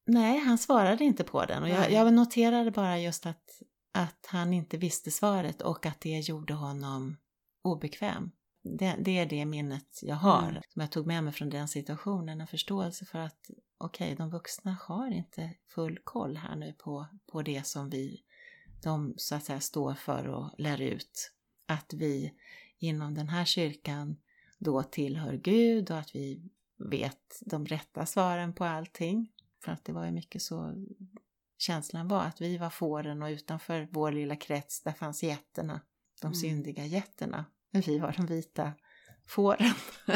Nej, 0.06 0.38
han 0.38 0.58
svarade 0.58 1.04
inte 1.04 1.24
på 1.24 1.44
den 1.44 1.62
och 1.62 1.68
jag, 1.68 1.92
jag 1.92 2.12
noterade 2.12 2.70
bara 2.70 2.98
just 2.98 3.26
att, 3.26 3.62
att 3.92 4.26
han 4.26 4.52
inte 4.52 4.76
visste 4.76 5.10
svaret 5.10 5.62
och 5.62 5.86
att 5.86 6.00
det 6.00 6.18
gjorde 6.18 6.54
honom 6.54 7.16
obekväm. 7.62 8.30
Det, 8.78 8.96
det, 8.98 9.18
är 9.18 9.26
det 9.26 9.44
minnet 9.44 10.00
jag 10.02 10.16
har, 10.16 10.48
mm. 10.48 10.62
som 10.68 10.80
jag 10.80 10.90
tog 10.90 11.06
med 11.06 11.24
mig 11.24 11.32
från 11.32 11.50
den 11.50 11.68
situationen. 11.68 12.40
En 12.40 12.46
förståelse 12.46 13.04
för 13.04 13.18
att 13.18 13.50
okej, 13.84 14.14
de 14.14 14.30
vuxna 14.30 14.76
har 14.80 15.10
inte 15.10 15.54
full 15.68 15.98
koll 16.04 16.36
här 16.36 16.56
nu 16.56 16.72
på, 16.72 17.06
på 17.26 17.42
det 17.42 17.66
som 17.66 17.90
vi, 17.90 18.22
de 18.82 19.14
så 19.16 19.34
att 19.34 19.44
säga 19.44 19.60
står 19.60 19.94
för 19.94 20.28
och 20.28 20.50
lär 20.58 20.80
ut. 20.80 21.32
Att 21.66 21.92
vi 21.92 22.34
inom 22.78 23.14
den 23.14 23.28
här 23.28 23.44
kyrkan 23.44 24.16
då 24.58 24.82
tillhör 24.82 25.34
Gud 25.34 25.90
och 25.90 25.98
att 25.98 26.14
vi 26.14 26.50
vet 26.76 27.40
de 27.40 27.66
rätta 27.66 28.06
svaren 28.06 28.52
på 28.52 28.64
allting. 28.64 29.32
För 29.64 29.72
att 29.72 29.84
det 29.84 29.92
var 29.92 30.04
ju 30.04 30.12
mycket 30.12 30.42
så 30.42 30.74
känslan 31.58 32.08
var 32.08 32.22
att 32.22 32.40
vi 32.40 32.58
var 32.58 32.70
fåren 32.70 33.22
och 33.22 33.28
utanför 33.28 33.88
vår 33.90 34.12
lilla 34.12 34.36
krets 34.36 34.82
där 34.82 34.92
fanns 34.92 35.22
jätterna, 35.22 35.80
de 36.20 36.26
mm. 36.26 36.34
syndiga 36.34 36.86
jätterna. 36.86 37.44
Men 37.70 37.82
vi 37.82 37.98
var 37.98 38.14
de 38.16 38.26
vita 38.26 38.72
fåren. 39.26 39.74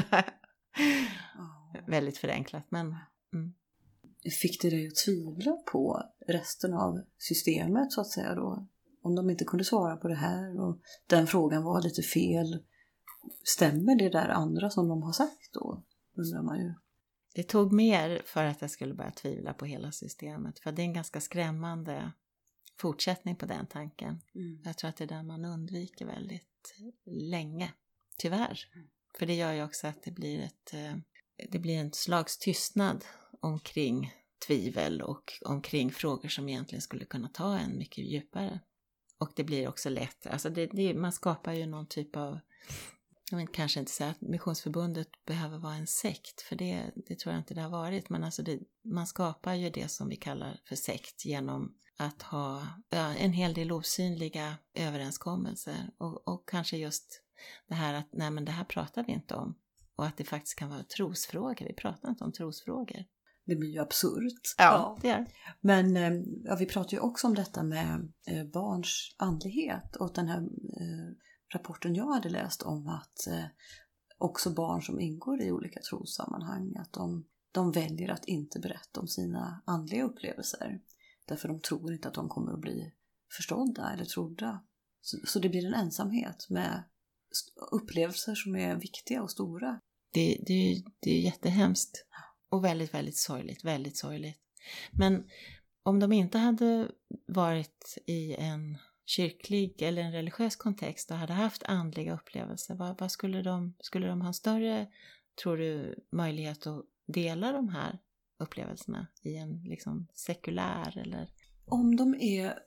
oh. 1.39 1.87
Väldigt 1.87 2.19
förenklat 2.19 2.65
men... 2.69 2.97
Mm. 3.33 3.55
Fick 4.41 4.63
det 4.63 4.71
dig 4.71 4.87
att 4.87 4.97
tvivla 4.97 5.53
på 5.53 6.03
resten 6.27 6.75
av 6.75 7.01
systemet 7.19 7.93
så 7.93 8.01
att 8.01 8.11
säga 8.11 8.35
då? 8.35 8.67
Om 9.03 9.15
de 9.15 9.31
inte 9.31 9.45
kunde 9.45 9.65
svara 9.65 9.97
på 9.97 10.09
det 10.09 10.15
här 10.15 10.61
och 10.61 10.81
den 11.07 11.27
frågan 11.27 11.63
var 11.63 11.83
lite 11.83 12.03
fel. 12.03 12.63
Stämmer 13.45 13.99
det 13.99 14.09
där 14.09 14.29
andra 14.29 14.71
som 14.71 14.89
de 14.89 15.03
har 15.03 15.13
sagt 15.13 15.53
då? 15.53 15.83
Undrar 16.15 16.43
man 16.43 16.59
ju. 16.59 16.75
Det 17.35 17.43
tog 17.43 17.73
mer 17.73 18.23
för 18.25 18.45
att 18.45 18.61
jag 18.61 18.71
skulle 18.71 18.95
börja 18.95 19.11
tvivla 19.11 19.55
på 19.55 19.65
hela 19.65 19.93
systemet. 19.93 20.59
För 20.59 20.73
det 20.73 20.83
är 20.83 20.87
en 20.87 20.93
ganska 20.93 21.21
skrämmande 21.21 22.13
fortsättning 22.79 23.37
på 23.37 23.47
den 23.47 23.67
tanken. 23.67 24.21
Mm. 24.35 24.61
Jag 24.65 24.77
tror 24.77 24.89
att 24.89 24.97
det 24.97 25.05
är 25.05 25.09
den 25.09 25.27
man 25.27 25.45
undviker 25.45 26.07
väldigt 26.07 26.75
länge, 27.05 27.73
tyvärr. 28.19 28.59
För 29.19 29.27
det 29.27 29.35
gör 29.35 29.53
ju 29.53 29.65
också 29.65 29.87
att 29.87 30.03
det 30.03 30.11
blir 30.11 30.41
ett 30.41 30.75
eh, 30.75 30.97
det 31.51 31.59
blir 31.59 31.79
en 31.79 31.93
slags 31.93 32.39
tystnad 32.39 33.05
omkring 33.41 34.13
tvivel 34.47 35.03
och 35.03 35.33
omkring 35.45 35.93
frågor 35.93 36.29
som 36.29 36.49
egentligen 36.49 36.83
skulle 36.83 37.05
kunna 37.05 37.29
ta 37.29 37.59
en 37.59 37.79
mycket 37.79 38.05
djupare. 38.05 38.61
Och 39.19 39.33
det 39.37 39.45
blir 39.45 39.69
också 39.69 39.89
lätt, 39.89 40.27
alltså 40.27 40.51
det, 40.51 40.67
det, 40.67 40.95
man 40.95 41.13
skapar 41.13 41.53
ju 41.53 41.67
någon 41.67 41.87
typ 41.87 42.17
av, 42.17 42.39
jag 43.31 43.39
vill 43.39 43.49
kanske 43.49 43.81
inte 43.81 43.93
säga 43.93 44.11
att 44.11 44.21
Missionsförbundet 44.21 45.09
behöver 45.27 45.59
vara 45.59 45.75
en 45.75 45.87
sekt, 45.87 46.41
för 46.41 46.57
det, 46.57 46.91
det 46.97 47.19
tror 47.19 47.33
jag 47.33 47.41
inte 47.41 47.55
det 47.55 47.61
har 47.61 47.71
varit, 47.71 48.09
men 48.09 48.25
alltså 48.25 48.43
det, 48.43 48.61
man 48.85 49.07
skapar 49.07 49.55
ju 49.55 49.71
det 49.71 49.89
som 49.89 50.09
vi 50.09 50.17
kallar 50.17 50.61
för 50.69 50.77
sekt 50.77 51.25
genom 51.25 51.75
att 51.97 52.23
ha 52.23 52.67
ja, 52.91 53.15
en 53.15 53.33
hel 53.33 53.55
del 53.55 53.73
osynliga 53.73 54.57
överenskommelser 54.75 55.91
och, 55.99 56.29
och 56.29 56.49
kanske 56.49 56.77
just 56.77 57.23
det 57.69 57.75
här 57.75 57.95
att 57.95 58.09
nej 58.13 58.31
men 58.31 58.45
det 58.45 58.53
här 58.53 58.65
pratar 58.65 59.05
vi 59.07 59.13
inte 59.13 59.35
om 59.35 59.59
och 59.97 60.07
att 60.07 60.17
det 60.17 60.25
faktiskt 60.25 60.59
kan 60.59 60.71
vara 60.71 60.83
trosfrågor, 60.83 61.67
vi 61.67 61.75
pratar 61.75 62.09
inte 62.09 62.25
om 62.25 62.33
trosfrågor. 62.33 63.05
Det 63.47 63.57
blir 63.57 63.71
ju 63.71 63.79
absurt. 63.79 64.55
Ja, 64.59 64.99
det 65.03 65.11
är 65.11 65.27
Men 65.61 65.97
eh, 65.97 66.13
ja, 66.45 66.57
vi 66.57 66.67
pratar 66.67 66.93
ju 66.93 66.99
också 66.99 67.27
om 67.27 67.35
detta 67.35 67.63
med 67.63 68.13
eh, 68.27 68.45
barns 68.45 69.15
andlighet 69.17 69.97
och 69.97 70.13
den 70.15 70.29
här 70.29 70.39
eh, 70.81 71.15
rapporten 71.55 71.95
jag 71.95 72.13
hade 72.13 72.29
läst 72.29 72.63
om 72.63 72.89
att 72.89 73.29
också 74.19 74.51
barn 74.51 74.83
som 74.83 75.01
ingår 75.01 75.43
i 75.43 75.53
olika 75.53 75.81
trossammanhang, 75.81 76.77
att 76.77 76.93
de, 76.93 77.27
de 77.53 77.73
väljer 77.73 78.11
att 78.11 78.25
inte 78.25 78.59
berätta 78.59 79.01
om 79.01 79.09
sina 79.09 79.63
andliga 79.67 80.05
upplevelser. 80.05 80.81
Därför 81.27 81.49
de 81.49 81.61
tror 81.61 81.93
inte 81.93 82.09
att 82.09 82.15
de 82.15 82.29
kommer 82.29 82.53
att 82.53 82.61
bli 82.61 82.93
förstådda 83.37 83.93
eller 83.93 84.05
trodda. 84.05 84.65
Så, 85.01 85.19
så 85.27 85.39
det 85.39 85.49
blir 85.49 85.67
en 85.67 85.75
ensamhet 85.75 86.47
med 86.51 86.85
upplevelser 87.71 88.35
som 88.35 88.57
är 88.57 88.77
viktiga 88.77 89.23
och 89.23 89.31
stora. 89.31 89.81
Det, 90.17 90.39
det, 90.47 90.83
det 91.01 91.11
är 91.11 91.21
jättehemskt 91.21 92.05
och 92.49 92.65
väldigt, 92.65 92.95
väldigt 92.95 93.17
sorgligt, 93.17 93.65
väldigt 93.65 93.97
sorgligt. 93.97 94.39
Men 94.93 95.25
om 95.83 96.01
de 96.01 96.13
inte 96.13 96.39
hade 96.39 96.89
varit 97.27 97.99
i 98.07 98.35
en 98.35 98.79
kyrklig 99.07 99.83
eller 99.83 100.03
en 100.03 100.13
religiös 100.13 100.57
kontext 100.57 101.11
och 101.11 101.17
hade 101.17 101.33
haft 101.33 101.63
andliga 101.63 102.15
upplevelser, 102.15 102.75
vad, 102.75 103.01
vad 103.01 103.13
skulle, 103.13 103.43
de, 103.43 103.75
skulle 103.81 104.07
de 104.07 104.21
ha 104.21 104.33
större, 104.33 104.87
tror 105.43 105.57
du, 105.57 105.95
möjlighet 106.13 106.67
att 106.67 106.85
dela 107.07 107.53
de 107.53 107.69
här 107.69 107.99
upplevelserna 108.39 109.07
i 109.23 109.37
en 109.37 109.63
liksom 109.65 110.09
sekulär 110.15 110.99
eller... 110.99 111.31
Om 111.65 111.97
de 111.97 112.15
är, 112.15 112.59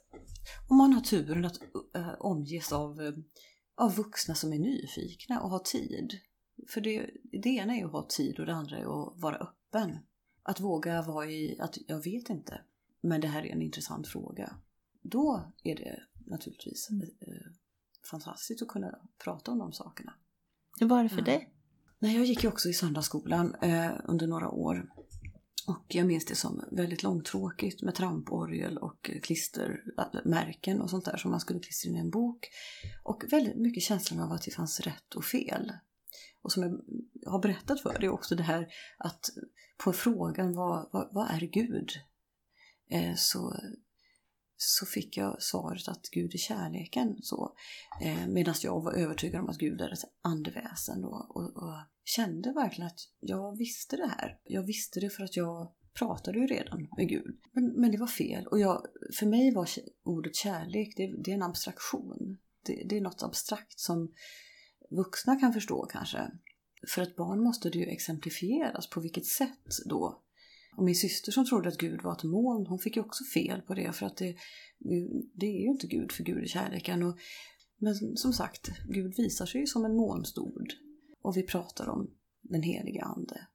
om 0.70 0.78
man 0.78 0.94
har 0.94 1.02
turen 1.02 1.46
att 1.46 1.60
äh, 1.96 2.14
omges 2.20 2.72
av, 2.72 3.24
av 3.76 3.96
vuxna 3.96 4.36
som 4.36 4.54
är 4.54 4.60
nyfikna 4.60 5.42
och 5.42 5.50
har 5.50 5.60
tid. 5.60 6.20
För 6.68 6.82
det, 6.82 7.10
det 7.24 7.50
ena 7.50 7.76
är 7.76 7.86
att 7.86 7.92
ha 7.92 8.08
tid 8.10 8.40
och 8.40 8.46
det 8.46 8.54
andra 8.54 8.78
är 8.78 8.82
att 8.82 9.22
vara 9.22 9.36
öppen. 9.36 9.98
Att 10.44 10.60
våga 10.60 11.02
vara 11.02 11.26
i 11.26 11.60
att 11.60 11.78
jag 11.88 12.04
vet 12.04 12.30
inte, 12.30 12.62
men 13.02 13.22
det 13.22 13.28
här 13.28 13.46
är 13.46 13.52
en 13.52 13.62
intressant 13.62 14.08
fråga. 14.08 14.56
Då 15.02 15.54
är 15.64 15.76
det 15.76 16.04
naturligtvis 16.26 16.90
äh, 16.92 17.34
fantastiskt 18.12 18.62
att 18.62 18.68
kunna 18.68 19.00
prata 19.24 19.52
om 19.52 19.58
de 19.60 19.74
sakerna. 19.74 20.14
Hur 20.80 20.88
var 20.88 21.04
det 21.04 21.10
för 21.10 21.22
dig? 21.22 21.54
Nej, 22.00 22.16
jag 22.16 22.26
gick 22.26 22.44
ju 22.44 22.50
också 22.50 22.70
i 22.70 22.74
söndagsskolan 22.74 23.56
eh, 23.56 23.92
under 24.04 24.28
några 24.28 24.50
år. 24.50 24.90
Och 25.68 25.86
jag 25.88 26.08
minns 26.08 26.26
det 26.26 26.36
som 26.36 26.64
väldigt 26.72 27.04
långtråkigt 27.04 27.82
med 27.82 27.96
tramporgel 27.96 28.78
och 28.78 29.12
klistermärken 29.24 30.82
och 30.82 30.90
sånt 30.90 31.06
där 31.06 31.18
som 31.18 31.32
man 31.32 31.40
skulle 31.40 31.60
klistra 31.60 31.90
in 31.90 31.96
i 31.96 32.00
en 32.00 32.10
bok. 32.10 32.48
Och 33.04 33.24
väldigt 33.32 33.58
mycket 33.58 33.84
känslan 33.84 34.20
av 34.20 34.32
att 34.32 34.42
det 34.42 34.52
fanns 34.52 34.80
rätt 34.80 35.16
och 35.16 35.26
fel. 35.26 35.72
Och 36.42 36.52
som 36.52 36.64
jag 36.64 37.32
har 37.32 37.42
berättat 37.42 37.82
för 37.82 38.00
dig 38.00 38.10
också 38.10 38.36
det 38.36 38.44
här 38.44 38.68
att 38.98 39.30
på 39.84 39.94
frågan 39.94 40.56
vad, 40.56 40.90
vad, 40.92 41.10
vad 41.14 41.32
är 41.32 41.40
Gud? 41.40 41.90
Eh, 42.92 43.16
så, 43.16 43.56
så 44.58 44.86
fick 44.86 45.18
jag 45.18 45.42
svaret 45.44 45.88
att 45.88 46.10
Gud 46.12 46.34
är 46.34 46.38
kärleken. 46.38 47.18
Så, 47.22 47.56
eh, 48.02 48.28
Medan 48.28 48.56
jag 48.64 48.82
var 48.82 48.94
övertygad 48.94 49.42
om 49.42 49.50
att 49.50 49.58
Gud 49.58 49.82
är 49.82 49.94
ett 49.94 50.00
andeväsen. 50.22 51.02
Då, 51.02 51.28
och, 51.30 51.64
och 51.64 51.76
kände 52.04 52.54
verkligen 52.54 52.88
att 52.88 53.00
jag 53.20 53.58
visste 53.58 53.98
det 53.98 54.08
här. 54.08 54.40
Jag 54.44 54.64
visste 54.64 55.00
det 55.00 55.10
för 55.10 55.24
att 55.24 55.36
jag 55.36 55.74
pratade 55.94 56.40
ju 56.40 56.48
redan 56.48 56.88
med 56.98 57.10
Gud. 57.10 57.40
Men, 57.52 57.82
men 57.82 57.92
det 57.92 57.98
var 57.98 58.08
fel. 58.08 58.48
Och 58.48 58.60
jag, 58.60 58.86
för 59.20 59.26
mig 59.26 59.54
var 59.54 59.70
ordet 60.04 60.36
kärlek, 60.36 60.94
det, 60.98 61.24
det 61.24 61.32
är 61.32 61.36
en 61.36 61.44
abstraktion. 61.44 62.38
Det, 62.66 62.86
det, 62.90 62.98
är 62.98 63.02
något 63.02 63.24
abstrakt 63.24 63.80
som 63.80 64.14
vuxna 64.90 65.36
kan 65.36 65.54
förstå 65.54 65.86
kanske. 65.92 66.32
För 66.88 67.02
ett 67.02 67.16
barn 67.16 67.40
måste 67.40 67.70
det 67.70 67.78
ju 67.78 67.86
exemplifieras 67.86 68.90
på 68.90 69.00
vilket 69.00 69.26
sätt 69.26 69.78
då. 69.86 70.22
Och 70.78 70.84
min 70.84 70.96
syster 70.96 71.32
som 71.32 71.46
trodde 71.46 71.70
att 71.70 71.78
Gud 71.78 72.02
var 72.02 72.14
ett 72.14 72.24
moln, 72.24 72.68
hon 72.68 72.80
fick 72.80 72.96
ju 72.96 73.02
också 73.02 73.24
fel 73.24 73.62
på 73.62 73.74
det 73.74 73.96
för 73.96 74.06
att 74.06 74.18
det, 74.18 74.36
det 75.34 75.46
är 75.46 75.62
ju 75.62 75.68
inte 75.68 75.88
Gud 75.88 76.12
för 76.12 76.24
Gud 76.24 76.44
är 76.44 76.48
kärleken. 76.48 77.04
Och, 77.04 77.18
men 77.78 78.18
som 78.18 78.34
sagt, 78.34 78.72
Gud 78.88 79.16
visar 79.18 79.46
sig 79.46 79.62
ju 79.62 79.68
som 79.68 79.86
en 79.86 79.96
molnstod 79.96 80.74
och 81.22 81.38
vi 81.38 81.44
pratar 81.44 81.90
om 81.90 82.12
den 82.42 82.62
heliga 82.62 83.04
Ande. 83.04 83.48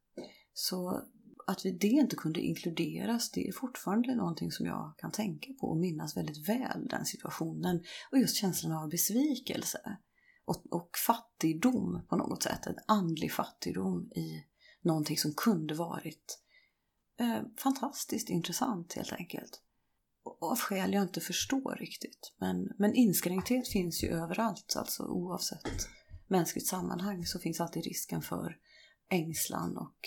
Så 0.52 1.02
att 1.46 1.66
vi, 1.66 1.70
det 1.70 1.86
inte 1.86 2.16
kunde 2.16 2.40
inkluderas, 2.40 3.30
det 3.30 3.48
är 3.48 3.52
fortfarande 3.52 4.14
någonting 4.14 4.50
som 4.50 4.66
jag 4.66 4.94
kan 4.98 5.10
tänka 5.10 5.52
på 5.60 5.66
och 5.66 5.76
minnas 5.76 6.16
väldigt 6.16 6.48
väl, 6.48 6.88
den 6.90 7.04
situationen. 7.04 7.82
Och 8.12 8.18
just 8.18 8.36
känslan 8.36 8.72
av 8.72 8.88
besvikelse 8.88 9.98
och, 10.44 10.72
och 10.72 10.90
fattigdom 11.06 12.06
på 12.08 12.16
något 12.16 12.42
sätt, 12.42 12.66
en 12.66 12.78
andlig 12.86 13.32
fattigdom 13.32 14.10
i 14.14 14.44
någonting 14.82 15.16
som 15.16 15.34
kunde 15.36 15.74
varit 15.74 16.38
eh, 17.20 17.42
fantastiskt 17.58 18.28
intressant 18.28 18.92
helt 18.92 19.12
enkelt. 19.12 19.60
Och 20.24 20.42
av 20.52 20.58
skäl 20.58 20.92
jag 20.92 21.02
inte 21.02 21.20
förstår 21.20 21.76
riktigt. 21.80 22.34
Men, 22.38 22.72
men 22.78 22.94
inskränkthet 22.94 23.68
finns 23.68 24.04
ju 24.04 24.08
överallt, 24.08 24.74
alltså 24.76 25.06
oavsett 25.06 25.88
mänskligt 26.26 26.66
sammanhang 26.66 27.26
så 27.26 27.38
finns 27.38 27.60
alltid 27.60 27.84
risken 27.84 28.22
för 28.22 28.56
ängslan 29.10 29.76
och 29.76 29.98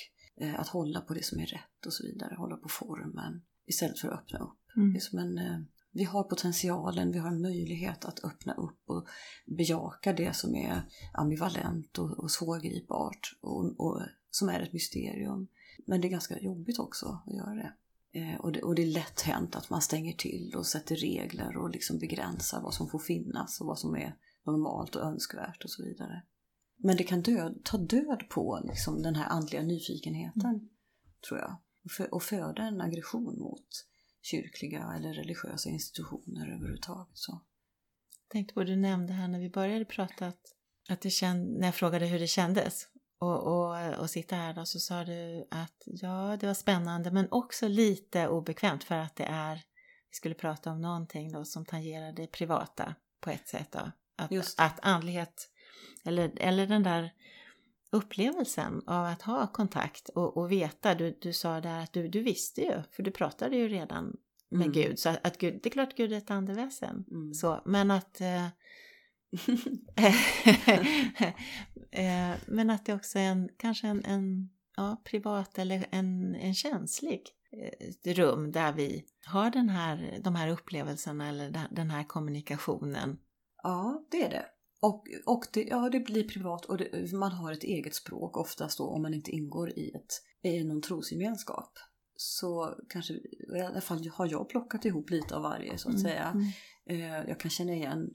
eh, 0.41 0.59
att 0.59 0.67
hålla 0.67 1.01
på 1.01 1.13
det 1.13 1.23
som 1.23 1.39
är 1.39 1.45
rätt 1.45 1.85
och 1.85 1.93
så 1.93 2.03
vidare, 2.03 2.35
hålla 2.35 2.57
på 2.57 2.69
formen 2.69 3.45
istället 3.65 3.99
för 3.99 4.07
att 4.07 4.19
öppna 4.19 4.39
upp. 4.39 4.59
Mm. 4.75 4.93
Det 4.93 4.97
är 4.97 5.01
som 5.01 5.19
en, 5.19 5.37
eh, 5.37 5.59
vi 5.97 6.03
har 6.03 6.23
potentialen, 6.23 7.11
vi 7.11 7.19
har 7.19 7.27
en 7.27 7.41
möjlighet 7.41 8.05
att 8.05 8.23
öppna 8.23 8.53
upp 8.53 8.89
och 8.89 9.07
bejaka 9.45 10.13
det 10.13 10.35
som 10.35 10.55
är 10.55 10.81
ambivalent 11.13 11.97
och, 11.97 12.19
och 12.19 12.31
svårgripbart 12.31 13.37
och, 13.41 13.79
och 13.79 14.01
som 14.31 14.49
är 14.49 14.59
ett 14.59 14.73
mysterium. 14.73 15.47
Men 15.85 16.01
det 16.01 16.07
är 16.07 16.09
ganska 16.09 16.39
jobbigt 16.39 16.79
också 16.79 17.21
att 17.25 17.33
göra 17.33 17.53
det. 17.53 17.73
Eh, 18.19 18.39
och, 18.39 18.51
det. 18.51 18.61
och 18.61 18.75
det 18.75 18.81
är 18.81 18.87
lätt 18.87 19.21
hänt 19.21 19.55
att 19.55 19.69
man 19.69 19.81
stänger 19.81 20.13
till 20.13 20.53
och 20.55 20.65
sätter 20.65 20.95
regler 20.95 21.57
och 21.57 21.69
liksom 21.69 21.97
begränsar 21.97 22.61
vad 22.61 22.73
som 22.73 22.89
får 22.89 22.99
finnas 22.99 23.61
och 23.61 23.67
vad 23.67 23.79
som 23.79 23.95
är 23.95 24.15
normalt 24.45 24.95
och 24.95 25.01
önskvärt 25.01 25.63
och 25.63 25.69
så 25.69 25.83
vidare. 25.83 26.23
Men 26.77 26.97
det 26.97 27.03
kan 27.03 27.21
död, 27.21 27.61
ta 27.63 27.77
död 27.77 28.23
på 28.29 28.61
liksom 28.63 29.01
den 29.01 29.15
här 29.15 29.29
andliga 29.29 29.61
nyfikenheten, 29.61 30.41
mm. 30.45 30.69
tror 31.27 31.39
jag. 31.39 31.57
Och 32.11 32.23
föda 32.23 32.63
en 32.63 32.81
aggression 32.81 33.39
mot 33.39 33.67
kyrkliga 34.31 34.93
eller 34.97 35.13
religiösa 35.13 35.69
institutioner 35.69 36.55
överhuvudtaget. 36.55 37.17
Så. 37.17 37.31
Jag 38.23 38.31
tänkte 38.31 38.53
på, 38.53 38.63
du 38.63 38.75
nämnde 38.75 39.13
här 39.13 39.27
när 39.27 39.39
vi 39.39 39.49
började 39.49 39.85
prata 39.85 40.27
att, 40.27 40.41
att 40.89 41.01
det 41.01 41.09
känd, 41.09 41.57
när 41.59 41.67
jag 41.67 41.75
frågade 41.75 42.05
hur 42.05 42.19
det 42.19 42.27
kändes 42.27 42.87
och, 43.19 43.43
och, 43.43 43.99
och 43.99 44.09
sitta 44.09 44.35
här 44.35 44.53
då 44.53 44.65
så 44.65 44.79
sa 44.79 45.03
du 45.03 45.47
att 45.51 45.83
ja, 45.85 46.37
det 46.39 46.47
var 46.47 46.53
spännande 46.53 47.11
men 47.11 47.27
också 47.31 47.67
lite 47.67 48.27
obekvämt 48.27 48.83
för 48.83 48.95
att 48.95 49.15
det 49.15 49.23
är, 49.23 49.55
vi 50.09 50.15
skulle 50.15 50.35
prata 50.35 50.71
om 50.71 50.81
någonting 50.81 51.31
då 51.31 51.45
som 51.45 51.65
tangerar 51.65 52.13
det 52.13 52.27
privata 52.27 52.95
på 53.21 53.29
ett 53.29 53.47
sätt 53.47 53.71
då. 53.71 53.91
Att, 54.17 54.31
Just. 54.31 54.59
att 54.59 54.79
andlighet, 54.81 55.49
eller, 56.05 56.31
eller 56.37 56.67
den 56.67 56.83
där 56.83 57.13
upplevelsen 57.91 58.81
av 58.87 59.05
att 59.05 59.21
ha 59.21 59.47
kontakt 59.47 60.09
och, 60.09 60.37
och 60.37 60.51
veta, 60.51 60.95
du, 60.95 61.17
du 61.21 61.33
sa 61.33 61.61
där 61.61 61.83
att 61.83 61.93
du, 61.93 62.07
du 62.07 62.21
visste 62.21 62.61
ju, 62.61 62.81
för 62.91 63.03
du 63.03 63.11
pratade 63.11 63.55
ju 63.55 63.67
redan 63.67 64.17
med 64.49 64.67
mm. 64.67 64.71
Gud, 64.71 64.99
så 64.99 65.09
att, 65.09 65.27
att 65.27 65.37
Gud, 65.37 65.59
det 65.63 65.69
är 65.69 65.71
klart 65.71 65.97
Gud 65.97 66.13
är 66.13 66.17
ett 66.17 66.31
andeväsen, 66.31 67.05
mm. 67.11 67.33
så, 67.33 67.61
men 67.65 67.91
att 67.91 68.21
eh, 68.21 68.45
eh, 71.91 72.35
men 72.47 72.69
att 72.69 72.85
det 72.85 72.93
också 72.93 73.19
är 73.19 73.31
en, 73.31 73.49
kanske 73.57 73.87
en, 73.87 74.05
en 74.05 74.49
ja, 74.77 75.01
privat 75.03 75.57
eller 75.57 75.85
en, 75.91 76.35
en 76.35 76.53
känslig 76.53 77.21
eh, 77.51 78.13
rum 78.13 78.51
där 78.51 78.73
vi 78.73 79.05
har 79.25 79.49
den 79.49 79.69
här, 79.69 80.19
de 80.23 80.35
här 80.35 80.49
upplevelserna 80.49 81.29
eller 81.29 81.67
den 81.71 81.89
här 81.89 82.03
kommunikationen. 82.03 83.17
Ja, 83.63 84.05
det 84.11 84.23
är 84.23 84.29
det. 84.29 84.45
Och, 84.79 85.07
och 85.25 85.45
det, 85.53 85.63
ja, 85.63 85.89
det 85.89 85.99
blir 85.99 86.23
privat 86.23 86.65
och 86.65 86.77
det, 86.77 87.13
man 87.13 87.31
har 87.31 87.51
ett 87.51 87.63
eget 87.63 87.95
språk 87.95 88.37
oftast 88.37 88.77
då 88.77 88.87
om 88.87 89.01
man 89.01 89.13
inte 89.13 89.31
ingår 89.31 89.69
i, 89.69 89.91
ett, 89.95 90.21
i 90.41 90.63
någon 90.63 90.81
trosgemenskap. 90.81 91.71
Så 92.15 92.75
kanske, 92.89 93.13
i 93.57 93.61
alla 93.67 93.81
fall 93.81 94.07
har 94.07 94.27
jag 94.31 94.49
plockat 94.49 94.85
ihop 94.85 95.09
lite 95.09 95.35
av 95.35 95.41
varje 95.41 95.77
så 95.77 95.89
att 95.89 95.95
mm. 95.95 96.03
säga. 96.03 96.27
Mm. 96.35 96.47
Eh, 96.89 97.29
jag 97.29 97.39
kan 97.39 97.51
känna 97.51 97.73
igen 97.73 98.09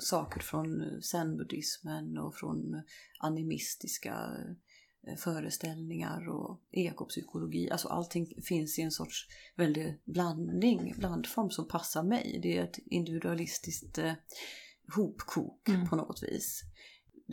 saker 0.00 0.40
från 0.40 1.00
zen-buddhismen 1.02 2.18
och 2.18 2.34
från 2.34 2.82
animistiska 3.18 4.30
eh, 5.06 5.16
föreställningar 5.16 6.28
och 6.28 6.60
ekopsykologi. 6.70 7.70
Alltså 7.70 7.88
allting 7.88 8.42
finns 8.42 8.78
i 8.78 8.82
en 8.82 8.90
sorts 8.90 9.26
väldig 9.56 10.00
blandning, 10.04 10.94
blandform 10.98 11.50
som 11.50 11.68
passar 11.68 12.02
mig. 12.02 12.40
Det 12.42 12.58
är 12.58 12.64
ett 12.64 12.78
individualistiskt 12.78 13.98
eh, 13.98 14.12
hopkok 14.96 15.68
mm. 15.68 15.88
på 15.88 15.96
något 15.96 16.22
vis. 16.22 16.62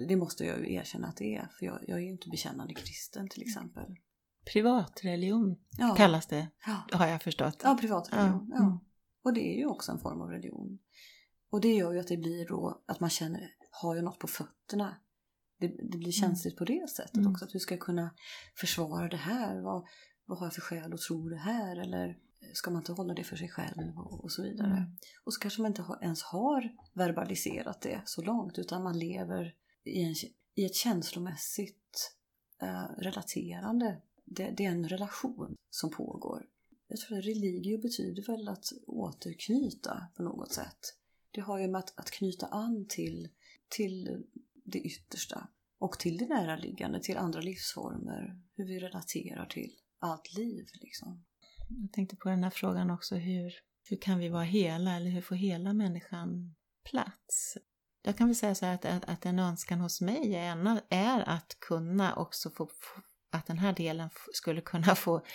Det 0.08 0.16
måste 0.16 0.46
jag 0.46 0.60
ju 0.60 0.74
erkänna 0.74 1.08
att 1.08 1.18
det 1.18 1.36
är, 1.36 1.50
för 1.60 1.66
jag, 1.66 1.80
jag 1.88 1.98
är 1.98 2.04
ju 2.04 2.12
inte 2.12 2.30
bekännande 2.30 2.74
kristen 2.74 3.30
till 3.30 3.42
exempel. 3.42 3.96
Privatreligion 4.54 5.58
ja. 5.78 5.96
kallas 5.96 6.28
det, 6.28 6.48
ja. 6.66 6.98
har 6.98 7.08
jag 7.08 7.22
förstått. 7.22 7.62
Ja, 7.64 7.78
privatreligion. 7.82 8.52
Ja. 8.54 8.60
Mm. 8.60 8.78
Och 9.24 9.34
det 9.34 9.54
är 9.54 9.58
ju 9.58 9.66
också 9.66 9.92
en 9.92 10.00
form 10.00 10.22
av 10.22 10.30
religion. 10.30 10.80
Och 11.50 11.62
det 11.62 11.74
gör 11.74 11.94
ju 11.94 12.00
att 12.00 12.08
det 12.08 12.18
blir 12.18 12.48
då 12.48 12.84
att 12.88 13.00
man 13.00 13.10
känner, 13.10 13.50
har 13.72 13.96
jag 13.96 14.04
något 14.06 14.20
på 14.20 14.28
fötterna? 14.28 14.96
Det, 15.60 15.68
det 15.68 15.98
blir 15.98 16.00
mm. 16.00 16.12
känsligt 16.12 16.54
mm. 16.54 16.58
på 16.58 16.66
det 16.66 16.90
sättet 16.90 17.16
mm. 17.16 17.32
också. 17.32 17.46
Att 17.46 17.56
hur 17.56 17.60
ska 17.60 17.74
jag 17.74 17.82
kunna 17.82 18.16
försvara 18.60 19.08
det 19.08 19.18
här? 19.18 19.62
Vad, 19.62 19.88
vad 20.26 20.40
har 20.40 20.46
jag 20.46 20.54
för 20.54 20.62
skäl 20.62 20.94
att 20.94 21.02
tro 21.02 21.30
det 21.30 21.38
här? 21.38 21.78
Eller 21.78 22.18
ska 22.54 22.72
man 22.72 22.82
inte 22.82 22.92
hålla 22.92 23.14
det 23.14 23.24
för 23.24 23.36
sig 23.36 23.50
själv 23.50 23.98
och, 23.98 24.24
och 24.24 24.32
så 24.32 24.44
vidare. 24.44 24.78
Mm. 24.78 24.98
Och 25.24 25.34
så 25.34 25.40
kanske 25.40 25.62
man 25.62 25.72
inte 25.72 25.82
ha, 25.82 26.00
ens 26.02 26.24
har 26.24 26.76
verbaliserat 26.94 27.82
det 27.82 28.02
så 28.06 28.22
långt 28.22 28.60
utan 28.60 28.84
man 28.84 29.00
lever 29.00 29.56
i, 29.84 30.04
en, 30.04 30.16
i 30.56 30.66
ett 30.66 30.76
känslomässigt 30.76 32.16
eh, 32.62 32.86
relaterande. 32.98 34.02
Det, 34.26 34.54
det, 34.58 34.66
är 34.66 34.72
en 34.72 34.90
relation 34.90 35.56
som 35.70 35.90
pågår. 35.90 36.46
Jag 36.88 37.00
tror 37.00 37.18
att 37.18 37.26
religio 37.26 37.78
betyder 37.78 38.24
väl 38.24 38.48
att 38.48 38.66
återknyta 38.88 40.08
på 40.16 40.24
något 40.24 40.54
sätt. 40.54 40.96
Det 41.32 41.42
har 41.42 41.60
ju 41.60 41.68
med 41.68 41.80
att, 41.80 42.00
att 42.00 42.12
knyta 42.12 42.48
an 42.48 42.86
till, 42.90 43.30
till 43.68 44.24
det 44.64 44.80
yttersta 44.80 45.48
och 45.78 46.00
till 46.00 46.18
det 46.18 46.26
näraliggande, 46.26 47.02
till 47.02 47.18
andra 47.18 47.42
livsformer, 47.42 48.42
hur 48.56 48.66
vi 48.66 48.80
relaterar 48.80 49.46
till 49.46 49.76
allt 50.00 50.34
liv. 50.34 50.68
Liksom. 50.74 51.24
Jag 51.70 51.92
tänkte 51.92 52.16
på 52.16 52.30
den 52.30 52.44
här 52.44 52.50
frågan 52.50 52.90
också, 52.90 53.16
hur, 53.16 53.54
hur 53.90 53.98
kan 54.02 54.20
vi 54.20 54.30
vara 54.30 54.44
hela 54.44 54.96
eller 54.96 55.10
hur 55.10 55.22
får 55.22 55.36
hela 55.36 55.74
människan 55.74 56.56
plats? 56.90 57.58
Jag 58.02 58.18
kan 58.18 58.28
väl 58.28 58.36
säga 58.36 58.56
så 58.56 58.66
här 58.66 58.74
att, 58.74 58.86
att, 58.86 59.06
att 59.06 59.26
en 59.26 59.40
önskan 59.40 59.80
hos 59.80 60.02
mig 60.02 60.36
är, 60.36 60.82
är 60.90 61.30
att 61.30 61.58
kunna 61.60 62.16
också 62.16 62.50
få, 62.50 62.70
att 63.32 63.46
den 63.46 63.58
här 63.58 63.74
delen 63.74 64.10
skulle 64.34 64.62
kunna 64.62 64.96
få, 64.96 65.26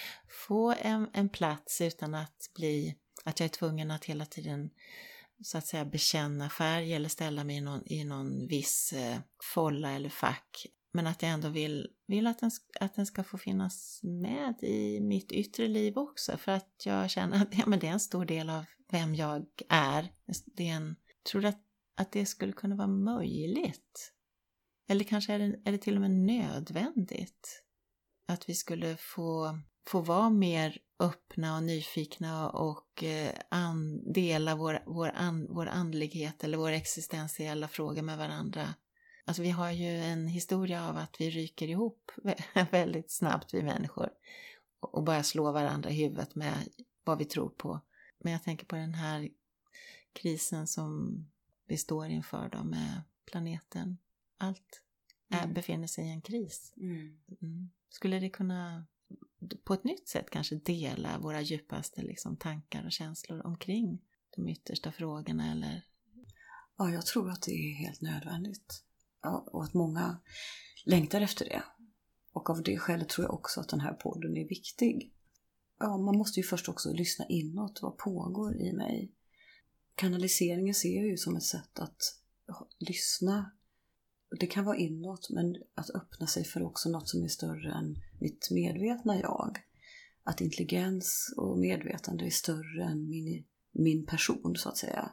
få 0.47 0.75
en, 0.81 1.11
en 1.13 1.29
plats 1.29 1.81
utan 1.81 2.15
att 2.15 2.51
bli, 2.55 2.99
att 3.25 3.41
jag 3.41 3.45
är 3.45 3.49
tvungen 3.49 3.91
att 3.91 4.05
hela 4.05 4.27
tiden 4.27 4.71
så 5.45 5.59
att 5.59 5.67
säga 5.67 5.85
bekänna 5.85 6.51
färg 6.51 6.95
eller 6.95 7.09
ställa 7.09 7.45
mig 7.45 7.57
i 7.57 7.61
någon, 7.61 7.83
i 7.87 8.05
någon 8.05 8.47
viss 8.47 8.93
eh, 8.93 9.19
folla 9.55 9.93
eller 9.93 10.09
fack. 10.09 10.67
Men 10.93 11.07
att 11.07 11.23
jag 11.23 11.31
ändå 11.31 11.49
vill, 11.49 11.89
vill 12.07 12.27
att, 12.27 12.39
den, 12.39 12.51
att 12.81 12.95
den 12.95 13.07
ska 13.07 13.25
få 13.25 13.39
finnas 13.39 14.01
med 14.03 14.63
i 14.63 15.01
mitt 15.01 15.33
yttre 15.33 15.69
liv 15.69 15.99
också 15.99 16.37
för 16.37 16.53
att 16.53 16.83
jag 16.85 17.11
känner 17.11 17.43
att 17.43 17.59
ja, 17.59 17.67
men 17.67 17.79
det 17.79 17.87
är 17.87 17.93
en 17.93 18.01
stor 18.01 18.25
del 18.25 18.51
av 18.51 18.65
vem 18.91 19.15
jag 19.15 19.47
är. 19.69 20.13
Det 20.47 20.69
är 20.69 20.73
en, 20.73 20.97
tror 21.31 21.43
du 21.43 21.49
att, 21.49 21.63
att 21.97 22.13
det 22.13 22.27
skulle 22.27 22.53
kunna 22.53 22.77
vara 22.77 22.89
möjligt? 22.89 24.13
Eller 24.89 25.05
kanske 25.05 25.33
är 25.33 25.39
det, 25.39 25.61
är 25.65 25.73
det 25.73 25.79
till 25.79 25.95
och 25.95 26.01
med 26.01 26.11
nödvändigt 26.11 27.65
att 28.29 28.49
vi 28.49 28.55
skulle 28.55 28.97
få, 28.97 29.59
få 29.87 30.01
vara 30.01 30.31
mer 30.31 30.79
öppna 31.01 31.57
och 31.57 31.63
nyfikna 31.63 32.51
och 32.51 33.03
eh, 33.03 33.35
an, 33.49 34.13
dela 34.13 34.57
vår, 34.57 34.83
vår, 34.87 35.13
an, 35.15 35.47
vår 35.51 35.67
andlighet 35.67 36.45
eller 36.45 36.59
våra 36.59 36.75
existentiella 36.75 37.69
frågor 37.69 38.03
med 38.03 38.19
varandra 38.19 38.75
Alltså 39.25 39.43
vi 39.43 39.51
har 39.51 39.71
ju 39.71 39.89
en 39.89 40.27
historia 40.27 40.89
av 40.89 40.97
att 40.97 41.21
vi 41.21 41.31
ryker 41.31 41.69
ihop 41.69 42.11
väldigt 42.71 43.11
snabbt 43.11 43.55
vi 43.55 43.63
människor 43.63 44.11
och 44.81 45.03
börjar 45.03 45.23
slå 45.23 45.53
varandra 45.53 45.91
i 45.91 45.95
huvudet 45.95 46.35
med 46.35 46.69
vad 47.05 47.19
vi 47.19 47.25
tror 47.25 47.49
på. 47.49 47.81
Men 48.19 48.33
jag 48.33 48.43
tänker 48.43 48.67
på 48.67 48.77
den 48.77 48.95
här 48.95 49.29
krisen 50.13 50.67
som 50.67 51.19
vi 51.67 51.77
står 51.77 52.07
inför 52.07 52.49
då 52.49 52.65
med 52.65 53.03
planeten. 53.25 53.99
Allt 54.39 54.83
är, 55.29 55.43
mm. 55.43 55.55
befinner 55.55 55.87
sig 55.87 56.05
i 56.05 56.11
en 56.11 56.23
kris. 56.23 56.75
Mm. 56.77 57.19
Mm. 57.41 57.71
Skulle 57.89 58.21
det 58.21 58.31
kunna 58.31 58.87
på 59.65 59.75
ett 59.75 59.85
nytt 59.85 60.09
sätt 60.09 60.31
kanske 60.31 60.55
dela 60.55 61.19
våra 61.19 61.41
djupaste 61.41 62.03
liksom, 62.03 62.37
tankar 62.37 62.85
och 62.85 62.93
känslor 62.93 63.47
omkring 63.47 64.03
de 64.37 64.49
yttersta 64.49 64.93
frågorna 64.93 65.53
eller? 65.53 65.87
Ja, 66.77 66.91
jag 66.91 67.07
tror 67.07 67.31
att 67.31 67.43
det 67.43 67.53
är 67.53 67.75
helt 67.75 68.01
nödvändigt 68.01 68.85
och 69.23 69.65
att 69.65 69.75
många 69.75 70.21
längtar 70.85 71.21
efter 71.21 71.45
det. 71.45 71.63
Och 72.33 72.51
av 72.51 72.63
det 72.63 72.79
skälet 72.79 73.09
tror 73.09 73.25
jag 73.27 73.35
också 73.35 73.61
att 73.61 73.69
den 73.69 73.81
här 73.81 73.95
podden 73.95 74.37
är 74.37 74.49
viktig. 74.49 75.13
ja, 75.79 75.99
man 75.99 76.19
måste 76.19 76.41
ju 76.41 76.47
först 76.47 76.69
också 76.69 76.93
lyssna 76.93 77.27
inåt. 77.29 77.83
Vad 77.83 77.99
pågår 77.99 78.57
i 78.61 78.73
mig? 78.73 79.13
Kanaliseringen 79.95 80.75
ser 80.75 80.97
jag 80.97 81.07
ju 81.07 81.17
som 81.17 81.37
ett 81.37 81.43
sätt 81.43 81.79
att 81.79 81.99
lyssna. 82.79 83.53
Det 84.41 84.47
kan 84.47 84.65
vara 84.65 84.77
inåt, 84.77 85.31
men 85.31 85.57
att 85.75 85.91
öppna 85.91 86.27
sig 86.27 86.45
för 86.45 86.63
också 86.63 86.89
något 86.89 87.09
som 87.09 87.25
är 87.25 87.29
större 87.29 87.73
än 87.73 87.97
mitt 88.21 88.49
medvetna 88.51 89.21
jag. 89.21 89.59
Att 90.25 90.41
intelligens 90.41 91.35
och 91.37 91.59
medvetande 91.59 92.27
är 92.27 92.31
större 92.31 92.85
än 92.85 93.09
min, 93.09 93.45
min 93.73 94.07
person, 94.07 94.57
så 94.57 94.69
att 94.69 94.77
säga. 94.77 95.11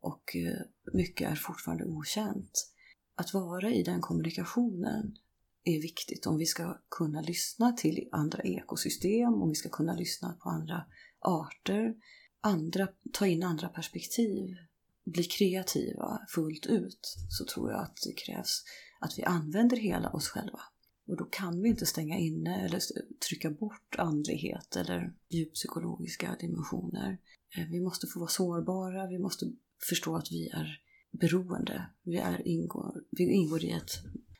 Och 0.00 0.36
eh, 0.36 0.58
mycket 0.92 1.30
är 1.30 1.34
fortfarande 1.34 1.84
okänt. 1.84 2.73
Att 3.14 3.34
vara 3.34 3.70
i 3.70 3.82
den 3.82 4.00
kommunikationen 4.00 5.16
är 5.64 5.82
viktigt 5.82 6.26
om 6.26 6.38
vi 6.38 6.46
ska 6.46 6.78
kunna 6.90 7.20
lyssna 7.20 7.72
till 7.72 8.08
andra 8.12 8.42
ekosystem, 8.42 9.42
om 9.42 9.48
vi 9.48 9.54
ska 9.54 9.68
kunna 9.68 9.94
lyssna 9.94 10.32
på 10.42 10.48
andra 10.48 10.84
arter, 11.20 11.94
andra, 12.40 12.88
ta 13.12 13.26
in 13.26 13.42
andra 13.42 13.68
perspektiv, 13.68 14.56
bli 15.04 15.24
kreativa 15.24 16.20
fullt 16.28 16.66
ut, 16.66 17.14
så 17.30 17.44
tror 17.44 17.70
jag 17.70 17.80
att 17.80 17.96
det 18.06 18.12
krävs 18.12 18.62
att 19.00 19.18
vi 19.18 19.22
använder 19.22 19.76
hela 19.76 20.10
oss 20.10 20.28
själva. 20.28 20.60
Och 21.08 21.16
då 21.16 21.24
kan 21.24 21.62
vi 21.62 21.68
inte 21.68 21.86
stänga 21.86 22.18
inne 22.18 22.64
eller 22.64 22.80
trycka 23.28 23.50
bort 23.50 23.96
andlighet 23.98 24.76
eller 24.76 25.14
djuppsykologiska 25.28 26.36
dimensioner. 26.40 27.18
Eh, 27.56 27.64
vi 27.70 27.80
måste 27.80 28.06
få 28.06 28.20
vara 28.20 28.30
sårbara, 28.30 29.06
vi 29.06 29.18
måste 29.18 29.52
förstå 29.88 30.16
att 30.16 30.32
vi 30.32 30.48
är 30.48 30.80
beroende. 31.20 31.86
Vi, 32.02 32.16
är, 32.16 32.48
ingår, 32.48 33.04
vi 33.10 33.32
ingår 33.32 33.64
i 33.64 33.70
ett 33.70 33.92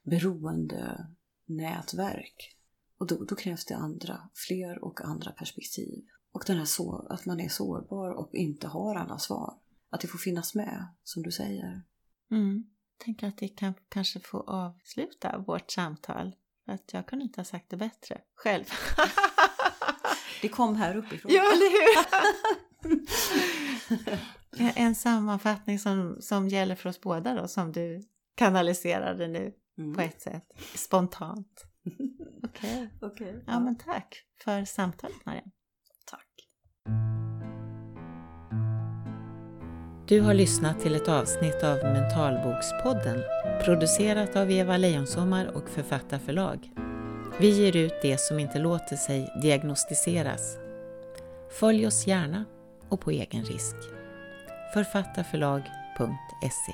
beroende 0.03 1.07
nätverk. 1.47 2.57
Och 2.99 3.07
då, 3.07 3.25
då, 3.25 3.35
krävs 3.35 3.65
det 3.65 3.77
andra, 3.77 4.29
fler 4.49 4.85
och 4.85 5.05
andra 5.05 5.31
perspektiv. 5.31 6.05
Och 6.33 6.45
den 6.47 6.59
här 6.59 6.65
så, 6.65 7.07
att 7.11 7.27
man 7.27 7.41
är 7.41 7.49
sårbar 7.49 8.11
och 8.11 8.35
inte 8.35 8.67
har 8.67 8.95
alla 8.95 9.19
svar. 9.19 9.55
Att 9.91 10.01
det 10.01 10.09
får 10.09 10.19
finnas 10.19 10.55
med, 10.55 10.87
som 11.05 11.23
du 11.23 11.33
säger. 11.33 11.83
Mm. 12.31 12.65
Tänker 12.99 13.29
att 13.29 13.43
vi 13.43 13.49
kan 13.49 13.75
kanske 13.89 14.21
få 14.21 14.41
avsluta 14.41 15.39
vårt 15.47 15.71
samtal. 15.71 16.37
För 16.65 16.73
att 16.73 16.93
jag 16.93 17.07
kunde 17.07 17.25
inte 17.25 17.41
ha 17.41 17.45
sagt 17.45 17.71
det 17.71 17.77
bättre 17.77 18.21
själv. 18.35 18.65
det 20.43 20.49
kom 20.49 20.77
här 20.77 20.97
uppifrån. 20.97 21.33
Ja, 21.33 21.43
eller 21.53 21.71
hur? 21.71 22.05
en 24.59 24.95
sammanfattning 24.95 25.79
som, 25.79 26.17
som 26.21 26.49
gäller 26.49 26.75
för 26.75 26.89
oss 26.89 27.01
båda 27.01 27.35
då, 27.35 27.49
som 27.49 27.73
du 27.73 28.03
kanaliserade 28.35 29.29
nu 29.29 29.53
mm. 29.79 29.95
på 29.95 30.01
ett 30.01 30.21
sätt, 30.21 30.45
spontant. 30.75 31.65
Okej. 32.43 32.91
Okay. 33.01 33.11
okay. 33.11 33.33
Ja, 33.33 33.43
ja, 33.47 33.61
men 33.61 33.79
tack 33.79 34.25
för 34.45 34.65
samtalet 34.65 35.27
Marianne. 35.27 35.51
Tack. 36.07 36.29
Du 40.09 40.21
har 40.21 40.35
lyssnat 40.35 40.81
till 40.81 40.95
ett 40.95 41.09
avsnitt 41.09 41.63
av 41.63 41.77
Mentalbokspodden 41.77 43.23
producerat 43.65 44.37
av 44.37 44.51
Eva 44.51 44.77
Lejonsommar 44.77 45.47
och 45.47 45.69
Författarförlag. 45.69 46.71
Vi 47.41 47.49
ger 47.49 47.77
ut 47.77 47.95
det 48.03 48.21
som 48.21 48.39
inte 48.39 48.59
låter 48.59 48.97
sig 48.97 49.33
diagnostiseras. 49.43 50.57
Följ 51.51 51.87
oss 51.87 52.07
gärna 52.07 52.45
och 52.89 53.01
på 53.01 53.11
egen 53.11 53.45
risk. 53.45 53.94
Författarförlag.se 54.73 56.73